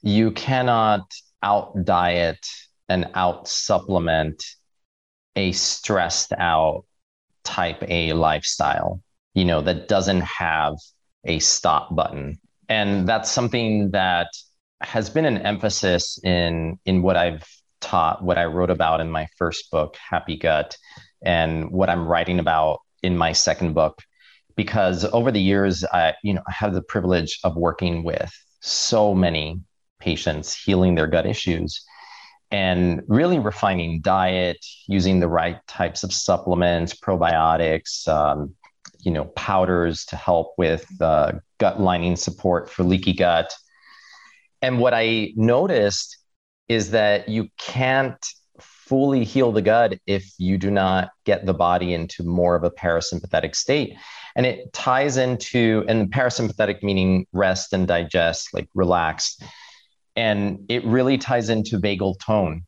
you 0.03 0.31
cannot 0.33 1.11
out 1.43 1.87
diet 1.87 2.47
and 2.87 3.09
out 3.15 3.49
supplement 3.49 4.45
a 5.37 5.53
stressed 5.53 6.35
out 6.37 6.85
type 7.43 7.83
A 7.89 8.13
lifestyle, 8.13 9.01
you 9.33 9.47
know, 9.47 9.63
that 9.63 9.89
doesn't 9.89 10.21
have 10.21 10.75
a 11.25 11.39
stop 11.39 11.97
button. 11.97 12.39
And 12.69 13.09
that's 13.09 13.31
something 13.31 13.93
that 13.93 14.29
has 14.83 15.09
been 15.09 15.25
an 15.25 15.39
emphasis 15.39 16.21
in 16.23 16.79
in 16.85 17.01
what 17.01 17.17
I've 17.17 17.49
taught, 17.81 18.23
what 18.23 18.37
I 18.37 18.45
wrote 18.45 18.71
about 18.71 19.01
in 19.01 19.11
my 19.11 19.27
first 19.39 19.71
book, 19.71 19.97
Happy 20.11 20.37
Gut, 20.37 20.77
and 21.23 21.71
what 21.71 21.89
I'm 21.89 22.07
writing 22.07 22.39
about 22.39 22.81
in 23.03 23.17
my 23.17 23.33
second 23.33 23.73
book. 23.73 24.03
Because 24.61 25.07
over 25.07 25.31
the 25.33 25.41
years, 25.41 25.87
I, 25.91 26.13
you 26.23 26.35
know, 26.35 26.43
I 26.47 26.53
have 26.53 26.75
the 26.75 26.83
privilege 26.83 27.39
of 27.45 27.57
working 27.57 28.05
with 28.05 28.31
so 28.61 29.15
many 29.15 29.59
patients 29.99 30.55
healing 30.55 30.97
their 30.97 31.07
gut 31.07 31.25
issues 31.25 31.83
and 32.51 33.01
really 33.09 33.39
refining 33.39 34.03
diet, 34.03 34.59
using 34.87 35.19
the 35.19 35.29
right 35.29 35.57
types 35.67 36.03
of 36.03 36.13
supplements, 36.13 36.93
probiotics, 36.93 38.07
um, 38.07 38.55
you 38.99 39.11
know, 39.11 39.25
powders 39.35 40.05
to 40.05 40.17
help 40.17 40.53
with 40.59 40.87
uh, 41.01 41.33
gut 41.57 41.81
lining 41.81 42.15
support 42.15 42.69
for 42.69 42.83
leaky 42.83 43.15
gut. 43.15 43.51
And 44.61 44.79
what 44.79 44.93
I 44.93 45.33
noticed 45.37 46.19
is 46.69 46.91
that 46.91 47.31
you 47.31 47.49
can't 47.57 48.23
fully 48.91 49.25
heal 49.25 49.53
the 49.53 49.63
gut 49.63 49.99
if 50.07 50.31
you 50.37 50.59
do 50.59 50.71
not 50.71 51.09
get 51.25 51.47
the 51.47 51.55
body 51.55 51.95
into 51.95 52.23
more 52.23 52.55
of 52.55 52.65
a 52.65 52.71
parasympathetic 52.71 53.57
state. 53.57 53.95
And 54.37 54.45
it 54.45 54.73
ties 54.75 55.17
into, 55.17 55.85
and 55.89 56.13
parasympathetic 56.13 56.83
meaning 56.83 57.27
rest 57.33 57.73
and 57.73 57.89
digest, 57.89 58.53
like 58.53 58.69
relax 58.75 59.39
and 60.17 60.67
it 60.69 60.85
really 60.85 61.19
ties 61.19 61.49
into 61.49 61.79
vagal 61.79 62.19
tone. 62.21 62.63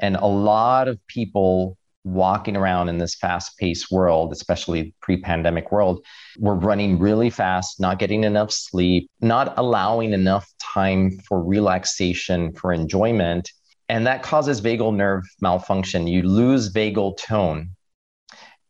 And 0.00 0.16
a 0.16 0.26
lot 0.26 0.88
of 0.88 0.98
people 1.06 1.76
walking 2.04 2.56
around 2.56 2.88
in 2.88 2.98
this 2.98 3.14
fast 3.14 3.58
paced 3.58 3.90
world, 3.90 4.32
especially 4.32 4.94
pre 5.00 5.20
pandemic 5.20 5.72
world, 5.72 6.04
were 6.38 6.54
running 6.54 6.98
really 6.98 7.30
fast, 7.30 7.80
not 7.80 7.98
getting 7.98 8.24
enough 8.24 8.52
sleep, 8.52 9.10
not 9.20 9.54
allowing 9.58 10.12
enough 10.12 10.48
time 10.60 11.18
for 11.26 11.42
relaxation, 11.42 12.52
for 12.52 12.72
enjoyment. 12.72 13.50
And 13.88 14.06
that 14.06 14.22
causes 14.22 14.60
vagal 14.60 14.94
nerve 14.94 15.24
malfunction. 15.40 16.06
You 16.06 16.22
lose 16.22 16.72
vagal 16.72 17.18
tone. 17.18 17.70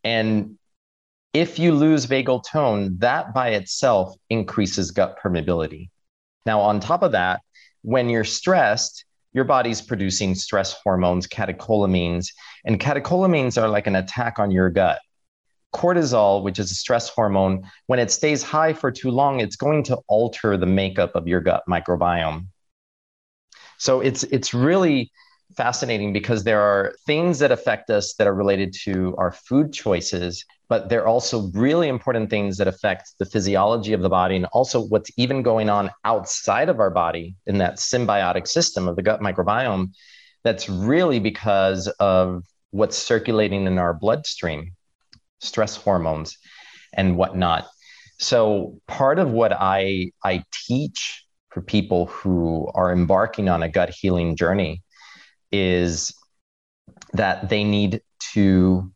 And 0.04 0.58
if 1.32 1.58
you 1.58 1.72
lose 1.72 2.06
vagal 2.06 2.44
tone, 2.44 2.96
that 2.98 3.34
by 3.34 3.50
itself 3.50 4.14
increases 4.30 4.90
gut 4.90 5.18
permeability. 5.22 5.88
Now, 6.44 6.60
on 6.60 6.80
top 6.80 7.02
of 7.02 7.12
that, 7.12 7.40
when 7.82 8.08
you're 8.08 8.24
stressed, 8.24 9.04
your 9.32 9.44
body's 9.44 9.82
producing 9.82 10.34
stress 10.34 10.72
hormones, 10.82 11.26
catecholamines, 11.26 12.28
and 12.64 12.80
catecholamines 12.80 13.60
are 13.60 13.68
like 13.68 13.86
an 13.86 13.96
attack 13.96 14.38
on 14.38 14.50
your 14.50 14.70
gut. 14.70 14.98
Cortisol, 15.74 16.42
which 16.42 16.58
is 16.58 16.70
a 16.70 16.74
stress 16.74 17.08
hormone, 17.08 17.68
when 17.86 17.98
it 17.98 18.10
stays 18.10 18.42
high 18.42 18.72
for 18.72 18.90
too 18.90 19.10
long, 19.10 19.40
it's 19.40 19.56
going 19.56 19.82
to 19.84 19.98
alter 20.08 20.56
the 20.56 20.64
makeup 20.64 21.14
of 21.14 21.28
your 21.28 21.40
gut 21.40 21.62
microbiome. 21.68 22.46
So 23.78 24.00
it's 24.00 24.22
it's 24.24 24.54
really 24.54 25.10
fascinating 25.56 26.12
because 26.12 26.44
there 26.44 26.60
are 26.60 26.94
things 27.06 27.38
that 27.38 27.52
affect 27.52 27.88
us 27.90 28.14
that 28.14 28.26
are 28.26 28.34
related 28.34 28.74
to 28.84 29.14
our 29.16 29.30
food 29.30 29.72
choices, 29.72 30.44
but 30.68 30.88
there 30.88 31.02
are 31.02 31.06
also 31.06 31.50
really 31.54 31.88
important 31.88 32.30
things 32.30 32.56
that 32.56 32.66
affect 32.66 33.12
the 33.18 33.24
physiology 33.24 33.92
of 33.92 34.02
the 34.02 34.08
body 34.08 34.36
and 34.36 34.46
also 34.46 34.80
what's 34.80 35.10
even 35.16 35.42
going 35.42 35.70
on 35.70 35.90
outside 36.04 36.68
of 36.68 36.80
our 36.80 36.90
body 36.90 37.36
in 37.46 37.58
that 37.58 37.76
symbiotic 37.76 38.48
system 38.48 38.88
of 38.88 38.96
the 38.96 39.02
gut 39.02 39.20
microbiome. 39.20 39.88
That's 40.42 40.68
really 40.68 41.20
because 41.20 41.88
of 42.00 42.44
what's 42.70 42.96
circulating 42.96 43.66
in 43.66 43.78
our 43.78 43.94
bloodstream, 43.94 44.72
stress 45.40 45.76
hormones 45.76 46.36
and 46.92 47.16
whatnot. 47.16 47.66
So 48.18 48.78
part 48.86 49.18
of 49.18 49.30
what 49.30 49.52
I 49.52 50.10
I 50.24 50.44
teach 50.66 51.25
for 51.56 51.62
people 51.62 52.04
who 52.04 52.70
are 52.74 52.92
embarking 52.92 53.48
on 53.48 53.62
a 53.62 53.68
gut 53.70 53.88
healing 53.88 54.36
journey 54.36 54.82
is 55.50 56.14
that 57.14 57.48
they 57.48 57.64
need 57.64 58.02
to 58.34 58.92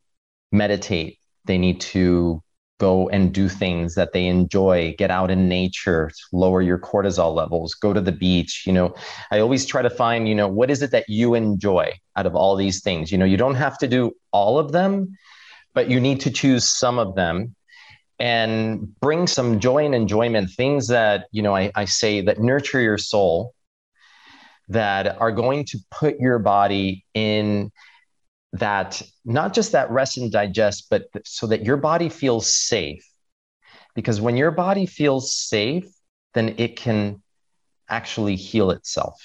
meditate, 0.53 1.17
they 1.47 1.57
need 1.57 1.81
to 1.81 2.43
go 2.79 3.09
and 3.09 3.33
do 3.33 3.49
things 3.49 3.95
that 3.95 4.13
they 4.13 4.27
enjoy. 4.27 4.95
Get 4.99 5.11
out 5.11 5.31
in 5.31 5.49
nature 5.49 6.11
lower 6.35 6.61
your 6.61 6.79
cortisol 6.79 7.35
levels 7.35 7.73
go 7.73 7.95
to 7.95 8.01
the 8.03 8.13
beach. 8.13 8.65
You 8.67 8.75
know 8.75 8.95
i 9.31 9.39
always 9.41 9.65
try 9.65 9.81
to 9.81 9.89
find 9.89 10.29
you 10.29 10.35
know 10.35 10.49
what 10.49 10.71
is 10.71 10.83
it 10.83 10.91
that 10.91 11.09
you 11.09 11.35
enjoy 11.35 11.95
out 12.17 12.27
of 12.27 12.35
all 12.37 12.57
these 12.57 12.83
things? 12.83 13.11
You 13.11 13.17
know 13.17 13.25
you 13.25 13.39
don't 13.39 13.55
have 13.55 13.79
to 13.79 13.89
do 13.89 14.13
all 14.33 14.59
of 14.59 14.73
them 14.73 15.17
but 15.73 15.89
you 15.89 15.99
need 15.99 16.21
to 16.21 16.31
choose 16.31 16.69
some 16.69 16.99
of 16.99 17.15
them 17.15 17.55
and 18.21 18.95
bring 19.01 19.27
some 19.27 19.59
joy 19.59 19.85
and 19.85 19.95
enjoyment 19.95 20.51
things 20.51 20.89
that 20.89 21.27
you 21.33 21.43
know 21.43 21.57
i, 21.57 21.73
I 21.75 21.87
say 21.87 22.21
that 22.21 22.39
nurture 22.39 22.81
your 22.81 22.99
soul 22.99 23.55
that 24.71 25.21
are 25.21 25.33
going 25.33 25.64
to 25.64 25.79
put 25.91 26.21
your 26.21 26.39
body 26.39 27.05
in 27.12 27.73
that 28.53 29.03
not 29.25 29.53
just 29.53 29.73
that 29.73 29.91
rest 29.91 30.16
and 30.16 30.31
digest, 30.33 30.87
but 30.91 31.05
so 31.25 31.47
that 31.49 31.64
your 31.64 31.77
body 31.77 32.09
feels 32.09 32.55
safe. 32.55 33.07
Because 33.95 34.21
when 34.21 34.37
your 34.37 34.53
body 34.53 34.87
feels 34.87 35.35
safe, 35.35 35.87
then 36.35 36.55
it 36.59 36.77
can 36.77 37.23
actually 37.89 38.37
heal 38.37 38.71
itself. 38.71 39.16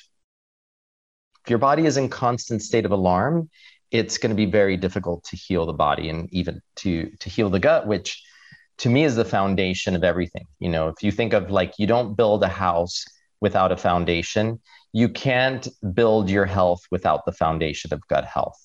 If 1.44 1.52
your 1.52 1.60
body 1.60 1.86
is 1.86 1.98
in 1.98 2.10
constant 2.10 2.64
state 2.64 2.86
of 2.86 2.92
alarm, 2.92 3.50
it's 3.92 4.18
going 4.18 4.32
to 4.32 4.36
be 4.36 4.48
very 4.48 4.78
difficult 4.78 5.24
to 5.26 5.36
heal 5.36 5.68
the 5.68 5.74
body 5.74 6.10
and 6.10 6.28
even 6.34 6.60
to 6.78 7.12
to 7.20 7.30
heal 7.30 7.52
the 7.52 7.60
gut, 7.60 7.86
which 7.86 8.24
to 8.78 8.90
me 8.90 9.04
is 9.04 9.16
the 9.16 9.26
foundation 9.26 9.96
of 9.96 10.04
everything. 10.04 10.46
You 10.60 10.70
know, 10.70 10.90
if 10.90 11.02
you 11.02 11.12
think 11.12 11.34
of 11.34 11.50
like 11.50 11.74
you 11.78 11.88
don't 11.88 12.16
build 12.16 12.44
a 12.44 12.48
house 12.48 13.06
without 13.42 13.72
a 13.72 13.78
foundation, 13.78 14.60
you 14.92 15.10
can't 15.10 15.68
build 15.94 16.30
your 16.30 16.46
health 16.46 16.82
without 16.92 17.26
the 17.26 17.32
foundation 17.32 17.94
of 17.94 18.06
gut 18.08 18.26
health. 18.26 18.60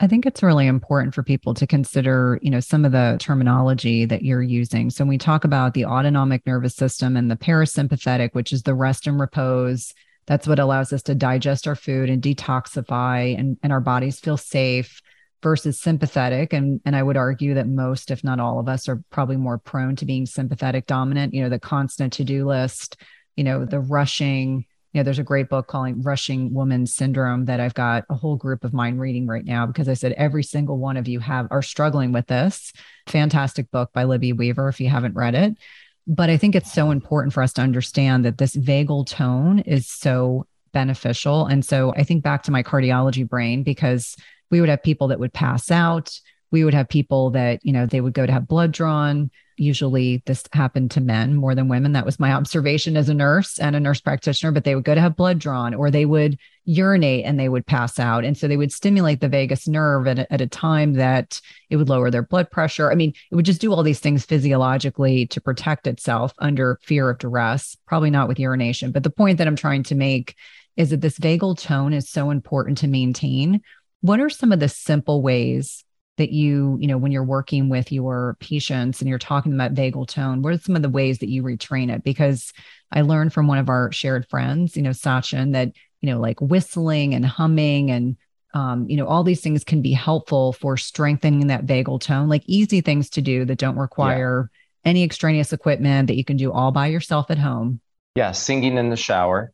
I 0.00 0.06
think 0.06 0.26
it's 0.26 0.42
really 0.42 0.66
important 0.66 1.14
for 1.14 1.22
people 1.22 1.54
to 1.54 1.66
consider, 1.66 2.38
you 2.42 2.50
know, 2.50 2.60
some 2.60 2.84
of 2.84 2.92
the 2.92 3.16
terminology 3.20 4.04
that 4.06 4.22
you're 4.22 4.42
using. 4.42 4.90
So 4.90 5.04
when 5.04 5.08
we 5.08 5.18
talk 5.18 5.44
about 5.44 5.72
the 5.72 5.84
autonomic 5.84 6.44
nervous 6.46 6.74
system 6.74 7.16
and 7.16 7.30
the 7.30 7.36
parasympathetic, 7.36 8.30
which 8.32 8.52
is 8.52 8.64
the 8.64 8.74
rest 8.74 9.06
and 9.06 9.20
repose, 9.20 9.94
that's 10.26 10.48
what 10.48 10.58
allows 10.58 10.92
us 10.92 11.02
to 11.04 11.14
digest 11.14 11.68
our 11.68 11.76
food 11.76 12.10
and 12.10 12.22
detoxify 12.22 13.38
and, 13.38 13.56
and 13.62 13.72
our 13.72 13.80
bodies 13.80 14.18
feel 14.18 14.36
safe 14.36 15.00
versus 15.44 15.78
sympathetic. 15.78 16.54
And, 16.54 16.80
and 16.86 16.96
I 16.96 17.02
would 17.02 17.18
argue 17.18 17.54
that 17.54 17.68
most, 17.68 18.10
if 18.10 18.24
not 18.24 18.40
all 18.40 18.58
of 18.58 18.66
us, 18.66 18.88
are 18.88 19.04
probably 19.10 19.36
more 19.36 19.58
prone 19.58 19.94
to 19.96 20.06
being 20.06 20.24
sympathetic 20.24 20.86
dominant, 20.86 21.34
you 21.34 21.42
know, 21.42 21.50
the 21.50 21.60
constant 21.60 22.14
to-do 22.14 22.46
list, 22.46 22.96
you 23.36 23.44
know, 23.44 23.66
the 23.66 23.78
rushing, 23.78 24.64
you 24.92 25.00
know, 25.00 25.02
there's 25.02 25.18
a 25.18 25.24
great 25.24 25.50
book 25.50 25.66
calling 25.66 26.02
Rushing 26.02 26.54
Woman 26.54 26.86
Syndrome 26.86 27.44
that 27.44 27.60
I've 27.60 27.74
got 27.74 28.04
a 28.08 28.14
whole 28.14 28.36
group 28.36 28.64
of 28.64 28.72
mine 28.72 28.96
reading 28.96 29.26
right 29.26 29.44
now 29.44 29.66
because 29.66 29.88
I 29.88 29.94
said 29.94 30.12
every 30.12 30.42
single 30.42 30.78
one 30.78 30.96
of 30.96 31.08
you 31.08 31.20
have 31.20 31.46
are 31.50 31.62
struggling 31.62 32.10
with 32.10 32.26
this. 32.26 32.72
Fantastic 33.06 33.70
book 33.70 33.92
by 33.92 34.04
Libby 34.04 34.32
Weaver 34.32 34.68
if 34.68 34.80
you 34.80 34.88
haven't 34.88 35.14
read 35.14 35.34
it. 35.34 35.58
But 36.06 36.30
I 36.30 36.38
think 36.38 36.54
it's 36.54 36.72
so 36.72 36.90
important 36.90 37.34
for 37.34 37.42
us 37.42 37.52
to 37.54 37.62
understand 37.62 38.24
that 38.24 38.38
this 38.38 38.56
vagal 38.56 39.08
tone 39.08 39.58
is 39.60 39.86
so 39.88 40.46
beneficial. 40.72 41.46
And 41.46 41.64
so 41.64 41.92
I 41.96 42.02
think 42.02 42.22
back 42.22 42.44
to 42.44 42.50
my 42.50 42.62
cardiology 42.62 43.28
brain 43.28 43.62
because 43.62 44.16
we 44.54 44.60
would 44.60 44.70
have 44.70 44.84
people 44.84 45.08
that 45.08 45.18
would 45.18 45.32
pass 45.32 45.68
out. 45.68 46.16
We 46.52 46.62
would 46.62 46.74
have 46.74 46.88
people 46.88 47.30
that, 47.30 47.58
you 47.66 47.72
know, 47.72 47.86
they 47.86 48.00
would 48.00 48.14
go 48.14 48.24
to 48.24 48.32
have 48.32 48.46
blood 48.46 48.70
drawn 48.70 49.32
usually 49.56 50.22
this 50.26 50.44
happened 50.52 50.90
to 50.92 51.00
men 51.00 51.34
more 51.34 51.54
than 51.54 51.68
women. 51.68 51.92
That 51.92 52.04
was 52.04 52.18
my 52.18 52.32
observation 52.32 52.96
as 52.96 53.08
a 53.08 53.14
nurse 53.14 53.58
and 53.58 53.76
a 53.76 53.80
nurse 53.80 54.00
practitioner, 54.00 54.52
but 54.52 54.64
they 54.64 54.74
would 54.74 54.84
go 54.84 54.94
to 54.94 55.00
have 55.00 55.16
blood 55.16 55.38
drawn 55.38 55.74
or 55.74 55.90
they 55.90 56.06
would 56.06 56.38
urinate 56.64 57.24
and 57.24 57.38
they 57.38 57.48
would 57.48 57.66
pass 57.66 57.98
out. 57.98 58.24
And 58.24 58.36
so 58.36 58.48
they 58.48 58.56
would 58.56 58.72
stimulate 58.72 59.20
the 59.20 59.28
vagus 59.28 59.68
nerve 59.68 60.06
at 60.06 60.18
a, 60.18 60.32
at 60.32 60.40
a 60.40 60.46
time 60.46 60.94
that 60.94 61.40
it 61.70 61.76
would 61.76 61.88
lower 61.88 62.10
their 62.10 62.22
blood 62.22 62.50
pressure. 62.50 62.90
I 62.90 62.94
mean, 62.94 63.12
it 63.30 63.34
would 63.34 63.44
just 63.44 63.60
do 63.60 63.72
all 63.72 63.82
these 63.82 64.00
things 64.00 64.24
physiologically 64.24 65.26
to 65.28 65.40
protect 65.40 65.86
itself 65.86 66.32
under 66.38 66.78
fear 66.82 67.10
of 67.10 67.18
duress, 67.18 67.76
probably 67.86 68.10
not 68.10 68.28
with 68.28 68.40
urination. 68.40 68.92
But 68.92 69.02
the 69.02 69.10
point 69.10 69.38
that 69.38 69.46
I'm 69.46 69.56
trying 69.56 69.84
to 69.84 69.94
make 69.94 70.36
is 70.76 70.90
that 70.90 71.00
this 71.00 71.18
vagal 71.18 71.60
tone 71.60 71.92
is 71.92 72.08
so 72.08 72.30
important 72.30 72.78
to 72.78 72.88
maintain. 72.88 73.60
What 74.04 74.20
are 74.20 74.28
some 74.28 74.52
of 74.52 74.60
the 74.60 74.68
simple 74.68 75.22
ways 75.22 75.82
that 76.18 76.30
you, 76.30 76.76
you 76.78 76.86
know, 76.86 76.98
when 76.98 77.10
you're 77.10 77.24
working 77.24 77.70
with 77.70 77.90
your 77.90 78.36
patients 78.38 79.00
and 79.00 79.08
you're 79.08 79.18
talking 79.18 79.54
about 79.54 79.72
vagal 79.72 80.08
tone, 80.08 80.42
what 80.42 80.52
are 80.52 80.58
some 80.58 80.76
of 80.76 80.82
the 80.82 80.90
ways 80.90 81.20
that 81.20 81.30
you 81.30 81.42
retrain 81.42 81.90
it? 81.90 82.04
Because 82.04 82.52
I 82.92 83.00
learned 83.00 83.32
from 83.32 83.46
one 83.46 83.56
of 83.56 83.70
our 83.70 83.90
shared 83.92 84.28
friends, 84.28 84.76
you 84.76 84.82
know, 84.82 84.90
Sachin, 84.90 85.54
that, 85.54 85.72
you 86.02 86.10
know, 86.10 86.20
like 86.20 86.38
whistling 86.42 87.14
and 87.14 87.24
humming 87.24 87.90
and 87.90 88.18
um, 88.52 88.86
you 88.90 88.98
know, 88.98 89.06
all 89.06 89.24
these 89.24 89.40
things 89.40 89.64
can 89.64 89.80
be 89.80 89.92
helpful 89.92 90.52
for 90.52 90.76
strengthening 90.76 91.46
that 91.46 91.64
vagal 91.64 92.02
tone, 92.02 92.28
like 92.28 92.42
easy 92.44 92.82
things 92.82 93.08
to 93.10 93.22
do 93.22 93.46
that 93.46 93.56
don't 93.56 93.78
require 93.78 94.50
yeah. 94.84 94.90
any 94.90 95.02
extraneous 95.02 95.54
equipment 95.54 96.08
that 96.08 96.16
you 96.16 96.26
can 96.26 96.36
do 96.36 96.52
all 96.52 96.72
by 96.72 96.88
yourself 96.88 97.30
at 97.30 97.38
home. 97.38 97.80
Yeah, 98.16 98.32
singing 98.32 98.76
in 98.76 98.90
the 98.90 98.96
shower. 98.96 99.50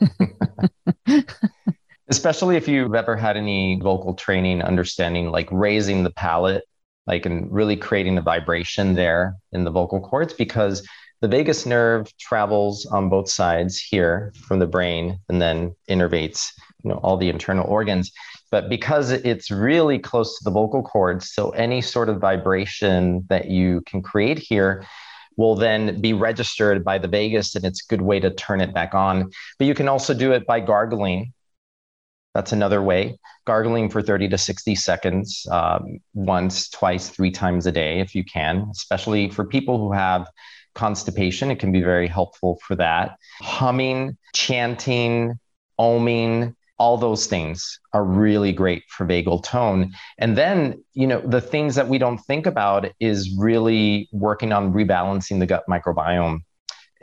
Especially 2.08 2.56
if 2.56 2.68
you've 2.68 2.94
ever 2.94 3.16
had 3.16 3.36
any 3.36 3.80
vocal 3.80 4.14
training, 4.14 4.62
understanding 4.62 5.30
like 5.30 5.48
raising 5.50 6.04
the 6.04 6.10
palate, 6.10 6.64
like 7.06 7.26
and 7.26 7.50
really 7.52 7.76
creating 7.76 8.14
the 8.14 8.20
vibration 8.20 8.94
there 8.94 9.36
in 9.52 9.64
the 9.64 9.70
vocal 9.70 10.00
cords, 10.00 10.32
because 10.32 10.86
the 11.20 11.28
vagus 11.28 11.64
nerve 11.64 12.14
travels 12.18 12.84
on 12.86 13.08
both 13.08 13.30
sides 13.30 13.78
here 13.78 14.32
from 14.46 14.58
the 14.58 14.66
brain 14.66 15.18
and 15.28 15.40
then 15.40 15.74
innervates 15.88 16.50
you 16.82 16.90
know 16.90 16.96
all 16.96 17.16
the 17.16 17.30
internal 17.30 17.66
organs. 17.66 18.12
But 18.50 18.68
because 18.68 19.10
it's 19.10 19.50
really 19.50 19.98
close 19.98 20.38
to 20.38 20.44
the 20.44 20.50
vocal 20.50 20.82
cords 20.82 21.32
so 21.32 21.50
any 21.50 21.80
sort 21.80 22.08
of 22.08 22.20
vibration 22.20 23.24
that 23.28 23.46
you 23.46 23.82
can 23.86 24.02
create 24.02 24.38
here 24.38 24.84
will 25.36 25.56
then 25.56 26.00
be 26.00 26.12
registered 26.12 26.84
by 26.84 26.98
the 26.98 27.08
vagus 27.08 27.56
and 27.56 27.64
it's 27.64 27.84
a 27.84 27.88
good 27.88 28.02
way 28.02 28.20
to 28.20 28.30
turn 28.30 28.60
it 28.60 28.72
back 28.72 28.94
on. 28.94 29.30
But 29.58 29.66
you 29.66 29.74
can 29.74 29.88
also 29.88 30.14
do 30.14 30.32
it 30.32 30.46
by 30.46 30.60
gargling 30.60 31.32
that's 32.34 32.52
another 32.52 32.82
way. 32.82 33.18
Gargling 33.46 33.88
for 33.88 34.02
30 34.02 34.28
to 34.30 34.38
60 34.38 34.74
seconds 34.74 35.46
um, 35.50 36.00
once 36.14 36.68
twice 36.68 37.08
three 37.08 37.30
times 37.30 37.66
a 37.66 37.72
day 37.72 38.00
if 38.00 38.14
you 38.14 38.24
can 38.24 38.66
especially 38.70 39.30
for 39.30 39.44
people 39.44 39.78
who 39.78 39.92
have 39.92 40.26
constipation 40.74 41.50
it 41.50 41.60
can 41.60 41.70
be 41.70 41.82
very 41.82 42.08
helpful 42.08 42.58
for 42.66 42.74
that. 42.76 43.16
Humming 43.40 44.16
chanting 44.34 45.38
oming 45.78 46.54
all 46.76 46.98
those 46.98 47.26
things 47.26 47.78
are 47.92 48.04
really 48.04 48.52
great 48.52 48.82
for 48.88 49.06
vagal 49.06 49.44
tone. 49.44 49.92
And 50.18 50.36
then 50.36 50.82
you 50.92 51.06
know 51.06 51.20
the 51.20 51.40
things 51.40 51.76
that 51.76 51.88
we 51.88 51.98
don't 51.98 52.18
think 52.18 52.46
about 52.46 52.88
is 52.98 53.34
really 53.38 54.08
working 54.12 54.52
on 54.52 54.72
rebalancing 54.72 55.38
the 55.38 55.46
gut 55.46 55.64
microbiome 55.68 56.40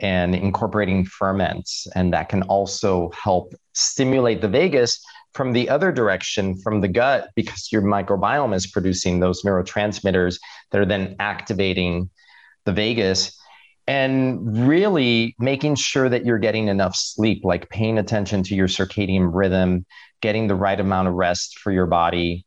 and 0.00 0.34
incorporating 0.34 1.04
ferments 1.04 1.86
and 1.94 2.12
that 2.12 2.28
can 2.28 2.42
also 2.44 3.10
help 3.10 3.54
stimulate 3.72 4.40
the 4.40 4.48
vagus 4.48 5.02
from 5.34 5.52
the 5.52 5.68
other 5.68 5.92
direction 5.92 6.56
from 6.56 6.80
the 6.80 6.88
gut 6.88 7.30
because 7.34 7.70
your 7.72 7.82
microbiome 7.82 8.54
is 8.54 8.66
producing 8.66 9.20
those 9.20 9.42
neurotransmitters 9.42 10.38
that 10.70 10.80
are 10.80 10.86
then 10.86 11.16
activating 11.18 12.10
the 12.64 12.72
vagus 12.72 13.38
and 13.86 14.68
really 14.68 15.34
making 15.38 15.74
sure 15.74 16.08
that 16.08 16.24
you're 16.24 16.38
getting 16.38 16.68
enough 16.68 16.94
sleep, 16.94 17.44
like 17.44 17.68
paying 17.68 17.98
attention 17.98 18.42
to 18.44 18.54
your 18.54 18.68
circadian 18.68 19.30
rhythm, 19.32 19.84
getting 20.20 20.46
the 20.46 20.54
right 20.54 20.78
amount 20.78 21.08
of 21.08 21.14
rest 21.14 21.58
for 21.58 21.72
your 21.72 21.86
body, 21.86 22.44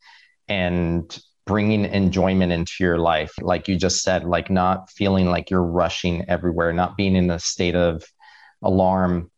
and 0.48 1.20
bringing 1.46 1.86
enjoyment 1.86 2.52
into 2.52 2.74
your 2.80 2.98
life. 2.98 3.34
Like 3.42 3.68
you 3.68 3.76
just 3.76 4.02
said, 4.02 4.24
like 4.24 4.50
not 4.50 4.90
feeling 4.90 5.28
like 5.28 5.50
you're 5.50 5.62
rushing 5.62 6.28
everywhere, 6.30 6.72
not 6.72 6.96
being 6.96 7.16
in 7.16 7.30
a 7.30 7.40
state 7.40 7.76
of 7.76 8.04
alarm. 8.64 9.30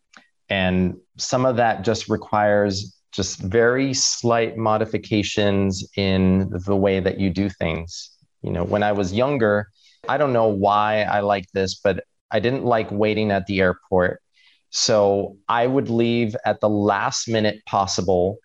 And 0.49 0.97
some 1.17 1.45
of 1.45 1.57
that 1.57 1.83
just 1.83 2.09
requires 2.09 2.96
just 3.17 3.39
very 3.39 3.95
slight 3.95 4.57
modifications 4.57 5.83
in 5.97 6.49
the 6.67 6.75
way 6.75 6.99
that 6.99 7.19
you 7.19 7.31
do 7.31 7.49
things. 7.49 8.11
You 8.43 8.51
know, 8.51 8.63
when 8.63 8.83
I 8.83 8.91
was 8.91 9.11
younger, 9.11 9.69
I 10.07 10.17
don't 10.17 10.33
know 10.33 10.47
why 10.47 11.01
I 11.01 11.21
like 11.21 11.45
this, 11.51 11.79
but 11.83 12.03
I 12.29 12.39
didn't 12.39 12.63
like 12.63 12.91
waiting 12.91 13.31
at 13.31 13.47
the 13.47 13.59
airport. 13.59 14.21
So 14.69 15.37
I 15.49 15.65
would 15.65 15.89
leave 15.89 16.35
at 16.45 16.61
the 16.61 16.69
last 16.69 17.27
minute 17.27 17.65
possible, 17.65 18.37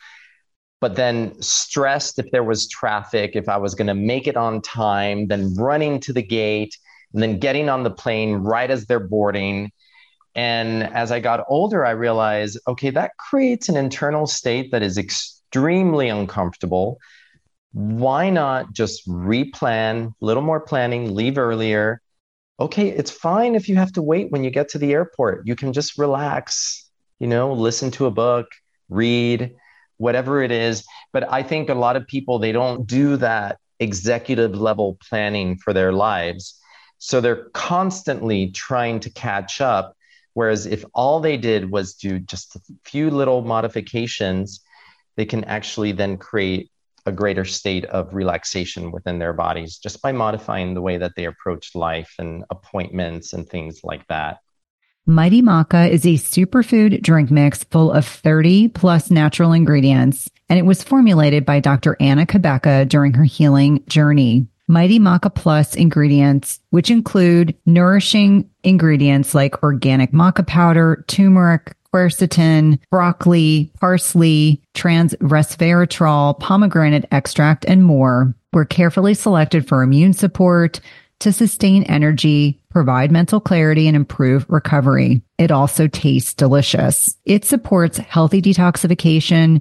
but 0.81 0.97
then 0.97 1.41
stressed 1.43 2.19
if 2.19 2.31
there 2.31 2.43
was 2.43 2.67
traffic, 2.67 3.33
if 3.35 3.51
I 3.51 3.59
was 3.59 3.75
going 3.75 3.89
to 3.89 3.95
make 3.95 4.27
it 4.27 4.39
on 4.39 4.63
time, 4.63 5.27
then 5.27 5.55
running 5.55 6.01
to 6.01 6.15
the 6.15 6.23
gate, 6.23 6.75
and 7.13 7.23
then 7.23 7.39
getting 7.39 7.69
on 7.69 7.83
the 7.83 7.91
plane 7.91 8.37
right 8.37 8.71
as 8.71 8.87
they're 8.87 8.99
boarding. 8.99 9.71
And 10.35 10.83
as 10.83 11.13
I 11.13 11.21
got 11.21 11.45
older, 11.49 11.85
I 11.85 11.91
realized 11.91 12.59
okay, 12.67 12.91
that 12.91 13.17
creates 13.19 13.69
an 13.69 13.77
internal 13.77 14.27
state 14.27 14.71
that 14.73 14.83
is 14.83 14.99
extremely 14.99 16.09
uncomfortable 16.09 16.99
why 17.73 18.29
not 18.31 18.73
just 18.73 19.07
replan, 19.09 20.09
a 20.09 20.25
little 20.25 20.43
more 20.43 20.61
planning, 20.61 21.15
leave 21.15 21.39
earlier? 21.39 22.01
Okay, 22.61 22.89
it's 22.89 23.11
fine 23.11 23.55
if 23.55 23.69
you 23.69 23.77
have 23.77 23.93
to 23.93 24.03
wait 24.03 24.31
when 24.31 24.45
you 24.45 24.51
get 24.51 24.69
to 24.71 24.79
the 24.79 24.93
airport. 24.93 25.47
You 25.47 25.57
can 25.57 25.73
just 25.73 25.99
relax, 25.99 26.89
you 27.19 27.27
know, 27.27 27.53
listen 27.53 27.91
to 27.93 28.07
a 28.07 28.11
book, 28.11 28.47
read, 28.89 29.55
whatever 29.97 30.43
it 30.43 30.53
is. 30.53 30.85
But 31.13 31.31
I 31.33 31.43
think 31.43 31.71
a 31.71 31.75
lot 31.75 31.97
of 31.97 32.07
people, 32.07 32.39
they 32.39 32.53
don't 32.53 32.87
do 32.87 33.17
that 33.17 33.59
executive 33.81 34.55
level 34.55 34.99
planning 35.09 35.57
for 35.57 35.73
their 35.73 35.93
lives. 35.93 36.59
So 36.99 37.21
they're 37.21 37.49
constantly 37.55 38.51
trying 38.51 39.01
to 39.01 39.11
catch 39.11 39.61
up. 39.61 39.97
Whereas 40.35 40.67
if 40.67 40.85
all 40.95 41.21
they 41.21 41.37
did 41.37 41.71
was 41.71 41.95
do 41.95 42.19
just 42.19 42.57
a 42.57 42.61
few 42.85 43.11
little 43.11 43.43
modifications, 43.43 44.61
they 45.17 45.25
can 45.25 45.45
actually 45.45 45.93
then 45.93 46.17
create 46.17 46.71
a 47.05 47.13
greater 47.13 47.45
state 47.45 47.85
of 47.87 48.15
relaxation 48.15 48.93
within 48.93 49.19
their 49.19 49.33
bodies 49.33 49.79
just 49.79 50.01
by 50.03 50.13
modifying 50.13 50.75
the 50.75 50.81
way 50.81 50.97
that 50.97 51.13
they 51.17 51.25
approach 51.25 51.75
life 51.75 52.15
and 52.19 52.45
appointments 52.51 53.33
and 53.33 53.49
things 53.49 53.81
like 53.83 54.07
that. 54.07 54.39
Mighty 55.05 55.43
Maca 55.43 55.91
is 55.91 56.05
a 56.05 56.15
superfood 56.15 57.03
drink 57.03 57.29
mix 57.29 57.65
full 57.65 57.91
of 57.91 58.07
30 58.07 58.69
plus 58.69 59.11
natural 59.11 59.53
ingredients, 59.53 60.31
and 60.49 60.61
it 60.61 60.63
was 60.63 60.85
formulated 60.85 61.45
by 61.45 61.59
Dr. 61.59 61.97
Anna 61.99 62.25
Cabeca 62.25 62.89
during 62.89 63.15
her 63.15 63.25
healing 63.25 63.83
journey. 63.89 64.47
Mighty 64.73 64.99
Maca 64.99 65.33
Plus 65.35 65.75
ingredients, 65.75 66.59
which 66.71 66.91
include 66.91 67.55
nourishing 67.67 68.49
ingredients 68.65 69.35
like 69.35 69.63
organic 69.63 70.13
maca 70.13 70.47
powder, 70.47 71.05
turmeric, 71.09 71.77
quercetin, 71.93 72.79
broccoli, 72.91 73.71
parsley, 73.79 74.63
trans 74.73 75.13
resveratrol, 75.17 76.41
pomegranate 76.41 77.05
extract, 77.13 77.67
and 77.67 77.85
more 77.85 78.35
were 78.55 78.65
carefully 78.65 79.13
selected 79.13 79.69
for 79.69 79.83
immune 79.83 80.15
support 80.15 80.81
to 81.19 81.33
sustain 81.33 81.83
energy, 81.83 82.59
provide 82.71 83.13
mental 83.13 83.41
clarity, 83.41 83.87
and 83.87 83.95
improve 83.95 84.47
recovery. 84.49 85.21
It 85.37 85.51
also 85.51 85.87
tastes 85.87 86.33
delicious. 86.33 87.15
It 87.27 87.45
supports 87.45 87.99
healthy 87.99 88.41
detoxification 88.41 89.61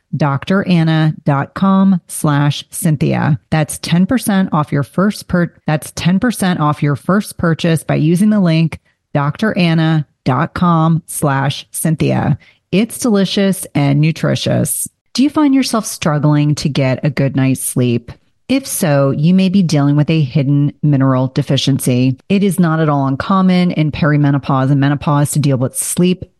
dranna.com 0.15 2.01
slash 2.07 2.63
Cynthia. 2.69 3.39
That's 3.49 3.79
10% 3.79 4.49
off 4.51 4.71
your 4.71 4.83
first 4.83 5.27
per, 5.27 5.53
that's 5.67 5.91
10% 5.91 6.59
off 6.59 6.83
your 6.83 6.95
first 6.95 7.37
purchase 7.37 7.83
by 7.83 7.95
using 7.95 8.29
the 8.29 8.39
link 8.39 8.79
dranna.com 9.13 11.03
slash 11.05 11.67
Cynthia. 11.71 12.37
It's 12.71 12.99
delicious 12.99 13.65
and 13.75 13.99
nutritious. 13.99 14.87
Do 15.13 15.23
you 15.23 15.29
find 15.29 15.53
yourself 15.53 15.85
struggling 15.85 16.55
to 16.55 16.69
get 16.69 17.03
a 17.03 17.09
good 17.09 17.35
night's 17.35 17.61
sleep? 17.61 18.13
If 18.47 18.65
so, 18.67 19.11
you 19.11 19.33
may 19.33 19.49
be 19.49 19.63
dealing 19.63 19.95
with 19.95 20.09
a 20.09 20.21
hidden 20.21 20.73
mineral 20.81 21.27
deficiency. 21.27 22.17
It 22.27 22.43
is 22.43 22.59
not 22.59 22.79
at 22.79 22.89
all 22.89 23.07
uncommon 23.07 23.71
in 23.71 23.91
perimenopause 23.91 24.71
and 24.71 24.79
menopause 24.79 25.31
to 25.31 25.39
deal 25.39 25.57
with 25.57 25.75
sleep 25.75 26.25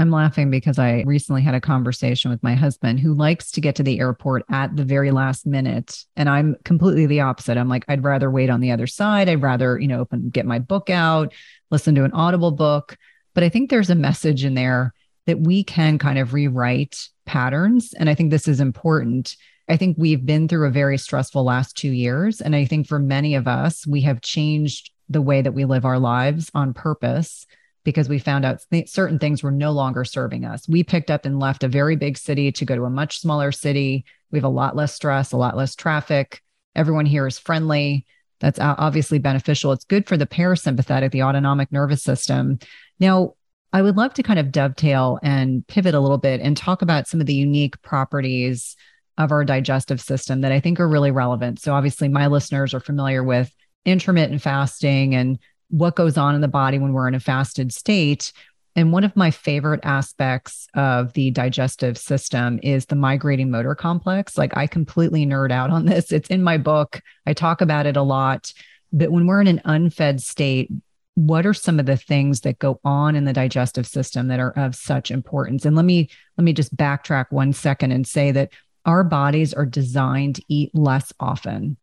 I'm 0.00 0.10
laughing 0.10 0.50
because 0.50 0.78
I 0.78 1.02
recently 1.06 1.42
had 1.42 1.54
a 1.54 1.60
conversation 1.60 2.30
with 2.30 2.42
my 2.42 2.54
husband 2.54 3.00
who 3.00 3.12
likes 3.12 3.50
to 3.50 3.60
get 3.60 3.74
to 3.76 3.82
the 3.82 4.00
airport 4.00 4.44
at 4.50 4.74
the 4.74 4.84
very 4.84 5.10
last 5.10 5.46
minute. 5.46 6.04
And 6.16 6.26
I'm 6.26 6.56
completely 6.64 7.04
the 7.04 7.20
opposite. 7.20 7.58
I'm 7.58 7.68
like, 7.68 7.84
I'd 7.86 8.02
rather 8.02 8.30
wait 8.30 8.48
on 8.48 8.60
the 8.60 8.72
other 8.72 8.86
side. 8.86 9.28
I'd 9.28 9.42
rather, 9.42 9.78
you 9.78 9.88
know, 9.88 10.00
open, 10.00 10.30
get 10.30 10.46
my 10.46 10.58
book 10.58 10.88
out, 10.88 11.34
listen 11.70 11.94
to 11.96 12.04
an 12.04 12.12
audible 12.12 12.50
book. 12.50 12.96
But 13.34 13.44
I 13.44 13.50
think 13.50 13.68
there's 13.68 13.90
a 13.90 13.94
message 13.94 14.42
in 14.42 14.54
there 14.54 14.94
that 15.26 15.40
we 15.40 15.62
can 15.62 15.98
kind 15.98 16.18
of 16.18 16.32
rewrite 16.32 17.06
patterns. 17.26 17.92
And 17.92 18.08
I 18.08 18.14
think 18.14 18.30
this 18.30 18.48
is 18.48 18.58
important. 18.58 19.36
I 19.68 19.76
think 19.76 19.98
we've 19.98 20.24
been 20.24 20.48
through 20.48 20.66
a 20.66 20.72
very 20.72 20.96
stressful 20.96 21.44
last 21.44 21.76
two 21.76 21.92
years. 21.92 22.40
And 22.40 22.56
I 22.56 22.64
think 22.64 22.86
for 22.86 22.98
many 22.98 23.34
of 23.34 23.46
us, 23.46 23.86
we 23.86 24.00
have 24.00 24.22
changed 24.22 24.92
the 25.10 25.20
way 25.20 25.42
that 25.42 25.52
we 25.52 25.66
live 25.66 25.84
our 25.84 25.98
lives 25.98 26.50
on 26.54 26.72
purpose 26.72 27.46
because 27.84 28.08
we 28.08 28.18
found 28.18 28.44
out 28.44 28.64
th- 28.70 28.88
certain 28.88 29.18
things 29.18 29.42
were 29.42 29.50
no 29.50 29.72
longer 29.72 30.04
serving 30.04 30.44
us. 30.44 30.68
We 30.68 30.84
picked 30.84 31.10
up 31.10 31.24
and 31.24 31.38
left 31.38 31.64
a 31.64 31.68
very 31.68 31.96
big 31.96 32.18
city 32.18 32.52
to 32.52 32.64
go 32.64 32.76
to 32.76 32.84
a 32.84 32.90
much 32.90 33.20
smaller 33.20 33.52
city. 33.52 34.04
We 34.30 34.38
have 34.38 34.44
a 34.44 34.48
lot 34.48 34.76
less 34.76 34.94
stress, 34.94 35.32
a 35.32 35.36
lot 35.36 35.56
less 35.56 35.74
traffic. 35.74 36.42
Everyone 36.74 37.06
here 37.06 37.26
is 37.26 37.38
friendly. 37.38 38.06
That's 38.40 38.58
obviously 38.58 39.18
beneficial. 39.18 39.72
It's 39.72 39.84
good 39.84 40.06
for 40.06 40.16
the 40.16 40.26
parasympathetic, 40.26 41.10
the 41.10 41.22
autonomic 41.22 41.70
nervous 41.72 42.02
system. 42.02 42.58
Now, 42.98 43.34
I 43.72 43.82
would 43.82 43.96
love 43.96 44.14
to 44.14 44.22
kind 44.22 44.38
of 44.38 44.50
dovetail 44.50 45.18
and 45.22 45.66
pivot 45.66 45.94
a 45.94 46.00
little 46.00 46.18
bit 46.18 46.40
and 46.40 46.56
talk 46.56 46.82
about 46.82 47.06
some 47.06 47.20
of 47.20 47.26
the 47.26 47.34
unique 47.34 47.80
properties 47.82 48.76
of 49.18 49.30
our 49.30 49.44
digestive 49.44 50.00
system 50.00 50.40
that 50.40 50.52
I 50.52 50.60
think 50.60 50.80
are 50.80 50.88
really 50.88 51.10
relevant. 51.10 51.60
So, 51.60 51.74
obviously, 51.74 52.08
my 52.08 52.26
listeners 52.26 52.72
are 52.72 52.80
familiar 52.80 53.22
with 53.22 53.54
intermittent 53.84 54.42
fasting 54.42 55.14
and 55.14 55.38
what 55.70 55.96
goes 55.96 56.16
on 56.16 56.34
in 56.34 56.40
the 56.40 56.48
body 56.48 56.78
when 56.78 56.92
we're 56.92 57.08
in 57.08 57.14
a 57.14 57.20
fasted 57.20 57.72
state. 57.72 58.32
And 58.76 58.92
one 58.92 59.04
of 59.04 59.16
my 59.16 59.30
favorite 59.30 59.80
aspects 59.82 60.68
of 60.74 61.12
the 61.14 61.30
digestive 61.32 61.98
system 61.98 62.60
is 62.62 62.86
the 62.86 62.94
migrating 62.94 63.50
motor 63.50 63.74
complex. 63.74 64.38
Like 64.38 64.56
I 64.56 64.66
completely 64.66 65.26
nerd 65.26 65.50
out 65.50 65.70
on 65.70 65.86
this. 65.86 66.12
It's 66.12 66.28
in 66.28 66.42
my 66.42 66.56
book. 66.56 67.00
I 67.26 67.32
talk 67.32 67.60
about 67.60 67.86
it 67.86 67.96
a 67.96 68.02
lot. 68.02 68.52
But 68.92 69.10
when 69.10 69.26
we're 69.26 69.40
in 69.40 69.48
an 69.48 69.62
unfed 69.64 70.20
state, 70.20 70.70
what 71.14 71.44
are 71.46 71.54
some 71.54 71.78
of 71.78 71.86
the 71.86 71.96
things 71.96 72.40
that 72.40 72.58
go 72.58 72.80
on 72.84 73.16
in 73.16 73.24
the 73.24 73.32
digestive 73.32 73.86
system 73.86 74.28
that 74.28 74.40
are 74.40 74.56
of 74.56 74.74
such 74.74 75.10
importance? 75.10 75.64
And 75.64 75.76
let 75.76 75.84
me 75.84 76.08
let 76.36 76.44
me 76.44 76.52
just 76.52 76.76
backtrack 76.76 77.26
one 77.30 77.52
second 77.52 77.92
and 77.92 78.06
say 78.06 78.30
that 78.32 78.52
our 78.86 79.04
bodies 79.04 79.52
are 79.52 79.66
designed 79.66 80.36
to 80.36 80.44
eat 80.48 80.74
less 80.74 81.12
often. 81.20 81.76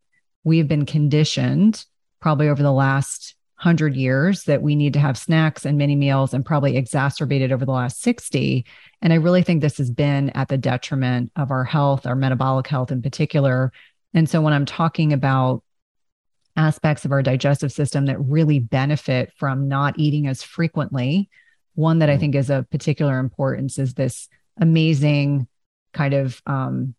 We 0.43 0.57
have 0.57 0.67
been 0.67 0.85
conditioned 0.85 1.85
probably 2.19 2.49
over 2.49 2.63
the 2.63 2.71
last 2.71 3.35
100 3.59 3.95
years 3.95 4.43
that 4.43 4.61
we 4.61 4.75
need 4.75 4.93
to 4.93 4.99
have 4.99 5.17
snacks 5.17 5.65
and 5.65 5.79
mini 5.79 5.95
meals 5.95 6.33
and 6.33 6.45
probably 6.45 6.77
exacerbated 6.77 7.51
over 7.51 7.65
the 7.65 7.71
last 7.71 8.01
60 8.01 8.63
and 9.01 9.11
i 9.11 9.15
really 9.15 9.41
think 9.41 9.61
this 9.61 9.79
has 9.79 9.89
been 9.89 10.29
at 10.31 10.47
the 10.47 10.59
detriment 10.59 11.31
of 11.35 11.49
our 11.49 11.63
health 11.63 12.05
our 12.05 12.15
metabolic 12.15 12.67
health 12.67 12.91
in 12.91 13.01
particular 13.01 13.71
and 14.13 14.29
so 14.29 14.41
when 14.41 14.53
i'm 14.53 14.65
talking 14.65 15.11
about 15.11 15.63
aspects 16.55 17.03
of 17.03 17.11
our 17.11 17.23
digestive 17.23 17.71
system 17.71 18.05
that 18.05 18.19
really 18.19 18.59
benefit 18.59 19.33
from 19.37 19.67
not 19.67 19.97
eating 19.97 20.27
as 20.27 20.43
frequently 20.43 21.27
one 21.73 21.97
that 21.97 22.11
i 22.11 22.15
mm. 22.15 22.19
think 22.19 22.35
is 22.35 22.51
of 22.51 22.69
particular 22.69 23.17
importance 23.17 23.79
is 23.79 23.95
this 23.95 24.29
amazing 24.61 25.47
kind 25.93 26.13
of 26.13 26.41
um, 26.45 26.93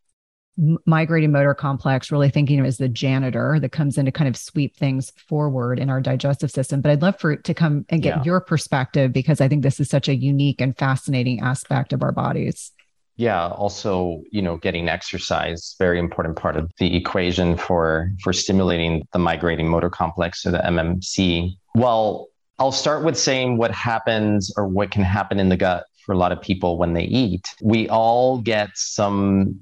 migrating 0.87 1.31
motor 1.33 1.55
complex, 1.55 2.11
really 2.11 2.31
thinking 2.31 2.59
of 2.61 2.67
as 2.67 2.79
the 2.79 2.89
janitor 2.89 3.59
that 3.61 3.71
comes 3.71 3.97
in 3.97 4.05
to 4.07 4.13
kind 4.13 4.29
of 4.29 4.37
sweep 4.37 4.77
things 4.77 5.13
forward 5.29 5.79
in 5.79 5.89
our 5.89 6.01
digestive 6.01 6.51
system. 6.51 6.81
But 6.81 6.91
I'd 6.91 7.03
love 7.03 7.19
for 7.19 7.33
it 7.33 7.45
to 7.45 7.55
come 7.55 7.87
and 7.89 8.03
get 8.03 8.19
yeah. 8.19 8.25
your 8.25 8.41
perspective 8.41 9.13
because 9.13 9.41
I 9.41 9.49
think 9.49 9.63
this 9.63 9.79
is 9.79 9.89
such 9.89 10.09
a 10.09 10.15
unique 10.15 10.61
and 10.61 10.77
fascinating 10.77 11.41
aspect 11.41 11.93
of 11.93 12.03
our 12.03 12.13
bodies. 12.13 12.73
Yeah, 13.17 13.49
also, 13.49 14.23
you 14.31 14.43
know, 14.43 14.59
getting 14.59 14.89
exercise, 14.89 15.75
very 15.79 15.99
important 15.99 16.37
part 16.37 16.57
of 16.57 16.71
the 16.79 16.97
equation 16.97 17.57
for 17.57 18.13
for 18.23 18.33
stimulating 18.33 19.07
the 19.13 19.19
migrating 19.19 19.69
motor 19.69 19.91
complex 19.91 20.47
or 20.47 20.53
the 20.53 20.59
MMC. 20.59 21.51
Well, 21.75 22.29
I'll 22.61 22.73
start 22.73 23.05
with 23.05 23.19
saying 23.19 23.57
what 23.57 23.73
happens 23.73 24.53
or 24.57 24.69
what 24.69 24.93
can 24.93 25.03
happen 25.03 25.41
in 25.41 25.49
the 25.49 25.57
gut 25.57 25.85
for 26.07 26.13
a 26.13 26.17
lot 26.17 26.31
of 26.31 26.41
people 26.41 26.79
when 26.79 26.95
they 26.95 27.05
eat. 27.05 27.47
We 27.61 27.89
all 27.89 28.39
get 28.39 28.71
some 28.75 29.61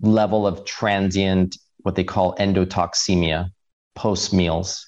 level 0.00 0.46
of 0.46 0.64
transient, 0.64 1.56
what 1.78 1.94
they 1.94 2.04
call 2.04 2.34
endotoxemia 2.36 3.50
post 3.94 4.32
meals. 4.32 4.86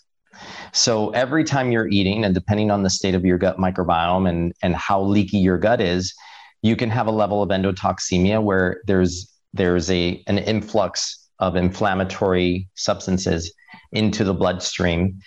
So 0.73 1.11
every 1.11 1.45
time 1.45 1.73
you're 1.73 1.89
eating, 1.89 2.25
and 2.25 2.35
depending 2.35 2.71
on 2.71 2.83
the 2.83 2.91
state 2.91 3.15
of 3.15 3.25
your 3.25 3.39
gut 3.39 3.59
microbiome 3.59 4.29
and, 4.29 4.53
and 4.63 4.77
how 4.77 5.03
leaky 5.03 5.39
your 5.39 5.59
gut 5.59 5.81
is, 5.81 6.15
you 6.63 6.77
can 6.77 6.91
have 6.91 7.07
a 7.07 7.11
level 7.11 7.43
of 7.43 7.51
endotoxemia 7.51 8.43
where 8.43 8.81
there's 8.87 9.33
there's 9.55 9.91
a 9.91 10.23
an 10.27 10.39
influx 10.39 11.29
of 11.39 11.57
inflammatory 11.57 12.69
substances 12.75 13.53
into 13.93 14.25
the 14.25 14.35
bloodstream. 14.35 15.21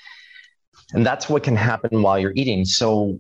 And 0.93 1.05
that's 1.05 1.29
what 1.29 1.43
can 1.43 1.55
happen 1.55 2.01
while 2.01 2.19
you're 2.19 2.33
eating. 2.35 2.65
So 2.65 3.19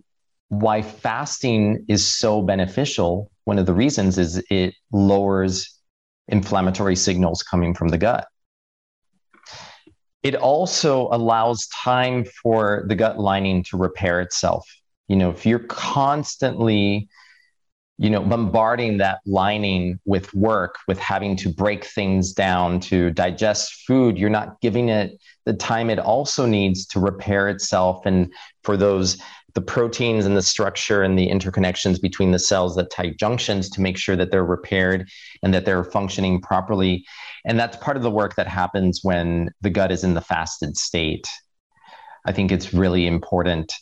why 0.49 0.81
fasting 0.81 1.85
is 1.87 2.05
so 2.05 2.41
beneficial, 2.41 3.31
one 3.45 3.57
of 3.57 3.65
the 3.65 3.73
reasons 3.73 4.17
is 4.17 4.43
it 4.49 4.73
lowers 4.91 5.79
inflammatory 6.27 6.95
signals 6.95 7.43
coming 7.43 7.73
from 7.73 7.89
the 7.89 7.97
gut. 7.97 8.27
It 10.23 10.35
also 10.35 11.09
allows 11.11 11.67
time 11.67 12.25
for 12.25 12.85
the 12.87 12.95
gut 12.95 13.19
lining 13.19 13.63
to 13.65 13.77
repair 13.77 14.21
itself. 14.21 14.67
You 15.07 15.15
know, 15.15 15.31
if 15.31 15.45
you're 15.45 15.59
constantly 15.59 17.09
you 18.01 18.09
know, 18.09 18.23
bombarding 18.23 18.97
that 18.97 19.19
lining 19.27 19.99
with 20.05 20.33
work, 20.33 20.75
with 20.87 20.97
having 20.97 21.35
to 21.35 21.49
break 21.49 21.85
things 21.85 22.33
down 22.33 22.79
to 22.79 23.11
digest 23.11 23.83
food, 23.85 24.17
you're 24.17 24.27
not 24.27 24.59
giving 24.59 24.89
it 24.89 25.21
the 25.45 25.53
time 25.53 25.87
it 25.87 25.99
also 25.99 26.47
needs 26.47 26.87
to 26.87 26.99
repair 26.99 27.47
itself 27.47 28.03
and 28.07 28.33
for 28.63 28.75
those 28.75 29.21
the 29.53 29.61
proteins 29.61 30.25
and 30.25 30.35
the 30.35 30.41
structure 30.41 31.03
and 31.03 31.17
the 31.17 31.29
interconnections 31.29 32.01
between 32.01 32.31
the 32.31 32.39
cells 32.39 32.75
that 32.75 32.91
tie 32.91 33.13
junctions 33.19 33.69
to 33.71 33.81
make 33.81 33.97
sure 33.97 34.15
that 34.15 34.31
they're 34.31 34.45
repaired 34.45 35.09
and 35.43 35.53
that 35.53 35.65
they're 35.65 35.83
functioning 35.83 36.41
properly. 36.41 37.05
And 37.45 37.59
that's 37.59 37.77
part 37.77 37.97
of 37.97 38.03
the 38.03 38.11
work 38.11 38.35
that 38.35 38.47
happens 38.47 39.01
when 39.03 39.49
the 39.61 39.69
gut 39.69 39.91
is 39.91 40.03
in 40.03 40.13
the 40.13 40.21
fasted 40.21 40.77
state. 40.77 41.27
I 42.25 42.31
think 42.31 42.51
it's 42.51 42.73
really 42.73 43.07
important. 43.07 43.73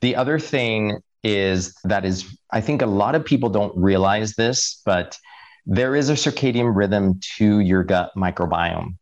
The 0.00 0.16
other 0.16 0.38
thing 0.38 1.00
is 1.22 1.74
that 1.84 2.04
is, 2.04 2.36
I 2.50 2.60
think 2.60 2.82
a 2.82 2.86
lot 2.86 3.14
of 3.14 3.24
people 3.24 3.48
don't 3.48 3.76
realize 3.76 4.34
this, 4.34 4.80
but 4.84 5.16
there 5.66 5.94
is 5.94 6.10
a 6.10 6.14
circadian 6.14 6.74
rhythm 6.74 7.20
to 7.36 7.60
your 7.60 7.84
gut 7.84 8.10
microbiome. 8.16 8.96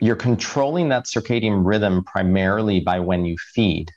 You're 0.00 0.16
controlling 0.16 0.88
that 0.88 1.04
circadian 1.04 1.64
rhythm 1.64 2.02
primarily 2.02 2.80
by 2.80 2.98
when 2.98 3.24
you 3.24 3.36
feed. 3.54 3.92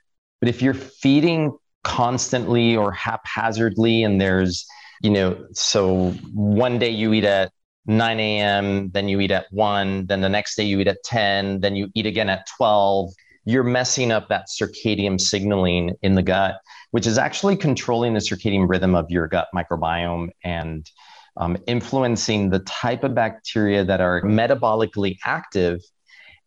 But 0.46 0.54
if 0.54 0.62
you're 0.62 0.76
feeding 0.76 1.58
constantly 1.84 2.78
or 2.78 2.92
haphazardly, 2.92 4.04
and 4.04 4.22
there's, 4.22 4.68
you 5.02 5.10
know, 5.10 5.44
so 5.54 6.12
one 6.36 6.78
day 6.78 6.92
you 6.92 7.14
eat 7.14 7.24
at 7.24 7.52
9 7.88 8.20
a.m., 8.20 8.92
then 8.92 9.10
you 9.10 9.20
eat 9.22 9.32
at 9.32 9.48
1, 9.50 10.06
then 10.06 10.22
the 10.22 10.30
next 10.30 10.56
day 10.56 10.62
you 10.62 10.80
eat 10.80 10.88
at 10.88 11.00
10, 11.04 11.62
then 11.62 11.76
you 11.76 11.90
eat 11.96 12.06
again 12.06 12.30
at 12.30 12.46
12, 12.58 13.10
you're 13.46 13.64
messing 13.64 14.12
up 14.12 14.30
that 14.30 14.46
circadian 14.48 15.20
signaling 15.20 15.96
in 16.04 16.14
the 16.14 16.22
gut, 16.22 16.60
which 16.92 17.08
is 17.08 17.18
actually 17.18 17.58
controlling 17.58 18.14
the 18.14 18.20
circadian 18.20 18.70
rhythm 18.70 18.94
of 18.94 19.10
your 19.10 19.28
gut 19.28 19.48
microbiome 19.52 20.30
and 20.44 20.92
um, 21.38 21.58
influencing 21.66 22.52
the 22.52 22.60
type 22.60 23.04
of 23.04 23.16
bacteria 23.16 23.84
that 23.84 24.00
are 24.00 24.22
metabolically 24.22 25.18
active 25.26 25.82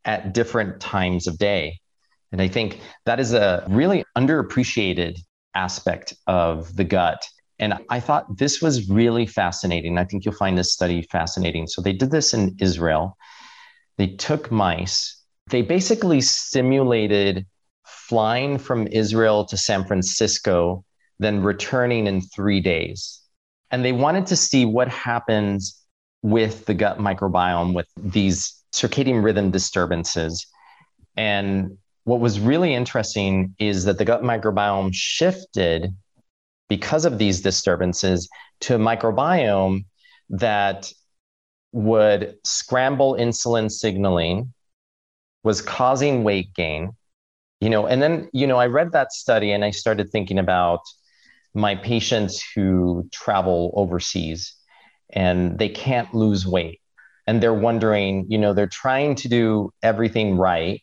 at 0.05 0.33
different 0.35 0.81
times 0.81 1.27
of 1.27 1.37
day. 1.37 1.81
And 2.33 2.43
I 2.43 2.49
think 2.49 2.81
that 3.07 3.21
is 3.21 3.33
a 3.33 3.65
really 3.69 4.05
underappreciated 4.17 5.19
aspect 5.55 6.15
of 6.27 6.75
the 6.77 6.85
gut. 6.85 7.27
And 7.59 7.75
I 7.91 8.01
thought 8.01 8.39
this 8.39 8.63
was 8.63 8.89
really 8.89 9.27
fascinating. 9.27 9.99
I 9.99 10.05
think 10.05 10.25
you'll 10.25 10.35
find 10.35 10.57
this 10.57 10.73
study 10.73 11.03
fascinating. 11.11 11.67
So 11.67 11.83
they 11.83 11.93
did 11.93 12.11
this 12.11 12.35
in 12.35 12.57
Israel. 12.61 13.17
They 13.97 14.09
took 14.09 14.53
mice 14.53 15.19
they 15.49 15.63
basically 15.63 16.21
simulated 16.21 17.47
flying 17.85 18.59
from 18.59 18.87
Israel 18.89 19.45
to 19.47 19.57
San 19.57 19.85
Francisco, 19.85 20.85
then 21.19 21.43
returning 21.43 22.07
in 22.07 22.21
three 22.21 22.61
days. 22.61 23.21
And 23.71 23.85
they 23.85 23.93
wanted 23.93 24.27
to 24.27 24.37
see 24.37 24.65
what 24.65 24.89
happens 24.89 25.83
with 26.23 26.67
the 26.67 26.75
gut 26.75 26.99
microbiome 26.99 27.75
with 27.75 27.87
these 27.97 28.55
circadian 28.73 29.23
rhythm 29.23 29.51
disturbances. 29.51 30.47
And 31.17 31.79
what 32.09 32.21
was 32.21 32.41
really 32.41 32.75
interesting 32.75 33.55
is 33.59 33.85
that 33.85 33.99
the 33.99 34.05
gut 34.05 34.23
microbiome 34.23 34.91
shifted 34.95 35.95
because 36.71 37.05
of 37.05 37.19
these 37.19 37.43
disturbances 37.43 38.31
to 38.61 38.75
a 38.75 38.79
microbiome 38.79 39.85
that 40.31 40.91
would 41.73 42.35
scramble 42.45 43.13
insulin 43.13 43.71
signaling 43.71 44.55
was 45.45 45.61
causing 45.61 46.25
weight 46.25 46.55
gain 46.55 46.91
you 47.61 47.69
know 47.69 47.87
and 47.87 48.01
then 48.01 48.27
you 48.33 48.47
know 48.47 48.57
i 48.57 48.67
read 48.67 48.93
that 48.93 49.13
study 49.13 49.53
and 49.53 49.63
i 49.63 49.71
started 49.71 50.11
thinking 50.11 50.39
about 50.39 50.81
my 51.53 51.75
patients 51.75 52.43
who 52.55 53.07
travel 53.13 53.71
overseas 53.75 54.55
and 55.11 55.59
they 55.59 55.69
can't 55.69 56.15
lose 56.15 56.47
weight. 56.47 56.81
And 57.27 57.43
they're 57.43 57.53
wondering 57.53 58.25
you 58.31 58.39
know 58.39 58.55
they're 58.55 58.67
trying 58.67 59.15
to 59.17 59.29
do 59.29 59.71
everything 59.83 60.39
right 60.39 60.81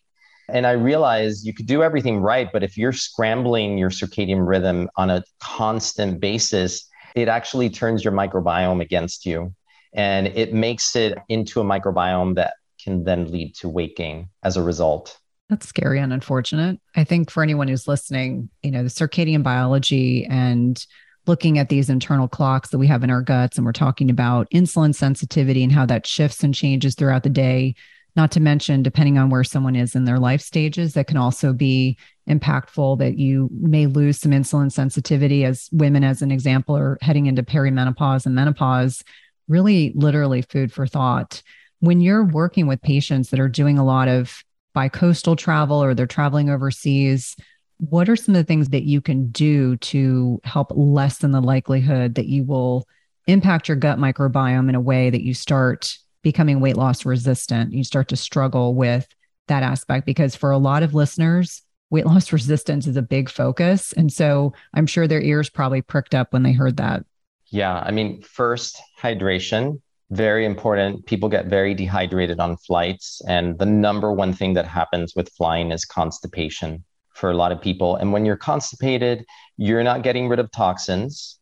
and 0.50 0.66
i 0.68 0.72
realized 0.72 1.46
you 1.46 1.54
could 1.54 1.66
do 1.66 1.84
everything 1.84 2.20
right 2.20 2.50
but 2.52 2.64
if 2.64 2.78
you're 2.78 2.93
scrambling 2.93 3.78
your 3.78 3.89
circadian 3.89 4.48
rhythm 4.48 4.89
on 4.98 5.10
a 5.10 5.24
constant 5.39 6.20
basis 6.20 6.88
it 7.16 7.28
actually 7.28 7.70
turns 7.70 8.04
your 8.04 8.14
microbiome 8.14 8.82
against 8.82 9.26
you 9.26 9.54
and 9.96 10.28
it 10.28 10.54
makes 10.54 10.96
it 10.96 11.18
into 11.30 11.62
a 11.62 11.64
microbiome 11.64 12.36
that 12.36 12.56
can 12.86 13.04
then 13.04 13.32
lead 13.32 13.56
to 13.56 13.70
weight 13.70 13.96
gain 13.96 14.30
as 14.43 14.58
a 14.58 14.64
result. 14.64 15.18
That's 15.50 15.68
scary 15.68 16.00
and 16.00 16.12
unfortunate. 16.12 16.80
I 16.96 17.04
think 17.04 17.32
for 17.32 17.41
anyone 17.41 17.68
who's 17.68 17.88
listening, 17.88 18.50
you 18.62 18.72
know, 18.72 18.84
the 18.84 18.89
circadian 18.89 19.41
biology 19.41 20.26
and 20.26 20.84
looking 21.28 21.58
at 21.58 21.70
these 21.70 21.89
internal 21.89 22.28
clocks 22.28 22.70
that 22.70 22.78
we 22.78 22.88
have 22.88 23.04
in 23.04 23.10
our 23.10 23.22
guts, 23.22 23.58
and 23.58 23.66
we're 23.66 23.72
talking 23.72 24.10
about 24.10 24.50
insulin 24.52 24.93
sensitivity 24.93 25.64
and 25.64 25.72
how 25.72 25.86
that 25.86 26.06
shifts 26.06 26.43
and 26.43 26.54
changes 26.54 26.93
throughout 26.93 27.24
the 27.24 27.30
day. 27.30 27.76
Not 28.16 28.32
to 28.32 28.39
mention, 28.39 28.82
depending 28.82 29.18
on 29.18 29.30
where 29.30 29.43
someone 29.43 29.76
is 29.76 29.93
in 29.95 30.05
their 30.05 30.20
life 30.20 30.41
stages, 30.41 30.93
that 30.93 31.07
can 31.07 31.18
also 31.18 31.51
be 31.51 31.97
impactful 32.30 32.99
that 32.99 33.18
you 33.18 33.49
may 33.51 33.88
lose 33.88 34.20
some 34.20 34.32
insulin 34.32 34.72
sensitivity 34.72 35.43
as 35.43 35.70
women, 35.72 36.03
as 36.03 36.22
an 36.22 36.32
example, 36.32 36.78
are 36.78 36.97
heading 37.01 37.26
into 37.26 37.43
perimenopause 37.43 38.26
and 38.26 38.34
menopause. 38.34 39.03
Really, 39.47 39.91
literally, 39.95 40.41
food 40.41 40.72
for 40.72 40.88
thought 40.88 41.43
when 41.80 42.01
you're 42.01 42.24
working 42.24 42.68
with 42.68 42.82
patients 42.82 43.30
that 43.30 43.39
are 43.39 43.49
doing 43.49 43.78
a 43.78 43.86
lot 43.86 44.07
of 44.07 44.43
bi-coastal 44.74 45.36
travel 45.36 45.82
or 45.82 45.93
they're 45.93 46.07
traveling 46.07 46.49
overseas, 46.49 47.36
what 47.78 48.09
are 48.09 48.16
some 48.16 48.36
of 48.36 48.39
the 48.39 48.45
things 48.45 48.70
that 48.70 48.84
you 48.84 49.01
can 49.01 49.30
do 49.30 49.78
to 49.78 50.39
help 50.43 50.72
lessen 50.74 51.32
the 51.32 51.41
likelihood 51.41 52.16
that 52.16 52.28
you 52.28 52.43
will 52.43 52.88
impact 53.28 53.68
your 53.68 53.78
gut 53.78 53.97
microbiome 53.97 54.70
in 54.70 54.76
a 54.76 54.82
way 54.82 55.09
that 55.09 55.24
you 55.24 55.34
start 55.34 55.97
becoming 56.26 56.59
weight 56.59 56.76
loss 56.76 57.05
resistant? 57.05 57.71
You 57.71 57.84
start 57.84 58.09
to 58.09 58.17
struggle 58.17 58.73
with 58.73 59.07
that 59.47 59.61
aspect 59.61 60.07
because 60.07 60.36
for 60.36 60.49
a 60.49 60.57
lot 60.57 60.82
of 60.82 60.95
listeners, 60.95 61.61
weight 61.91 62.07
loss 62.07 62.34
resistance 62.34 62.88
is 62.88 62.97
a 62.97 63.01
big 63.01 63.30
focus. 63.30 63.93
And 63.93 64.11
so 64.11 64.53
I'm 64.73 64.88
sure 64.88 65.07
their 65.07 65.21
ears 65.21 65.51
probably 65.51 65.84
pricked 65.84 66.15
up 66.15 66.34
when 66.34 66.41
they 66.41 66.51
heard 66.51 66.78
that. 66.78 67.05
Yeah. 67.47 67.76
I 67.86 67.91
mean, 67.91 68.23
first, 68.23 68.82
hydration 68.99 69.80
very 70.11 70.45
important. 70.45 71.05
People 71.05 71.30
get 71.30 71.45
very 71.45 71.73
dehydrated 71.73 72.39
on 72.39 72.57
flights. 72.57 73.21
And 73.28 73.57
the 73.57 73.65
number 73.65 74.11
one 74.11 74.34
thing 74.34 74.53
that 74.53 74.67
happens 74.67 75.13
with 75.15 75.30
flying 75.30 75.71
is 75.71 75.86
constipation 75.86 76.84
for 77.13 77.32
a 77.32 77.36
lot 77.36 77.51
of 77.51 77.61
people. 77.61 77.95
And 77.95 78.11
when 78.11 78.26
you're 78.26 78.38
constipated, 78.38 79.26
you're 79.57 79.84
not 79.84 80.03
getting 80.03 80.28
rid 80.28 80.39
of 80.39 80.51
toxins. 80.51 81.39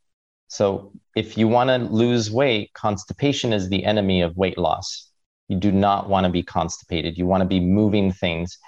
So 0.54 0.91
if 1.16 1.36
you 1.36 1.47
want 1.47 1.70
to 1.70 1.78
lose 1.78 2.30
weight, 2.30 2.74
constipation 2.74 3.54
is 3.54 3.70
the 3.70 3.84
enemy 3.84 4.22
of 4.22 4.38
weight 4.38 4.60
loss. 4.60 5.10
You 5.47 5.58
do 5.58 5.72
not 5.72 6.10
want 6.10 6.28
to 6.28 6.32
be 6.32 6.43
constipated. 6.43 7.18
You 7.18 7.26
want 7.26 7.41
to 7.41 7.47
be 7.47 7.60
moving 7.60 8.12
things. 8.12 8.60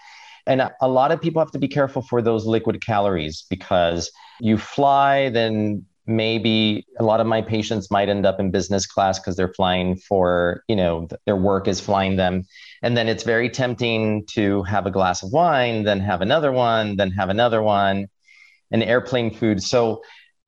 And 0.47 0.67
a 0.81 0.87
lot 0.87 1.11
of 1.11 1.21
people 1.21 1.43
have 1.43 1.51
to 1.51 1.59
be 1.59 1.67
careful 1.67 2.01
for 2.01 2.23
those 2.23 2.47
liquid 2.47 2.83
calories 2.83 3.45
because 3.51 4.11
you 4.39 4.57
fly, 4.57 5.29
then 5.29 5.85
maybe 6.07 6.87
a 6.99 7.03
lot 7.03 7.19
of 7.19 7.27
my 7.27 7.43
patients 7.43 7.91
might 7.91 8.09
end 8.09 8.25
up 8.25 8.39
in 8.39 8.49
business 8.49 8.87
class 8.87 9.19
because 9.19 9.35
they're 9.35 9.53
flying 9.53 9.95
for 9.95 10.63
you 10.67 10.75
know 10.75 11.07
their 11.25 11.35
work 11.35 11.67
is 11.67 11.79
flying 11.79 12.15
them 12.15 12.43
and 12.83 12.95
then 12.95 13.07
it's 13.07 13.23
very 13.23 13.49
tempting 13.49 14.23
to 14.27 14.61
have 14.61 14.85
a 14.85 14.91
glass 14.91 15.23
of 15.23 15.31
wine 15.31 15.83
then 15.83 15.99
have 15.99 16.21
another 16.21 16.51
one 16.51 16.95
then 16.95 17.09
have 17.09 17.29
another 17.29 17.59
one 17.59 18.05
and 18.69 18.83
airplane 18.83 19.33
food 19.33 19.63
so 19.63 19.99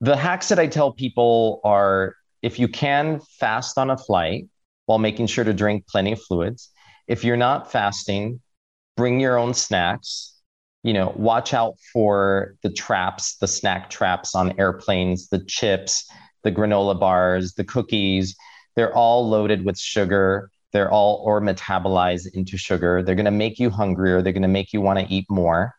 the 0.02 0.16
hacks 0.16 0.50
that 0.50 0.60
i 0.60 0.68
tell 0.68 0.92
people 0.92 1.60
are 1.64 2.16
if 2.42 2.60
you 2.60 2.68
can 2.68 3.20
fast 3.40 3.78
on 3.78 3.90
a 3.90 3.98
flight 3.98 4.48
while 4.86 5.00
making 5.00 5.28
sure 5.28 5.44
to 5.44 5.54
drink 5.54 5.86
plenty 5.88 6.12
of 6.12 6.22
fluids 6.22 6.70
if 7.08 7.24
you're 7.24 7.38
not 7.38 7.72
fasting 7.72 8.40
bring 8.96 9.20
your 9.20 9.38
own 9.38 9.54
snacks 9.54 10.38
you 10.88 10.94
know, 10.94 11.14
watch 11.18 11.54
out 11.54 11.76
for 11.92 12.56
the 12.64 12.72
traps, 12.72 13.36
the 13.42 13.48
snack 13.48 13.90
traps 13.90 14.34
on 14.36 14.58
airplanes, 14.58 15.28
the 15.28 15.44
chips, 15.44 16.10
the 16.44 16.52
granola 16.52 16.98
bars, 16.98 17.56
the 17.56 17.66
cookies. 17.66 18.38
They're 18.78 18.96
all 18.96 19.28
loaded 19.28 19.66
with 19.66 19.78
sugar. 19.78 20.50
They're 20.72 20.90
all 20.90 21.22
or 21.26 21.42
metabolized 21.42 22.28
into 22.34 22.58
sugar. 22.58 23.04
They're 23.04 23.16
going 23.16 23.26
to 23.26 23.32
make 23.32 23.60
you 23.60 23.70
hungrier. 23.70 24.22
They're 24.22 24.32
going 24.32 24.44
to 24.44 24.48
make 24.48 24.72
you 24.72 24.80
want 24.80 25.00
to 25.00 25.14
eat 25.14 25.26
more. 25.30 25.74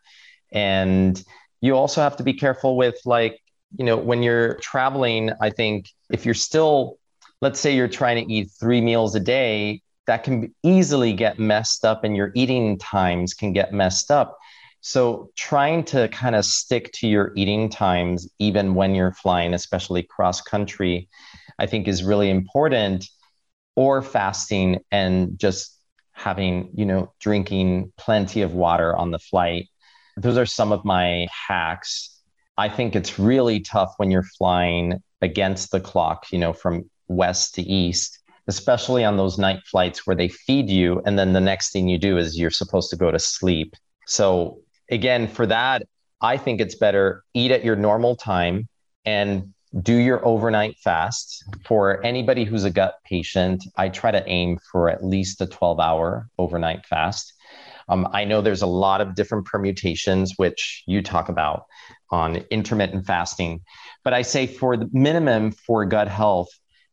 And 0.51 1.19
you 1.59 1.75
also 1.75 2.01
have 2.01 2.17
to 2.17 2.23
be 2.23 2.33
careful 2.33 2.77
with 2.77 2.99
like, 3.03 3.39
you 3.77 3.85
know, 3.85 3.97
when 3.97 4.23
you're 4.23 4.55
traveling, 4.55 5.31
I 5.41 5.49
think 5.49 5.89
if 6.09 6.25
you're 6.25 6.33
still, 6.33 6.97
let's 7.41 7.59
say 7.59 7.75
you're 7.75 7.87
trying 7.87 8.25
to 8.25 8.33
eat 8.33 8.51
three 8.59 8.81
meals 8.81 9.15
a 9.15 9.19
day, 9.19 9.81
that 10.07 10.23
can 10.23 10.53
easily 10.63 11.13
get 11.13 11.37
messed 11.37 11.85
up 11.85 12.03
and 12.03 12.15
your 12.15 12.31
eating 12.33 12.79
times 12.79 13.33
can 13.33 13.53
get 13.53 13.71
messed 13.71 14.09
up 14.09 14.37
so 14.81 15.31
trying 15.35 15.83
to 15.85 16.07
kind 16.09 16.35
of 16.35 16.45
stick 16.45 16.91
to 16.93 17.07
your 17.07 17.33
eating 17.35 17.69
times, 17.69 18.29
even 18.39 18.75
when 18.75 18.95
you're 18.95 19.11
flying, 19.11 19.53
especially 19.53 20.03
cross 20.03 20.41
country, 20.41 21.09
I 21.57 21.65
think 21.65 21.87
is 21.87 22.03
really 22.03 22.29
important. 22.29 23.05
Or 23.75 24.01
fasting 24.01 24.79
and 24.91 25.39
just 25.39 25.73
having, 26.11 26.71
you 26.73 26.85
know, 26.85 27.13
drinking 27.21 27.93
plenty 27.97 28.41
of 28.41 28.53
water 28.53 28.93
on 28.93 29.11
the 29.11 29.19
flight. 29.19 29.67
Those 30.17 30.37
are 30.37 30.45
some 30.45 30.73
of 30.73 30.83
my 30.83 31.27
hacks. 31.47 32.08
I 32.59 32.67
think 32.67 32.93
it's 32.93 33.17
really 33.17 33.61
tough 33.61 33.93
when 33.95 34.11
you're 34.11 34.21
flying 34.37 35.01
against 35.21 35.71
the 35.71 35.79
clock, 35.79 36.25
you 36.29 36.37
know, 36.37 36.51
from 36.51 36.89
west 37.07 37.55
to 37.55 37.61
east, 37.61 38.19
especially 38.47 39.05
on 39.05 39.15
those 39.15 39.37
night 39.37 39.61
flights 39.65 40.05
where 40.05 40.15
they 40.15 40.27
feed 40.27 40.69
you. 40.69 41.01
And 41.05 41.17
then 41.17 41.31
the 41.31 41.39
next 41.39 41.71
thing 41.71 41.87
you 41.87 41.97
do 41.97 42.17
is 42.17 42.37
you're 42.37 42.51
supposed 42.51 42.89
to 42.89 42.97
go 42.97 43.11
to 43.11 43.17
sleep. 43.17 43.75
So, 44.07 44.59
again, 44.91 45.29
for 45.29 45.45
that, 45.47 45.83
I 46.19 46.35
think 46.35 46.59
it's 46.59 46.75
better 46.75 47.23
eat 47.33 47.51
at 47.51 47.63
your 47.63 47.77
normal 47.77 48.17
time 48.17 48.67
and 49.05 49.53
do 49.81 49.95
your 49.95 50.25
overnight 50.27 50.75
fast. 50.79 51.45
For 51.63 52.05
anybody 52.05 52.43
who's 52.43 52.65
a 52.65 52.69
gut 52.69 52.95
patient, 53.05 53.63
I 53.77 53.87
try 53.87 54.11
to 54.11 54.27
aim 54.27 54.59
for 54.69 54.89
at 54.89 55.01
least 55.01 55.39
a 55.39 55.47
12 55.47 55.79
hour 55.79 56.27
overnight 56.37 56.85
fast. 56.85 57.33
Um, 57.89 58.07
I 58.13 58.23
know 58.23 58.41
there's 58.41 58.61
a 58.61 58.67
lot 58.67 59.01
of 59.01 59.15
different 59.15 59.45
permutations, 59.45 60.33
which 60.37 60.83
you 60.85 61.01
talk 61.01 61.27
about 61.27 61.65
on 62.11 62.37
intermittent 62.51 63.05
fasting. 63.05 63.61
But 64.03 64.13
I 64.13 64.21
say 64.21 64.47
for 64.47 64.77
the 64.77 64.89
minimum 64.93 65.51
for 65.51 65.85
gut 65.85 66.07
health, 66.07 66.49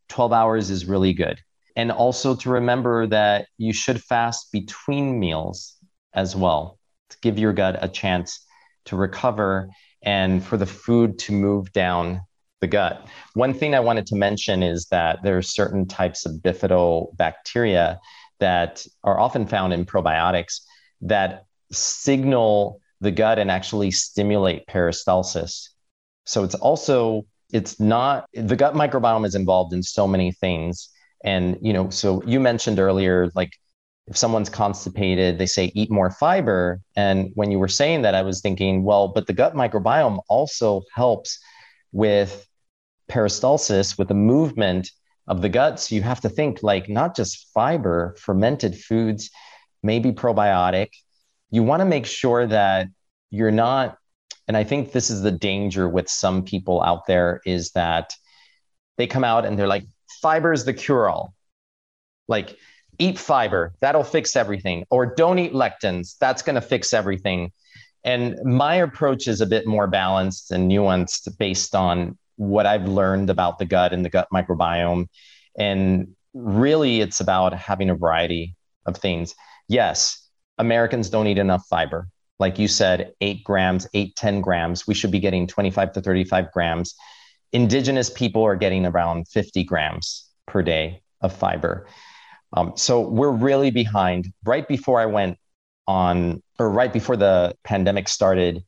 12 0.09 0.33
hours 0.33 0.71
is 0.71 0.87
really 0.87 1.13
good. 1.13 1.39
And 1.77 1.93
also 1.93 2.35
to 2.37 2.51
remember 2.51 3.07
that 3.09 3.49
you 3.59 3.73
should 3.73 4.03
fast 4.03 4.51
between 4.51 5.21
meals 5.21 5.77
as 6.15 6.35
well 6.35 6.79
to 7.11 7.19
give 7.21 7.39
your 7.39 7.53
gut 7.53 7.79
a 7.81 7.89
chance 7.89 8.45
to 8.87 8.97
recover 8.97 9.69
and 10.03 10.43
for 10.43 10.57
the 10.57 10.67
food 10.67 11.19
to 11.19 11.33
move 11.33 11.73
down 11.73 12.23
the 12.61 12.67
gut. 12.67 13.07
One 13.35 13.53
thing 13.53 13.75
I 13.75 13.81
wanted 13.81 14.07
to 14.07 14.17
mention 14.17 14.63
is 14.63 14.87
that 14.91 15.23
there 15.23 15.37
are 15.37 15.43
certain 15.43 15.87
types 15.87 16.25
of 16.25 16.37
bifidobacteria 16.37 17.99
that 18.41 18.87
are 19.05 19.21
often 19.21 19.47
found 19.47 19.73
in 19.73 19.85
probiotics 19.85 20.61
that 21.03 21.45
signal 21.73 22.81
the 23.01 23.11
gut 23.11 23.39
and 23.39 23.51
actually 23.51 23.91
stimulate 23.91 24.67
peristalsis. 24.67 25.69
So 26.25 26.45
it's 26.45 26.55
also 26.55 27.27
it's 27.53 27.79
not 27.79 28.27
the 28.35 28.57
gut 28.57 28.75
microbiome 28.75 29.27
is 29.27 29.35
involved 29.35 29.73
in 29.73 29.83
so 29.83 30.07
many 30.07 30.33
things. 30.33 30.89
And 31.25 31.59
you 31.61 31.73
know 31.73 31.91
so 31.91 32.23
you 32.25 32.41
mentioned 32.41 32.79
earlier 32.79 33.31
like 33.35 33.53
if 34.07 34.17
someone's 34.17 34.49
constipated 34.49 35.39
they 35.39 35.47
say 35.47 35.73
eat 35.75 35.91
more 35.91 36.11
fiber. 36.11 36.81
And 36.97 37.31
when 37.35 37.51
you 37.51 37.59
were 37.59 37.69
saying 37.69 38.03
that 38.03 38.15
i 38.15 38.23
was 38.23 38.41
thinking 38.41 38.83
well 38.85 39.09
but 39.09 39.27
the 39.27 39.33
gut 39.33 39.55
microbiome 39.55 40.21
also 40.29 40.83
helps 40.95 41.39
with 41.93 42.47
peristalsis 43.09 43.99
with 43.99 44.09
the 44.09 44.15
movement 44.15 44.91
of 45.29 45.43
the 45.43 45.49
gut 45.49 45.81
so 45.81 45.95
you 45.95 46.03
have 46.03 46.21
to 46.21 46.29
think 46.29 46.63
like 46.63 46.89
not 46.89 47.17
just 47.17 47.49
fiber 47.53 48.15
fermented 48.19 48.79
foods 48.79 49.31
maybe 49.87 50.13
probiotic. 50.13 50.89
You 51.51 51.63
want 51.63 51.81
to 51.81 51.87
make 51.87 52.07
sure 52.07 52.47
that 52.47 52.89
you're 53.31 53.53
not 53.53 53.97
and 54.47 54.57
i 54.57 54.63
think 54.63 54.93
this 54.93 55.11
is 55.11 55.23
the 55.23 55.33
danger 55.33 55.89
with 55.89 56.09
some 56.09 56.45
people 56.45 56.81
out 56.83 57.07
there 57.07 57.41
is 57.45 57.73
that 57.73 58.15
they 58.99 59.07
come 59.07 59.25
out 59.25 59.45
and 59.45 59.59
they're 59.59 59.67
like 59.67 59.85
fiber 60.23 60.53
is 60.53 60.65
the 60.65 60.73
cure 60.73 61.09
all 61.09 61.35
like 62.29 62.57
eat 62.99 63.19
fiber 63.19 63.75
that'll 63.81 64.05
fix 64.05 64.37
everything 64.37 64.85
or 64.91 65.07
don't 65.07 65.39
eat 65.39 65.53
lectins 65.53 66.17
that's 66.19 66.43
going 66.43 66.55
to 66.55 66.61
fix 66.61 66.93
everything. 66.93 67.53
And 68.05 68.39
my 68.45 68.77
approach 68.77 69.27
is 69.27 69.41
a 69.41 69.47
bit 69.47 69.67
more 69.67 69.89
balanced 69.89 70.53
and 70.53 70.71
nuanced 70.71 71.37
based 71.39 71.75
on 71.75 72.17
what 72.37 72.67
i've 72.67 72.89
learned 72.89 73.31
about 73.31 73.59
the 73.59 73.65
gut 73.65 73.93
and 73.93 74.05
the 74.05 74.11
gut 74.11 74.29
microbiome. 74.33 75.09
And 75.59 76.15
really 76.35 77.01
it's 77.01 77.21
about 77.21 77.55
having 77.55 77.91
a 77.91 77.95
variety 77.95 78.55
of 78.87 78.97
things 78.97 79.35
yes 79.69 80.29
americans 80.59 81.11
don't 81.11 81.27
eat 81.27 81.39
enough 81.39 81.65
fiber 81.69 82.09
like 82.39 82.59
you 82.59 82.69
said, 82.69 83.13
eight 83.21 83.45
grams, 83.45 83.87
eight 83.95 84.17
ten 84.17 84.41
grams. 84.41 84.87
We 84.87 84.95
should 84.95 85.11
be 85.11 85.21
getting 85.21 85.47
25 85.47 85.93
to 85.93 86.01
35 86.01 86.53
grams. 86.53 86.95
Indigenous 87.53 88.11
people 88.11 88.43
are 88.43 88.57
getting 88.57 88.85
around 88.85 89.29
50 89.29 89.65
grams 89.65 90.29
per 90.47 90.63
day 90.63 91.03
of 91.21 91.33
fiber. 91.33 91.87
Um, 92.53 92.73
so 92.77 93.01
we're 93.01 93.31
really 93.31 93.71
behind. 93.71 94.33
Right 94.45 94.67
before 94.67 95.01
I 95.01 95.07
went 95.07 95.39
on, 95.87 96.43
or 96.59 96.71
right 96.71 96.93
before 96.93 97.17
the 97.17 97.55
pandemic 97.65 98.09
started, 98.09 98.63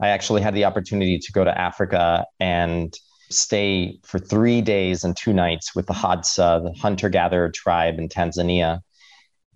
I 0.00 0.08
actually 0.08 0.42
had 0.42 0.54
the 0.54 0.64
opportunity 0.64 1.18
to 1.18 1.32
go 1.32 1.44
to 1.44 1.58
Africa 1.58 2.26
and 2.40 2.94
stay 3.30 3.98
for 4.04 4.18
three 4.18 4.60
days 4.60 5.02
and 5.02 5.16
two 5.16 5.32
nights 5.32 5.74
with 5.74 5.86
the 5.86 5.94
Hadza, 5.94 6.62
the 6.62 6.78
hunter 6.78 7.08
gatherer 7.08 7.50
tribe 7.50 7.98
in 7.98 8.08
Tanzania. 8.08 8.80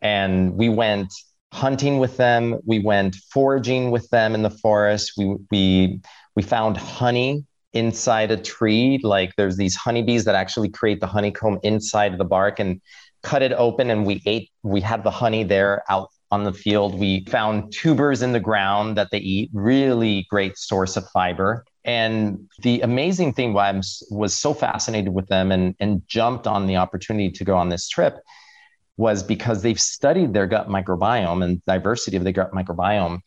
And 0.03 0.55
we 0.55 0.69
went 0.69 1.13
hunting 1.53 1.99
with 1.99 2.17
them. 2.17 2.59
We 2.67 2.79
went 2.79 3.17
foraging 3.33 3.91
with 3.91 4.09
them 4.11 4.35
in 4.35 4.43
the 4.43 4.51
forest. 4.51 5.13
We 5.17 5.37
we 5.51 6.01
we 6.37 6.43
found 6.43 6.77
honey 6.77 7.45
inside 7.73 8.31
a 8.31 8.37
tree. 8.37 9.01
Like 9.03 9.35
there's 9.37 9.57
these 9.57 9.77
honeybees 9.77 10.25
that 10.25 10.35
actually 10.35 10.71
create 10.71 11.01
the 11.01 11.07
honeycomb 11.07 11.59
inside 11.63 12.19
the 12.19 12.25
bark 12.25 12.59
and 12.59 12.81
cut 13.23 13.43
it 13.43 13.53
open 13.53 13.91
and 13.91 14.07
we 14.07 14.23
ate 14.27 14.51
we 14.63 14.81
had 14.81 15.03
the 15.03 15.11
honey 15.11 15.43
there 15.43 15.83
out 15.89 16.09
on 16.31 16.45
the 16.45 16.53
field. 16.53 16.99
We 16.99 17.25
found 17.25 17.73
tubers 17.73 18.23
in 18.23 18.33
the 18.33 18.41
ground 18.41 18.97
that 18.97 19.11
they 19.11 19.19
eat, 19.19 19.51
really 19.53 20.27
great 20.29 20.59
source 20.59 20.97
of 20.97 21.09
fiber. 21.09 21.65
And 21.85 22.49
the 22.61 22.83
amazing 22.83 23.33
thing 23.33 23.55
why 23.55 23.71
I 23.71 23.81
was 24.11 24.37
so 24.37 24.53
fascinated 24.53 25.15
with 25.15 25.27
them 25.29 25.51
and, 25.51 25.75
and 25.81 26.03
jumped 26.07 26.47
on 26.47 26.67
the 26.67 26.77
opportunity 26.77 27.31
to 27.31 27.45
go 27.45 27.57
on 27.57 27.71
this 27.71 27.89
trip 27.89 28.19
was 28.99 29.23
because 29.23 29.63
they've 29.63 29.81
studied 29.81 30.35
their 30.35 30.47
gut 30.47 30.69
microbiome 30.69 31.43
and 31.43 31.65
diversity 31.65 32.19
of 32.19 32.25
the 32.25 32.33
gut 32.33 32.53
microbiome. 32.53 33.21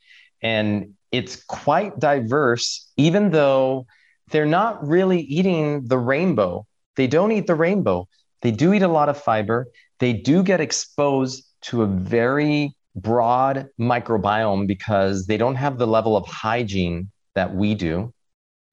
And 0.44 0.94
it's 1.12 1.44
quite 1.46 1.98
diverse, 1.98 2.92
even 2.98 3.32
though 3.32 3.88
they're 4.30 4.46
not 4.46 4.86
really 4.86 5.22
eating 5.22 5.88
the 5.88 5.98
rainbow. 5.98 6.68
They 6.98 7.08
don't 7.08 7.32
eat 7.32 7.48
the 7.48 7.56
rainbow. 7.56 8.08
They 8.42 8.52
do 8.52 8.74
eat 8.74 8.82
a 8.82 8.88
lot 8.88 9.10
of 9.10 9.18
fiber. 9.18 9.68
They 10.00 10.14
do 10.14 10.44
get 10.44 10.60
exposed 10.60 11.46
to 11.64 11.84
a 11.84 11.88
very 11.88 12.76
broad 12.96 13.70
microbiome 13.80 14.68
because 14.68 15.26
they 15.26 15.38
don't 15.38 15.56
have 15.56 15.78
the 15.78 15.88
level 15.88 16.18
of 16.18 16.28
hygiene 16.28 17.12
that 17.34 17.56
we 17.56 17.76
do. 17.76 18.14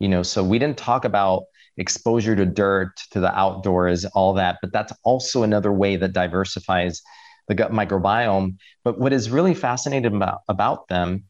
You 0.01 0.09
know, 0.09 0.23
so 0.23 0.43
we 0.43 0.59
didn't 0.59 0.79
talk 0.79 1.05
about 1.05 1.45
exposure 1.79 2.37
to 2.37 2.45
dirt, 2.45 2.93
to 3.13 3.21
the 3.21 3.35
outdoors, 3.37 4.05
all 4.05 4.35
that. 4.35 4.59
But 4.61 4.73
that's 4.73 4.93
also 5.05 5.43
another 5.43 5.73
way 5.73 5.97
that 5.97 6.13
diversifies 6.13 7.03
the 7.47 7.55
gut 7.55 7.73
microbiome. 7.73 8.57
But 8.85 8.99
what 8.99 9.13
is 9.13 9.31
really 9.31 9.55
fascinating 9.55 10.15
about, 10.15 10.41
about 10.49 10.89
them 10.89 11.25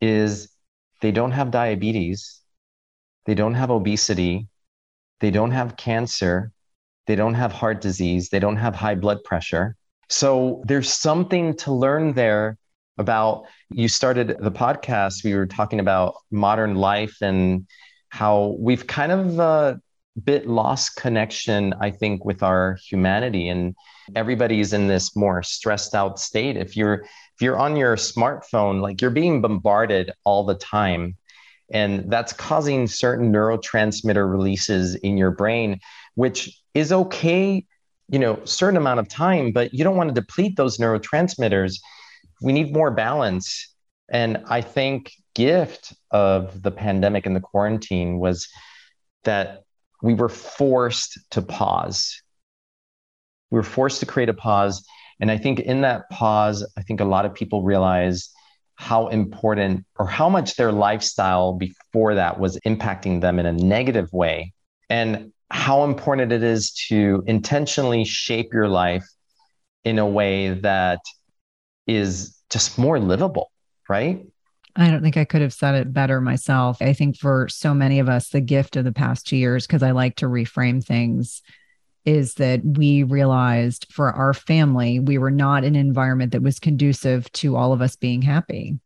is 0.00 0.48
they 1.00 1.10
don't 1.10 1.32
have 1.32 1.50
diabetes, 1.50 2.40
they 3.26 3.34
don't 3.34 3.54
have 3.54 3.70
obesity, 3.70 4.46
they 5.20 5.30
don't 5.30 5.50
have 5.50 5.76
cancer, 5.76 6.52
they 7.06 7.16
don't 7.16 7.34
have 7.34 7.52
heart 7.52 7.80
disease, 7.80 8.28
they 8.28 8.38
don't 8.38 8.56
have 8.56 8.74
high 8.74 8.94
blood 8.94 9.24
pressure. 9.24 9.76
So 10.08 10.62
there's 10.66 10.92
something 10.92 11.56
to 11.58 11.72
learn 11.72 12.12
there 12.12 12.58
about 12.98 13.44
you 13.70 13.88
started 13.88 14.36
the 14.38 14.52
podcast 14.52 15.24
we 15.24 15.34
were 15.34 15.46
talking 15.46 15.80
about 15.80 16.14
modern 16.30 16.76
life 16.76 17.16
and 17.20 17.66
how 18.10 18.56
we've 18.60 18.86
kind 18.86 19.10
of 19.10 19.40
uh, 19.40 19.74
bit 20.22 20.46
lost 20.46 20.96
connection, 20.96 21.74
I 21.80 21.90
think, 21.90 22.24
with 22.24 22.42
our 22.42 22.78
humanity. 22.88 23.48
And 23.48 23.74
everybody's 24.14 24.72
in 24.72 24.86
this 24.86 25.16
more 25.16 25.42
stressed 25.42 25.94
out 25.94 26.18
state. 26.20 26.56
If 26.56 26.76
you're 26.76 27.04
if 27.34 27.42
you're 27.42 27.58
on 27.58 27.76
your 27.76 27.96
smartphone, 27.96 28.80
like 28.80 29.00
you're 29.00 29.10
being 29.10 29.40
bombarded 29.40 30.12
all 30.24 30.44
the 30.44 30.54
time. 30.54 31.16
And 31.72 32.10
that's 32.10 32.32
causing 32.32 32.86
certain 32.86 33.32
neurotransmitter 33.32 34.30
releases 34.30 34.94
in 34.96 35.16
your 35.16 35.32
brain, 35.32 35.80
which 36.14 36.56
is 36.74 36.92
okay, 36.92 37.64
you 38.08 38.18
know, 38.18 38.40
certain 38.44 38.76
amount 38.76 39.00
of 39.00 39.08
time, 39.08 39.50
but 39.50 39.74
you 39.74 39.82
don't 39.82 39.96
want 39.96 40.14
to 40.14 40.20
deplete 40.20 40.56
those 40.56 40.78
neurotransmitters. 40.78 41.80
We 42.40 42.52
need 42.52 42.72
more 42.72 42.92
balance. 42.92 43.74
And 44.08 44.44
I 44.46 44.60
think 44.60 45.12
gift 45.34 45.92
of 46.10 46.62
the 46.62 46.70
pandemic 46.70 47.26
and 47.26 47.34
the 47.34 47.40
quarantine 47.40 48.20
was 48.20 48.46
that 49.24 49.63
we 50.04 50.12
were 50.12 50.28
forced 50.28 51.18
to 51.30 51.40
pause. 51.40 52.20
We 53.50 53.56
were 53.56 53.62
forced 53.62 54.00
to 54.00 54.06
create 54.06 54.28
a 54.28 54.34
pause. 54.34 54.84
And 55.18 55.30
I 55.30 55.38
think 55.38 55.60
in 55.60 55.80
that 55.80 56.10
pause, 56.10 56.62
I 56.76 56.82
think 56.82 57.00
a 57.00 57.06
lot 57.06 57.24
of 57.24 57.32
people 57.32 57.62
realized 57.62 58.30
how 58.74 59.06
important 59.06 59.86
or 59.98 60.06
how 60.06 60.28
much 60.28 60.56
their 60.56 60.72
lifestyle 60.72 61.54
before 61.54 62.16
that 62.16 62.38
was 62.38 62.58
impacting 62.66 63.22
them 63.22 63.38
in 63.38 63.46
a 63.46 63.52
negative 63.52 64.12
way. 64.12 64.52
And 64.90 65.32
how 65.50 65.84
important 65.84 66.32
it 66.32 66.42
is 66.42 66.72
to 66.88 67.24
intentionally 67.26 68.04
shape 68.04 68.52
your 68.52 68.68
life 68.68 69.06
in 69.84 69.98
a 69.98 70.06
way 70.06 70.50
that 70.50 71.00
is 71.86 72.36
just 72.50 72.76
more 72.76 73.00
livable, 73.00 73.50
right? 73.88 74.26
I 74.76 74.90
don't 74.90 75.02
think 75.02 75.16
I 75.16 75.24
could 75.24 75.42
have 75.42 75.52
said 75.52 75.76
it 75.76 75.92
better 75.92 76.20
myself. 76.20 76.82
I 76.82 76.92
think 76.92 77.16
for 77.16 77.48
so 77.48 77.74
many 77.74 78.00
of 78.00 78.08
us, 78.08 78.28
the 78.28 78.40
gift 78.40 78.76
of 78.76 78.84
the 78.84 78.92
past 78.92 79.26
two 79.26 79.36
years, 79.36 79.66
because 79.66 79.82
I 79.82 79.92
like 79.92 80.16
to 80.16 80.26
reframe 80.26 80.84
things, 80.84 81.42
is 82.04 82.34
that 82.34 82.60
we 82.64 83.02
realized 83.02 83.86
for 83.90 84.12
our 84.12 84.34
family, 84.34 84.98
we 84.98 85.16
were 85.16 85.30
not 85.30 85.64
in 85.64 85.76
an 85.76 85.86
environment 85.86 86.32
that 86.32 86.42
was 86.42 86.58
conducive 86.58 87.30
to 87.32 87.56
all 87.56 87.72
of 87.72 87.80
us 87.80 87.96
being 87.96 88.20
happy. 88.20 88.78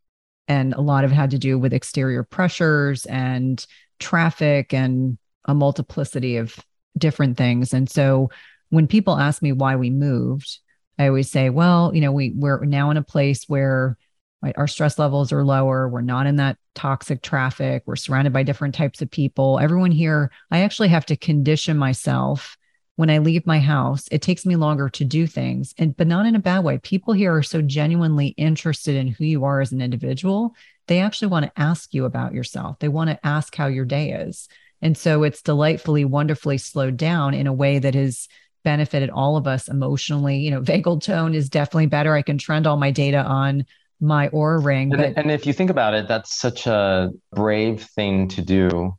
And 0.46 0.74
a 0.74 0.80
lot 0.80 1.04
of 1.04 1.12
it 1.12 1.14
had 1.14 1.30
to 1.30 1.38
do 1.38 1.58
with 1.58 1.72
exterior 1.72 2.22
pressures 2.22 3.06
and 3.06 3.64
traffic 3.98 4.72
and 4.72 5.18
a 5.46 5.54
multiplicity 5.54 6.36
of 6.36 6.56
different 6.96 7.36
things. 7.36 7.72
And 7.72 7.88
so 7.88 8.30
when 8.68 8.86
people 8.86 9.18
ask 9.18 9.42
me 9.42 9.52
why 9.52 9.76
we 9.76 9.90
moved, 9.90 10.58
I 10.98 11.08
always 11.08 11.30
say, 11.30 11.48
well, 11.50 11.94
you 11.94 12.00
know, 12.00 12.12
we 12.12 12.32
we're 12.34 12.64
now 12.64 12.90
in 12.90 12.96
a 12.96 13.02
place 13.02 13.44
where 13.48 13.96
right, 14.42 14.54
our 14.56 14.68
stress 14.68 14.98
levels 14.98 15.32
are 15.32 15.44
lower. 15.44 15.88
We're 15.88 16.00
not 16.00 16.26
in 16.26 16.36
that 16.36 16.58
toxic 16.74 17.22
traffic. 17.22 17.82
We're 17.86 17.96
surrounded 17.96 18.32
by 18.32 18.44
different 18.44 18.74
types 18.74 19.02
of 19.02 19.10
people. 19.10 19.58
Everyone 19.58 19.90
here, 19.90 20.30
I 20.50 20.60
actually 20.60 20.88
have 20.88 21.06
to 21.06 21.16
condition 21.16 21.76
myself 21.76 22.56
when 22.96 23.10
I 23.10 23.18
leave 23.18 23.46
my 23.46 23.60
house. 23.60 24.08
It 24.10 24.22
takes 24.22 24.44
me 24.44 24.56
longer 24.56 24.88
to 24.90 25.04
do 25.04 25.26
things, 25.26 25.74
and 25.78 25.96
but 25.96 26.06
not 26.06 26.26
in 26.26 26.34
a 26.34 26.40
bad 26.40 26.64
way. 26.64 26.78
People 26.78 27.14
here 27.14 27.34
are 27.34 27.42
so 27.42 27.62
genuinely 27.62 28.28
interested 28.36 28.96
in 28.96 29.08
who 29.08 29.24
you 29.24 29.44
are 29.44 29.60
as 29.60 29.72
an 29.72 29.80
individual. 29.80 30.54
They 30.88 31.00
actually 31.00 31.28
want 31.28 31.46
to 31.46 31.60
ask 31.60 31.92
you 31.94 32.04
about 32.06 32.34
yourself. 32.34 32.78
They 32.78 32.88
want 32.88 33.10
to 33.10 33.26
ask 33.26 33.54
how 33.54 33.66
your 33.66 33.84
day 33.84 34.12
is. 34.12 34.48
And 34.80 34.96
so 34.96 35.22
it's 35.22 35.42
delightfully, 35.42 36.04
wonderfully 36.04 36.58
slowed 36.58 36.96
down 36.96 37.34
in 37.34 37.46
a 37.46 37.52
way 37.52 37.78
that 37.78 37.94
has 37.94 38.28
benefited 38.64 39.10
all 39.10 39.36
of 39.36 39.46
us 39.46 39.68
emotionally. 39.68 40.38
You 40.38 40.52
know, 40.52 40.60
vagal 40.62 41.02
tone 41.02 41.34
is 41.34 41.48
definitely 41.48 41.86
better. 41.86 42.14
I 42.14 42.22
can 42.22 42.38
trend 42.38 42.66
all 42.66 42.76
my 42.76 42.90
data 42.90 43.22
on 43.22 43.64
my 44.00 44.28
Oura 44.28 44.64
ring. 44.64 44.90
But... 44.90 45.00
And, 45.00 45.18
and 45.18 45.30
if 45.30 45.46
you 45.46 45.52
think 45.52 45.70
about 45.70 45.94
it, 45.94 46.08
that's 46.08 46.38
such 46.38 46.66
a 46.66 47.10
brave 47.32 47.82
thing 47.82 48.28
to 48.28 48.42
do 48.42 48.94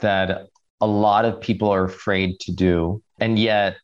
that 0.00 0.48
a 0.80 0.86
lot 0.86 1.24
of 1.24 1.40
people 1.40 1.70
are 1.70 1.84
afraid 1.84 2.40
to 2.40 2.52
do. 2.52 3.02
And 3.20 3.38
yet, 3.38 3.76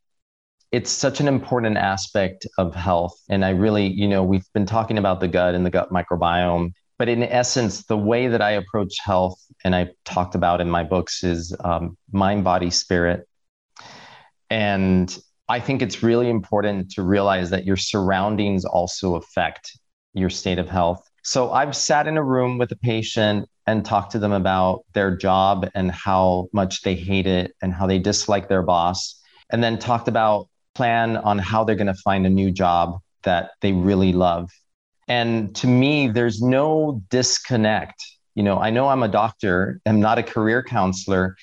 it's 0.72 0.91
such 0.91 1.20
an 1.20 1.28
important 1.28 1.76
aspect 1.78 2.47
of 2.59 2.74
health. 2.74 3.18
And 3.30 3.45
I 3.45 3.51
really, 3.51 3.86
you 3.86 4.07
know, 4.07 4.22
we've 4.22 4.47
been 4.53 4.66
talking 4.66 4.99
about 4.99 5.20
the 5.20 5.28
gut 5.28 5.55
and 5.55 5.64
the 5.64 5.70
gut 5.70 5.91
microbiome. 5.91 6.72
But 6.99 7.09
in 7.09 7.22
essence, 7.22 7.84
the 7.84 7.97
way 7.97 8.26
that 8.26 8.43
I 8.43 8.51
approach 8.51 8.97
health, 9.03 9.41
and 9.64 9.74
I 9.74 9.91
talked 10.05 10.34
about 10.34 10.61
in 10.61 10.68
my 10.68 10.82
books, 10.82 11.22
is 11.22 11.57
um, 11.64 11.97
mind, 12.12 12.45
body, 12.45 12.70
spirit. 12.70 13.26
And 14.51 15.16
I 15.49 15.61
think 15.61 15.80
it's 15.80 16.03
really 16.03 16.28
important 16.28 16.91
to 16.93 17.03
realize 17.03 17.51
that 17.51 17.64
your 17.64 17.76
surroundings 17.76 18.64
also 18.64 19.14
affect 19.14 19.78
your 20.14 20.30
state 20.30 20.59
of 20.59 20.68
health. 20.68 21.09
So 21.22 21.52
I've 21.52 21.76
sat 21.76 22.06
in 22.06 22.16
a 22.16 22.22
room 22.22 22.59
with 22.59 22.72
a 22.72 22.76
patient 22.76 23.48
and 23.66 23.84
talked 23.84 24.12
to 24.12 24.18
them 24.18 24.32
about 24.32 24.84
their 24.94 25.14
job 25.14 25.68
and 25.74 25.90
how 25.90 26.48
much 26.52 26.82
they 26.82 26.94
hate 26.94 27.26
it 27.26 27.54
and 27.61 27.74
how 27.74 27.86
they 27.86 27.98
dislike 27.98 28.48
their 28.48 28.62
boss, 28.62 29.20
and 29.50 29.62
then 29.62 29.78
talked 29.78 30.09
about 30.09 30.48
plan 30.74 31.16
on 31.16 31.38
how 31.38 31.64
they're 31.64 31.76
going 31.76 31.86
to 31.86 31.94
find 31.94 32.24
a 32.24 32.30
new 32.30 32.50
job 32.50 32.98
that 33.24 33.50
they 33.61 33.72
really 33.72 34.12
love. 34.12 34.50
And 35.09 35.54
to 35.56 35.66
me, 35.66 36.09
there's 36.09 36.40
no 36.40 37.02
disconnect. 37.11 38.02
You 38.34 38.42
know, 38.42 38.59
I 38.59 38.70
know 38.70 38.88
I'm 38.88 39.02
a 39.02 39.09
doctor, 39.09 39.80
I'm 39.84 40.00
not 40.00 40.18
a 40.18 40.22
career 40.22 40.62
counselor, 40.62 41.36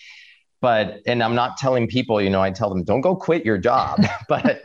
but 0.66 1.00
and 1.06 1.22
i'm 1.22 1.36
not 1.36 1.58
telling 1.58 1.86
people 1.88 2.20
you 2.20 2.28
know 2.28 2.42
i 2.42 2.50
tell 2.50 2.70
them 2.70 2.84
don't 2.84 3.02
go 3.02 3.16
quit 3.16 3.46
your 3.46 3.60
job. 3.60 4.04
But 4.28 4.64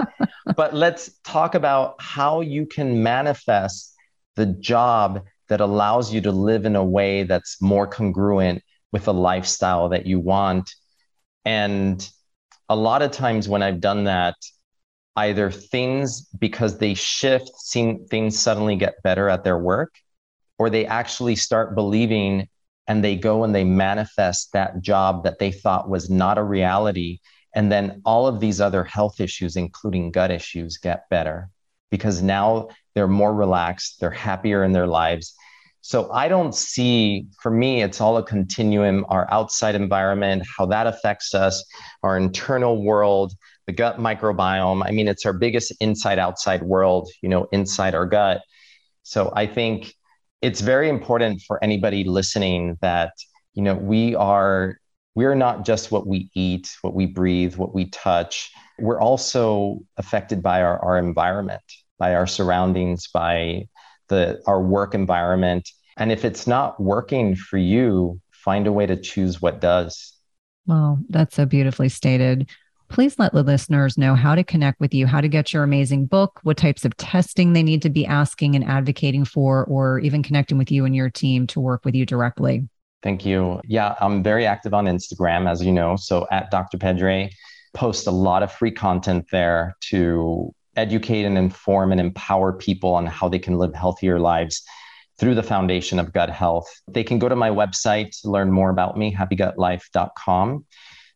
but 0.56 0.72
let's 0.72 1.10
talk 1.24 1.54
about 1.54 1.96
how 2.00 2.40
you 2.40 2.64
can 2.64 3.02
manifest 3.02 3.94
the 4.36 4.46
job 4.46 5.26
that 5.48 5.60
allows 5.60 6.10
you 6.14 6.22
to 6.22 6.32
live 6.32 6.64
in 6.64 6.74
a 6.74 6.82
way 6.82 7.24
that's 7.24 7.60
more 7.60 7.86
congruent 7.86 8.62
with 8.92 9.04
the 9.04 9.12
lifestyle 9.12 9.90
that 9.90 10.06
you 10.06 10.18
want. 10.18 10.74
And 11.44 12.08
a 12.70 12.76
lot 12.76 13.02
of 13.02 13.10
times 13.10 13.46
when 13.46 13.62
i've 13.62 13.80
done 13.80 14.04
that 14.04 14.36
either 15.16 15.50
things 15.50 16.06
because 16.46 16.78
they 16.78 16.94
shift 16.94 17.50
seem 17.70 18.06
things 18.06 18.38
suddenly 18.38 18.76
get 18.76 19.02
better 19.02 19.28
at 19.28 19.44
their 19.44 19.58
work 19.58 19.92
or 20.58 20.70
they 20.70 20.86
actually 20.86 21.36
start 21.36 21.74
believing 21.74 22.48
and 22.86 23.04
they 23.04 23.16
go 23.16 23.44
and 23.44 23.54
they 23.54 23.64
manifest 23.64 24.52
that 24.52 24.80
job 24.80 25.24
that 25.24 25.38
they 25.38 25.52
thought 25.52 25.88
was 25.88 26.10
not 26.10 26.38
a 26.38 26.42
reality. 26.42 27.18
And 27.54 27.70
then 27.70 28.00
all 28.04 28.26
of 28.26 28.40
these 28.40 28.60
other 28.60 28.84
health 28.84 29.20
issues, 29.20 29.56
including 29.56 30.12
gut 30.12 30.30
issues, 30.30 30.78
get 30.78 31.08
better 31.10 31.50
because 31.90 32.22
now 32.22 32.68
they're 32.94 33.08
more 33.08 33.34
relaxed, 33.34 34.00
they're 34.00 34.10
happier 34.10 34.64
in 34.64 34.72
their 34.72 34.86
lives. 34.86 35.34
So 35.82 36.10
I 36.12 36.28
don't 36.28 36.54
see, 36.54 37.26
for 37.40 37.50
me, 37.50 37.82
it's 37.82 38.00
all 38.00 38.18
a 38.18 38.22
continuum 38.22 39.06
our 39.08 39.26
outside 39.32 39.74
environment, 39.74 40.46
how 40.56 40.66
that 40.66 40.86
affects 40.86 41.34
us, 41.34 41.64
our 42.02 42.16
internal 42.18 42.82
world, 42.82 43.32
the 43.66 43.72
gut 43.72 43.98
microbiome. 43.98 44.84
I 44.86 44.90
mean, 44.90 45.08
it's 45.08 45.24
our 45.24 45.32
biggest 45.32 45.72
inside 45.80 46.18
outside 46.18 46.62
world, 46.62 47.08
you 47.22 47.28
know, 47.28 47.48
inside 47.50 47.94
our 47.94 48.06
gut. 48.06 48.42
So 49.04 49.32
I 49.34 49.46
think 49.46 49.94
it's 50.42 50.60
very 50.60 50.88
important 50.88 51.42
for 51.42 51.62
anybody 51.62 52.04
listening 52.04 52.78
that 52.80 53.12
you 53.54 53.62
know 53.62 53.74
we 53.74 54.14
are 54.14 54.78
we're 55.14 55.34
not 55.34 55.64
just 55.64 55.90
what 55.90 56.06
we 56.06 56.30
eat 56.34 56.70
what 56.82 56.94
we 56.94 57.06
breathe 57.06 57.56
what 57.56 57.74
we 57.74 57.86
touch. 57.86 58.50
We're 58.78 59.00
also 59.00 59.80
affected 59.96 60.42
by 60.42 60.62
our, 60.62 60.78
our 60.78 60.98
environment 60.98 61.62
by 61.98 62.14
our 62.14 62.26
surroundings 62.26 63.08
by 63.12 63.68
the 64.08 64.40
our 64.46 64.62
work 64.62 64.94
environment. 64.94 65.68
And 65.96 66.10
if 66.10 66.24
it's 66.24 66.46
not 66.46 66.80
working 66.80 67.36
for 67.36 67.58
you 67.58 68.20
find 68.32 68.66
a 68.66 68.72
way 68.72 68.86
to 68.86 68.96
choose 68.96 69.42
what 69.42 69.60
does. 69.60 70.14
Well 70.66 70.98
that's 71.08 71.36
so 71.36 71.46
beautifully 71.46 71.88
stated 71.88 72.48
please 72.90 73.18
let 73.18 73.32
the 73.32 73.42
listeners 73.42 73.96
know 73.96 74.14
how 74.14 74.34
to 74.34 74.44
connect 74.44 74.80
with 74.80 74.92
you, 74.92 75.06
how 75.06 75.20
to 75.20 75.28
get 75.28 75.52
your 75.52 75.62
amazing 75.62 76.06
book, 76.06 76.40
what 76.42 76.56
types 76.56 76.84
of 76.84 76.96
testing 76.96 77.52
they 77.52 77.62
need 77.62 77.80
to 77.82 77.88
be 77.88 78.04
asking 78.04 78.56
and 78.56 78.64
advocating 78.64 79.24
for, 79.24 79.64
or 79.64 80.00
even 80.00 80.22
connecting 80.22 80.58
with 80.58 80.70
you 80.70 80.84
and 80.84 80.94
your 80.94 81.08
team 81.08 81.46
to 81.46 81.60
work 81.60 81.84
with 81.84 81.94
you 81.94 82.04
directly. 82.04 82.68
Thank 83.02 83.24
you. 83.24 83.60
Yeah, 83.64 83.94
I'm 84.00 84.22
very 84.22 84.44
active 84.44 84.74
on 84.74 84.84
Instagram, 84.84 85.48
as 85.48 85.64
you 85.64 85.72
know. 85.72 85.96
So 85.96 86.26
at 86.30 86.50
Dr. 86.50 86.76
Pedre, 86.76 87.30
post 87.72 88.06
a 88.06 88.10
lot 88.10 88.42
of 88.42 88.52
free 88.52 88.72
content 88.72 89.26
there 89.32 89.76
to 89.90 90.52
educate 90.76 91.24
and 91.24 91.38
inform 91.38 91.92
and 91.92 92.00
empower 92.00 92.52
people 92.52 92.94
on 92.94 93.06
how 93.06 93.28
they 93.28 93.38
can 93.38 93.56
live 93.56 93.74
healthier 93.74 94.18
lives 94.18 94.62
through 95.18 95.34
the 95.34 95.42
foundation 95.42 95.98
of 95.98 96.12
gut 96.12 96.30
health. 96.30 96.68
They 96.88 97.04
can 97.04 97.18
go 97.18 97.28
to 97.28 97.36
my 97.36 97.50
website 97.50 98.20
to 98.22 98.30
learn 98.30 98.50
more 98.50 98.70
about 98.70 98.96
me, 98.96 99.14
happygutlife.com. 99.14 100.64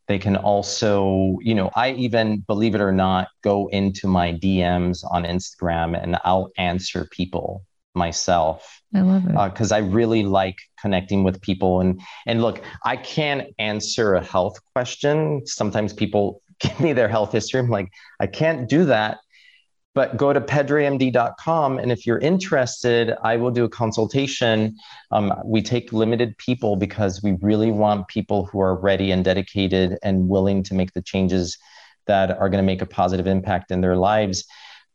They 0.07 0.19
can 0.19 0.37
also, 0.37 1.39
you 1.41 1.55
know, 1.55 1.71
I 1.75 1.93
even, 1.93 2.41
believe 2.41 2.75
it 2.75 2.81
or 2.81 2.93
not, 2.93 3.29
go 3.43 3.69
into 3.69 4.07
my 4.07 4.33
DMs 4.33 5.05
on 5.11 5.25
Instagram 5.25 6.01
and 6.01 6.19
I'll 6.25 6.51
answer 6.59 7.09
people 7.11 7.65
myself. 7.95 8.83
I 8.95 9.01
love 9.01 9.25
it. 9.27 9.33
Because 9.53 9.73
uh, 9.73 9.77
I 9.77 9.79
really 9.79 10.25
like 10.25 10.57
connecting 10.81 11.25
with 11.25 11.41
people. 11.41 11.81
And 11.81 12.01
and 12.27 12.43
look, 12.43 12.63
I 12.85 12.97
can't 12.97 13.49
answer 13.59 14.15
a 14.15 14.23
health 14.23 14.59
question. 14.75 15.47
Sometimes 15.47 15.93
people 15.93 16.43
give 16.61 16.79
me 16.81 16.93
their 16.93 17.09
health 17.09 17.33
history. 17.33 17.61
I'm 17.61 17.71
like, 17.71 17.89
I 18.21 18.27
can't 18.27 18.69
do 18.69 18.85
that 18.87 19.19
but 19.95 20.17
go 20.17 20.33
to 20.33 20.41
pedremd.com 20.41 21.79
and 21.79 21.93
if 21.93 22.07
you're 22.07 22.19
interested 22.19 23.15
i 23.23 23.37
will 23.37 23.51
do 23.51 23.65
a 23.65 23.69
consultation. 23.69 24.77
Um, 25.11 25.33
we 25.45 25.63
take 25.63 25.93
limited 25.93 26.37
people 26.39 26.77
because 26.77 27.23
we 27.23 27.37
really 27.41 27.71
want 27.71 28.09
people 28.09 28.47
who 28.47 28.61
are 28.61 28.77
ready 28.77 29.11
and 29.11 29.25
dedicated 29.25 29.99
and 30.03 30.29
willing 30.29 30.63
to 30.65 30.75
make 30.75 30.93
the 30.93 31.03
changes 31.03 31.59
that 32.07 32.31
are 32.31 32.49
going 32.49 32.63
to 32.63 32.67
make 32.67 32.83
a 32.83 32.87
positive 32.87 33.27
impact 33.27 33.71
in 33.71 33.81
their 33.81 33.97
lives. 33.97 34.45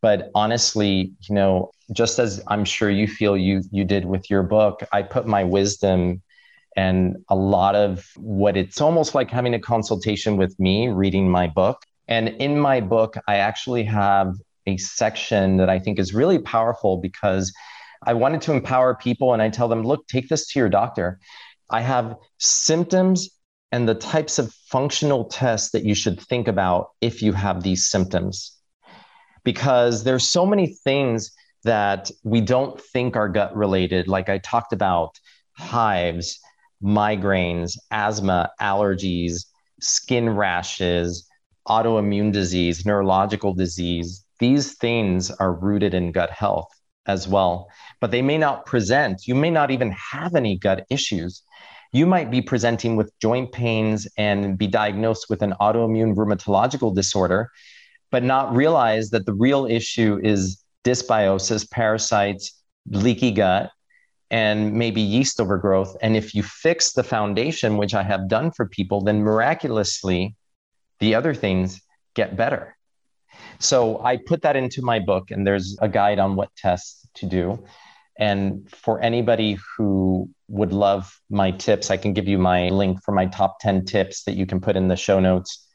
But 0.02 0.30
honestly 0.36 1.14
you 1.28 1.36
know 1.36 1.72
just 1.91 2.20
as 2.20 2.41
i'm 2.47 2.64
sure 2.64 2.89
you 2.89 3.08
feel 3.08 3.36
you 3.36 3.64
you 3.72 3.84
did 3.84 4.06
with 4.06 4.30
your 4.30 4.43
book 4.43 4.82
i 4.93 5.02
put 5.02 5.26
my 5.26 5.43
wisdom 5.43 6.22
and 6.80 7.18
a 7.30 7.36
lot 7.36 7.76
of 7.76 8.08
what 8.16 8.56
it's 8.56 8.80
almost 8.80 9.14
like 9.14 9.30
having 9.30 9.54
a 9.54 9.60
consultation 9.60 10.38
with 10.38 10.58
me 10.60 10.88
reading 10.88 11.30
my 11.30 11.47
book. 11.47 11.84
And 12.08 12.30
in 12.30 12.58
my 12.58 12.80
book, 12.80 13.18
I 13.28 13.36
actually 13.36 13.84
have 13.84 14.36
a 14.66 14.78
section 14.78 15.57
that 15.57 15.70
I 15.70 15.80
think 15.80 15.99
is 15.99 16.14
really 16.14 16.39
powerful 16.39 16.97
because 16.97 17.53
I 18.05 18.14
wanted 18.14 18.41
to 18.41 18.53
empower 18.53 18.95
people 18.95 19.34
and 19.34 19.41
I 19.41 19.49
tell 19.49 19.68
them, 19.68 19.84
look, 19.84 20.07
take 20.07 20.30
this 20.30 20.47
to 20.47 20.60
your 20.60 20.70
doctor. 20.70 21.20
I 21.70 21.82
have 21.82 22.16
symptoms 22.38 23.30
and 23.72 23.88
the 23.88 23.95
types 23.95 24.39
of 24.39 24.53
functional 24.68 25.26
tests 25.26 25.72
that 25.72 25.84
you 25.84 25.93
should 25.93 26.20
think 26.20 26.47
about 26.47 26.89
if 27.01 27.22
you 27.22 27.34
have 27.34 27.62
these 27.62 27.88
symptoms. 27.88 28.55
Because 29.43 30.03
there's 30.03 30.28
so 30.28 30.45
many 30.45 30.68
things 30.68 31.32
that 31.64 32.10
we 32.24 32.41
don't 32.41 32.80
think 32.80 33.16
are 33.16 33.30
gut 33.30 33.55
related, 33.55 34.07
like 34.07 34.30
I 34.30 34.39
talked 34.39 34.74
about 34.74 35.20
hives, 35.53 36.39
migraines, 36.82 37.78
asthma, 37.91 38.51
allergies, 38.62 39.45
skin 39.82 40.30
rashes, 40.30 41.28
autoimmune 41.68 42.32
disease, 42.32 42.86
neurological 42.86 43.53
disease, 43.53 44.26
these 44.39 44.75
things 44.75 45.31
are 45.31 45.53
rooted 45.53 45.93
in 45.93 46.11
gut 46.11 46.31
health 46.31 46.69
as 47.05 47.27
well, 47.27 47.67
but 47.99 48.11
they 48.11 48.21
may 48.21 48.37
not 48.37 48.65
present. 48.65 49.27
You 49.27 49.35
may 49.35 49.49
not 49.49 49.71
even 49.71 49.91
have 49.91 50.35
any 50.35 50.57
gut 50.57 50.85
issues. 50.89 51.43
You 51.91 52.05
might 52.05 52.29
be 52.29 52.41
presenting 52.41 52.95
with 52.95 53.11
joint 53.19 53.51
pains 53.51 54.07
and 54.17 54.57
be 54.57 54.67
diagnosed 54.67 55.25
with 55.29 55.41
an 55.41 55.53
autoimmune 55.59 56.15
rheumatological 56.15 56.93
disorder, 56.93 57.49
but 58.11 58.23
not 58.23 58.55
realize 58.55 59.09
that 59.09 59.25
the 59.25 59.33
real 59.33 59.65
issue 59.65 60.19
is 60.23 60.63
dysbiosis, 60.83 61.69
parasites, 61.69 62.53
leaky 62.91 63.31
gut. 63.31 63.71
and 64.31 64.73
maybe 64.73 65.01
yeast 65.01 65.41
overgrowth. 65.41 65.97
And 66.01 66.15
if 66.15 66.35
you 66.35 66.43
fix 66.43 66.93
the 66.93 67.03
foundation, 67.03 67.77
which 67.77 67.95
I 67.95 68.03
have 68.03 68.29
done 68.29 68.51
for 68.51 68.67
people, 68.67 69.01
then 69.01 69.23
miraculously 69.23 70.35
the 70.99 71.15
other 71.15 71.33
things 71.33 71.81
get 72.13 72.35
better. 72.37 72.75
So 73.59 74.03
I 74.03 74.17
put 74.17 74.41
that 74.43 74.55
into 74.55 74.81
my 74.81 74.99
book, 74.99 75.31
and 75.31 75.45
there's 75.45 75.77
a 75.81 75.89
guide 75.89 76.19
on 76.19 76.35
what 76.35 76.55
tests 76.55 77.07
to 77.15 77.25
do. 77.25 77.63
And 78.17 78.69
for 78.69 79.01
anybody 79.01 79.57
who 79.77 80.29
would 80.49 80.73
love 80.73 81.19
my 81.29 81.51
tips, 81.51 81.89
I 81.89 81.97
can 81.97 82.13
give 82.13 82.27
you 82.27 82.37
my 82.37 82.69
link 82.69 83.01
for 83.03 83.13
my 83.13 83.25
top 83.27 83.59
10 83.61 83.85
tips 83.85 84.23
that 84.23 84.35
you 84.35 84.45
can 84.45 84.59
put 84.59 84.75
in 84.75 84.89
the 84.89 84.97
show 84.97 85.19
notes 85.19 85.65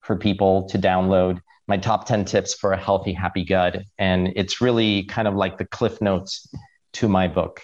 for 0.00 0.16
people 0.16 0.66
to 0.70 0.78
download. 0.78 1.40
My 1.68 1.76
top 1.76 2.06
10 2.06 2.24
tips 2.24 2.54
for 2.54 2.72
a 2.72 2.78
healthy, 2.78 3.12
happy 3.12 3.44
gut. 3.44 3.82
And 3.98 4.32
it's 4.34 4.60
really 4.60 5.04
kind 5.04 5.28
of 5.28 5.34
like 5.34 5.58
the 5.58 5.66
cliff 5.66 6.00
notes 6.00 6.48
to 6.94 7.08
my 7.08 7.28
book. 7.28 7.60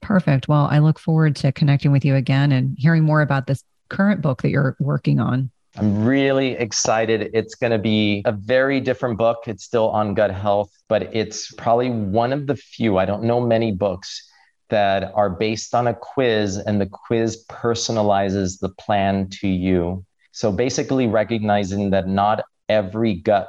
Perfect. 0.00 0.46
Well, 0.46 0.68
I 0.70 0.78
look 0.78 1.00
forward 1.00 1.34
to 1.36 1.50
connecting 1.50 1.90
with 1.90 2.04
you 2.04 2.14
again 2.14 2.52
and 2.52 2.76
hearing 2.78 3.02
more 3.02 3.20
about 3.20 3.48
this 3.48 3.64
current 3.88 4.22
book 4.22 4.42
that 4.42 4.50
you're 4.50 4.76
working 4.78 5.18
on. 5.18 5.50
I'm 5.78 6.06
really 6.06 6.52
excited. 6.52 7.30
It's 7.34 7.54
going 7.54 7.72
to 7.72 7.78
be 7.78 8.22
a 8.24 8.32
very 8.32 8.80
different 8.80 9.18
book. 9.18 9.44
It's 9.46 9.62
still 9.62 9.90
on 9.90 10.14
gut 10.14 10.30
health, 10.30 10.70
but 10.88 11.14
it's 11.14 11.52
probably 11.52 11.90
one 11.90 12.32
of 12.32 12.46
the 12.46 12.56
few, 12.56 12.96
I 12.96 13.04
don't 13.04 13.24
know 13.24 13.40
many 13.40 13.72
books 13.72 14.26
that 14.70 15.12
are 15.14 15.28
based 15.28 15.74
on 15.74 15.86
a 15.86 15.94
quiz 15.94 16.56
and 16.56 16.80
the 16.80 16.86
quiz 16.86 17.44
personalizes 17.50 18.58
the 18.58 18.70
plan 18.70 19.28
to 19.40 19.48
you. 19.48 20.04
So 20.32 20.50
basically, 20.50 21.06
recognizing 21.06 21.90
that 21.90 22.08
not 22.08 22.44
every 22.68 23.14
gut 23.14 23.48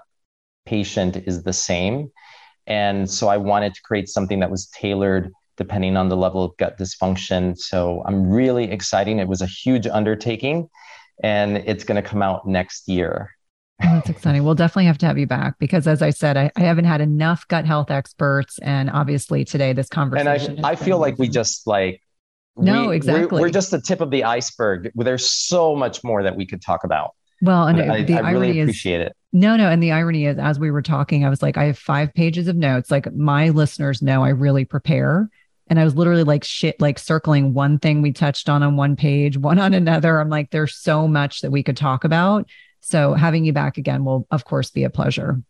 patient 0.66 1.16
is 1.26 1.44
the 1.44 1.54
same. 1.54 2.12
And 2.68 3.10
so 3.10 3.30
I 3.30 3.38
wanted 3.38 3.74
to 3.74 3.82
create 3.84 4.10
something 4.10 4.42
that 4.42 4.52
was 4.52 4.68
tailored 4.68 5.32
depending 5.56 5.96
on 5.98 6.10
the 6.10 6.18
level 6.18 6.44
of 6.44 6.56
gut 6.58 6.78
dysfunction. 6.78 7.58
So 7.58 8.04
I'm 8.06 8.30
really 8.30 8.70
excited. 8.70 9.18
It 9.18 9.28
was 9.30 9.42
a 9.42 9.48
huge 9.48 9.88
undertaking 9.88 10.70
and 11.24 11.58
it's 11.58 11.84
going 11.84 12.02
to 12.02 12.08
come 12.08 12.22
out 12.22 12.48
next 12.48 12.88
year. 12.88 13.32
Oh, 13.84 13.94
that's 13.94 14.10
exciting. 14.10 14.44
We'll 14.44 14.56
definitely 14.56 14.86
have 14.86 14.98
to 15.00 15.06
have 15.06 15.20
you 15.20 15.28
back 15.28 15.60
because, 15.60 15.88
as 15.88 16.02
I 16.02 16.10
said, 16.10 16.36
I, 16.36 16.52
I 16.56 16.62
haven't 16.62 16.86
had 16.86 17.00
enough 17.00 17.48
gut 17.48 17.66
health 17.66 17.92
experts, 17.92 18.58
and 18.60 18.90
obviously 18.90 19.46
today 19.46 19.74
this 19.74 19.88
conversation. 19.88 20.58
And 20.58 20.66
I, 20.66 20.72
I 20.72 20.76
feel 20.76 20.98
like 20.98 21.20
we 21.20 21.28
just 21.30 21.68
like 21.68 22.02
no, 22.58 22.90
we, 22.90 22.96
exactly. 22.96 23.40
We're, 23.40 23.48
we're, 23.48 23.52
just 23.52 23.72
the 23.72 23.82
tip 23.82 24.02
of 24.02 24.10
the 24.10 24.24
iceberg. 24.24 24.92
There's 24.96 25.30
so 25.30 25.76
much 25.76 26.04
more 26.04 26.24
that 26.24 26.36
we 26.36 26.46
could 26.46 26.62
talk 26.62 26.84
about. 26.84 27.12
Well, 27.42 27.68
and 27.68 27.80
I, 27.80 28.04
the 28.04 28.16
I 28.16 28.30
irony 28.30 28.34
really 28.34 28.62
appreciate 28.62 29.02
is, 29.02 29.08
it. 29.08 29.18
No, 29.32 29.56
no, 29.56 29.70
and 29.70 29.82
the 29.84 29.92
irony 29.92 30.26
is, 30.26 30.40
as 30.40 30.58
we 30.58 30.72
were 30.72 30.82
talking, 30.82 31.24
I 31.24 31.30
was 31.30 31.44
like, 31.44 31.58
I 31.58 31.66
have 31.66 31.78
five 31.78 32.14
pages 32.14 32.48
of 32.48 32.56
notes. 32.56 32.90
Like 32.90 33.14
my 33.14 33.50
listeners 33.50 34.02
know, 34.02 34.24
I 34.24 34.30
really 34.30 34.66
prepare, 34.66 35.30
and 35.70 35.80
I 35.80 35.84
was 35.84 35.96
literally 35.96 36.24
like 36.24 36.44
shit, 36.44 36.80
like 36.82 37.00
circling 37.00 37.54
one 37.54 37.80
thing 37.80 38.02
we 38.02 38.12
touched 38.12 38.50
on 38.50 38.64
on 38.64 38.76
one 38.76 38.96
page, 38.96 39.38
one 39.38 39.60
on 39.60 39.74
another. 39.74 40.20
I'm 40.20 40.30
like, 40.30 40.50
there's 40.52 40.76
so 40.76 41.08
much 41.08 41.42
that 41.42 41.52
we 41.52 41.64
could 41.64 41.78
talk 41.78 42.04
about. 42.04 42.48
So 42.82 43.14
having 43.14 43.46
you 43.46 43.54
back 43.54 43.78
again 43.78 44.06
will, 44.06 44.26
of 44.32 44.46
course, 44.46 44.70
be 44.70 44.84
a 44.84 44.90
pleasure. 44.90 45.42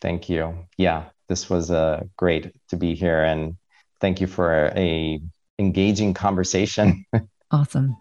Thank 0.00 0.28
you. 0.28 0.66
Yeah, 0.76 1.04
this 1.28 1.48
was 1.48 1.70
uh, 1.70 2.04
great 2.16 2.52
to 2.68 2.76
be 2.76 2.94
here, 2.94 3.22
and 3.22 3.56
thank 4.00 4.20
you 4.20 4.26
for 4.26 4.66
a, 4.66 4.72
a 4.76 5.20
engaging 5.58 6.12
conversation. 6.12 7.06
awesome. 7.50 7.96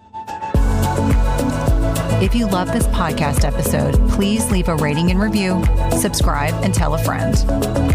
If 2.21 2.33
you 2.33 2.47
love 2.47 2.71
this 2.71 2.87
podcast 2.87 3.45
episode, 3.45 3.95
please 4.09 4.49
leave 4.51 4.67
a 4.67 4.75
rating 4.75 5.11
and 5.11 5.19
review, 5.19 5.63
subscribe, 5.97 6.53
and 6.63 6.73
tell 6.73 6.95
a 6.95 6.97
friend. 6.97 7.94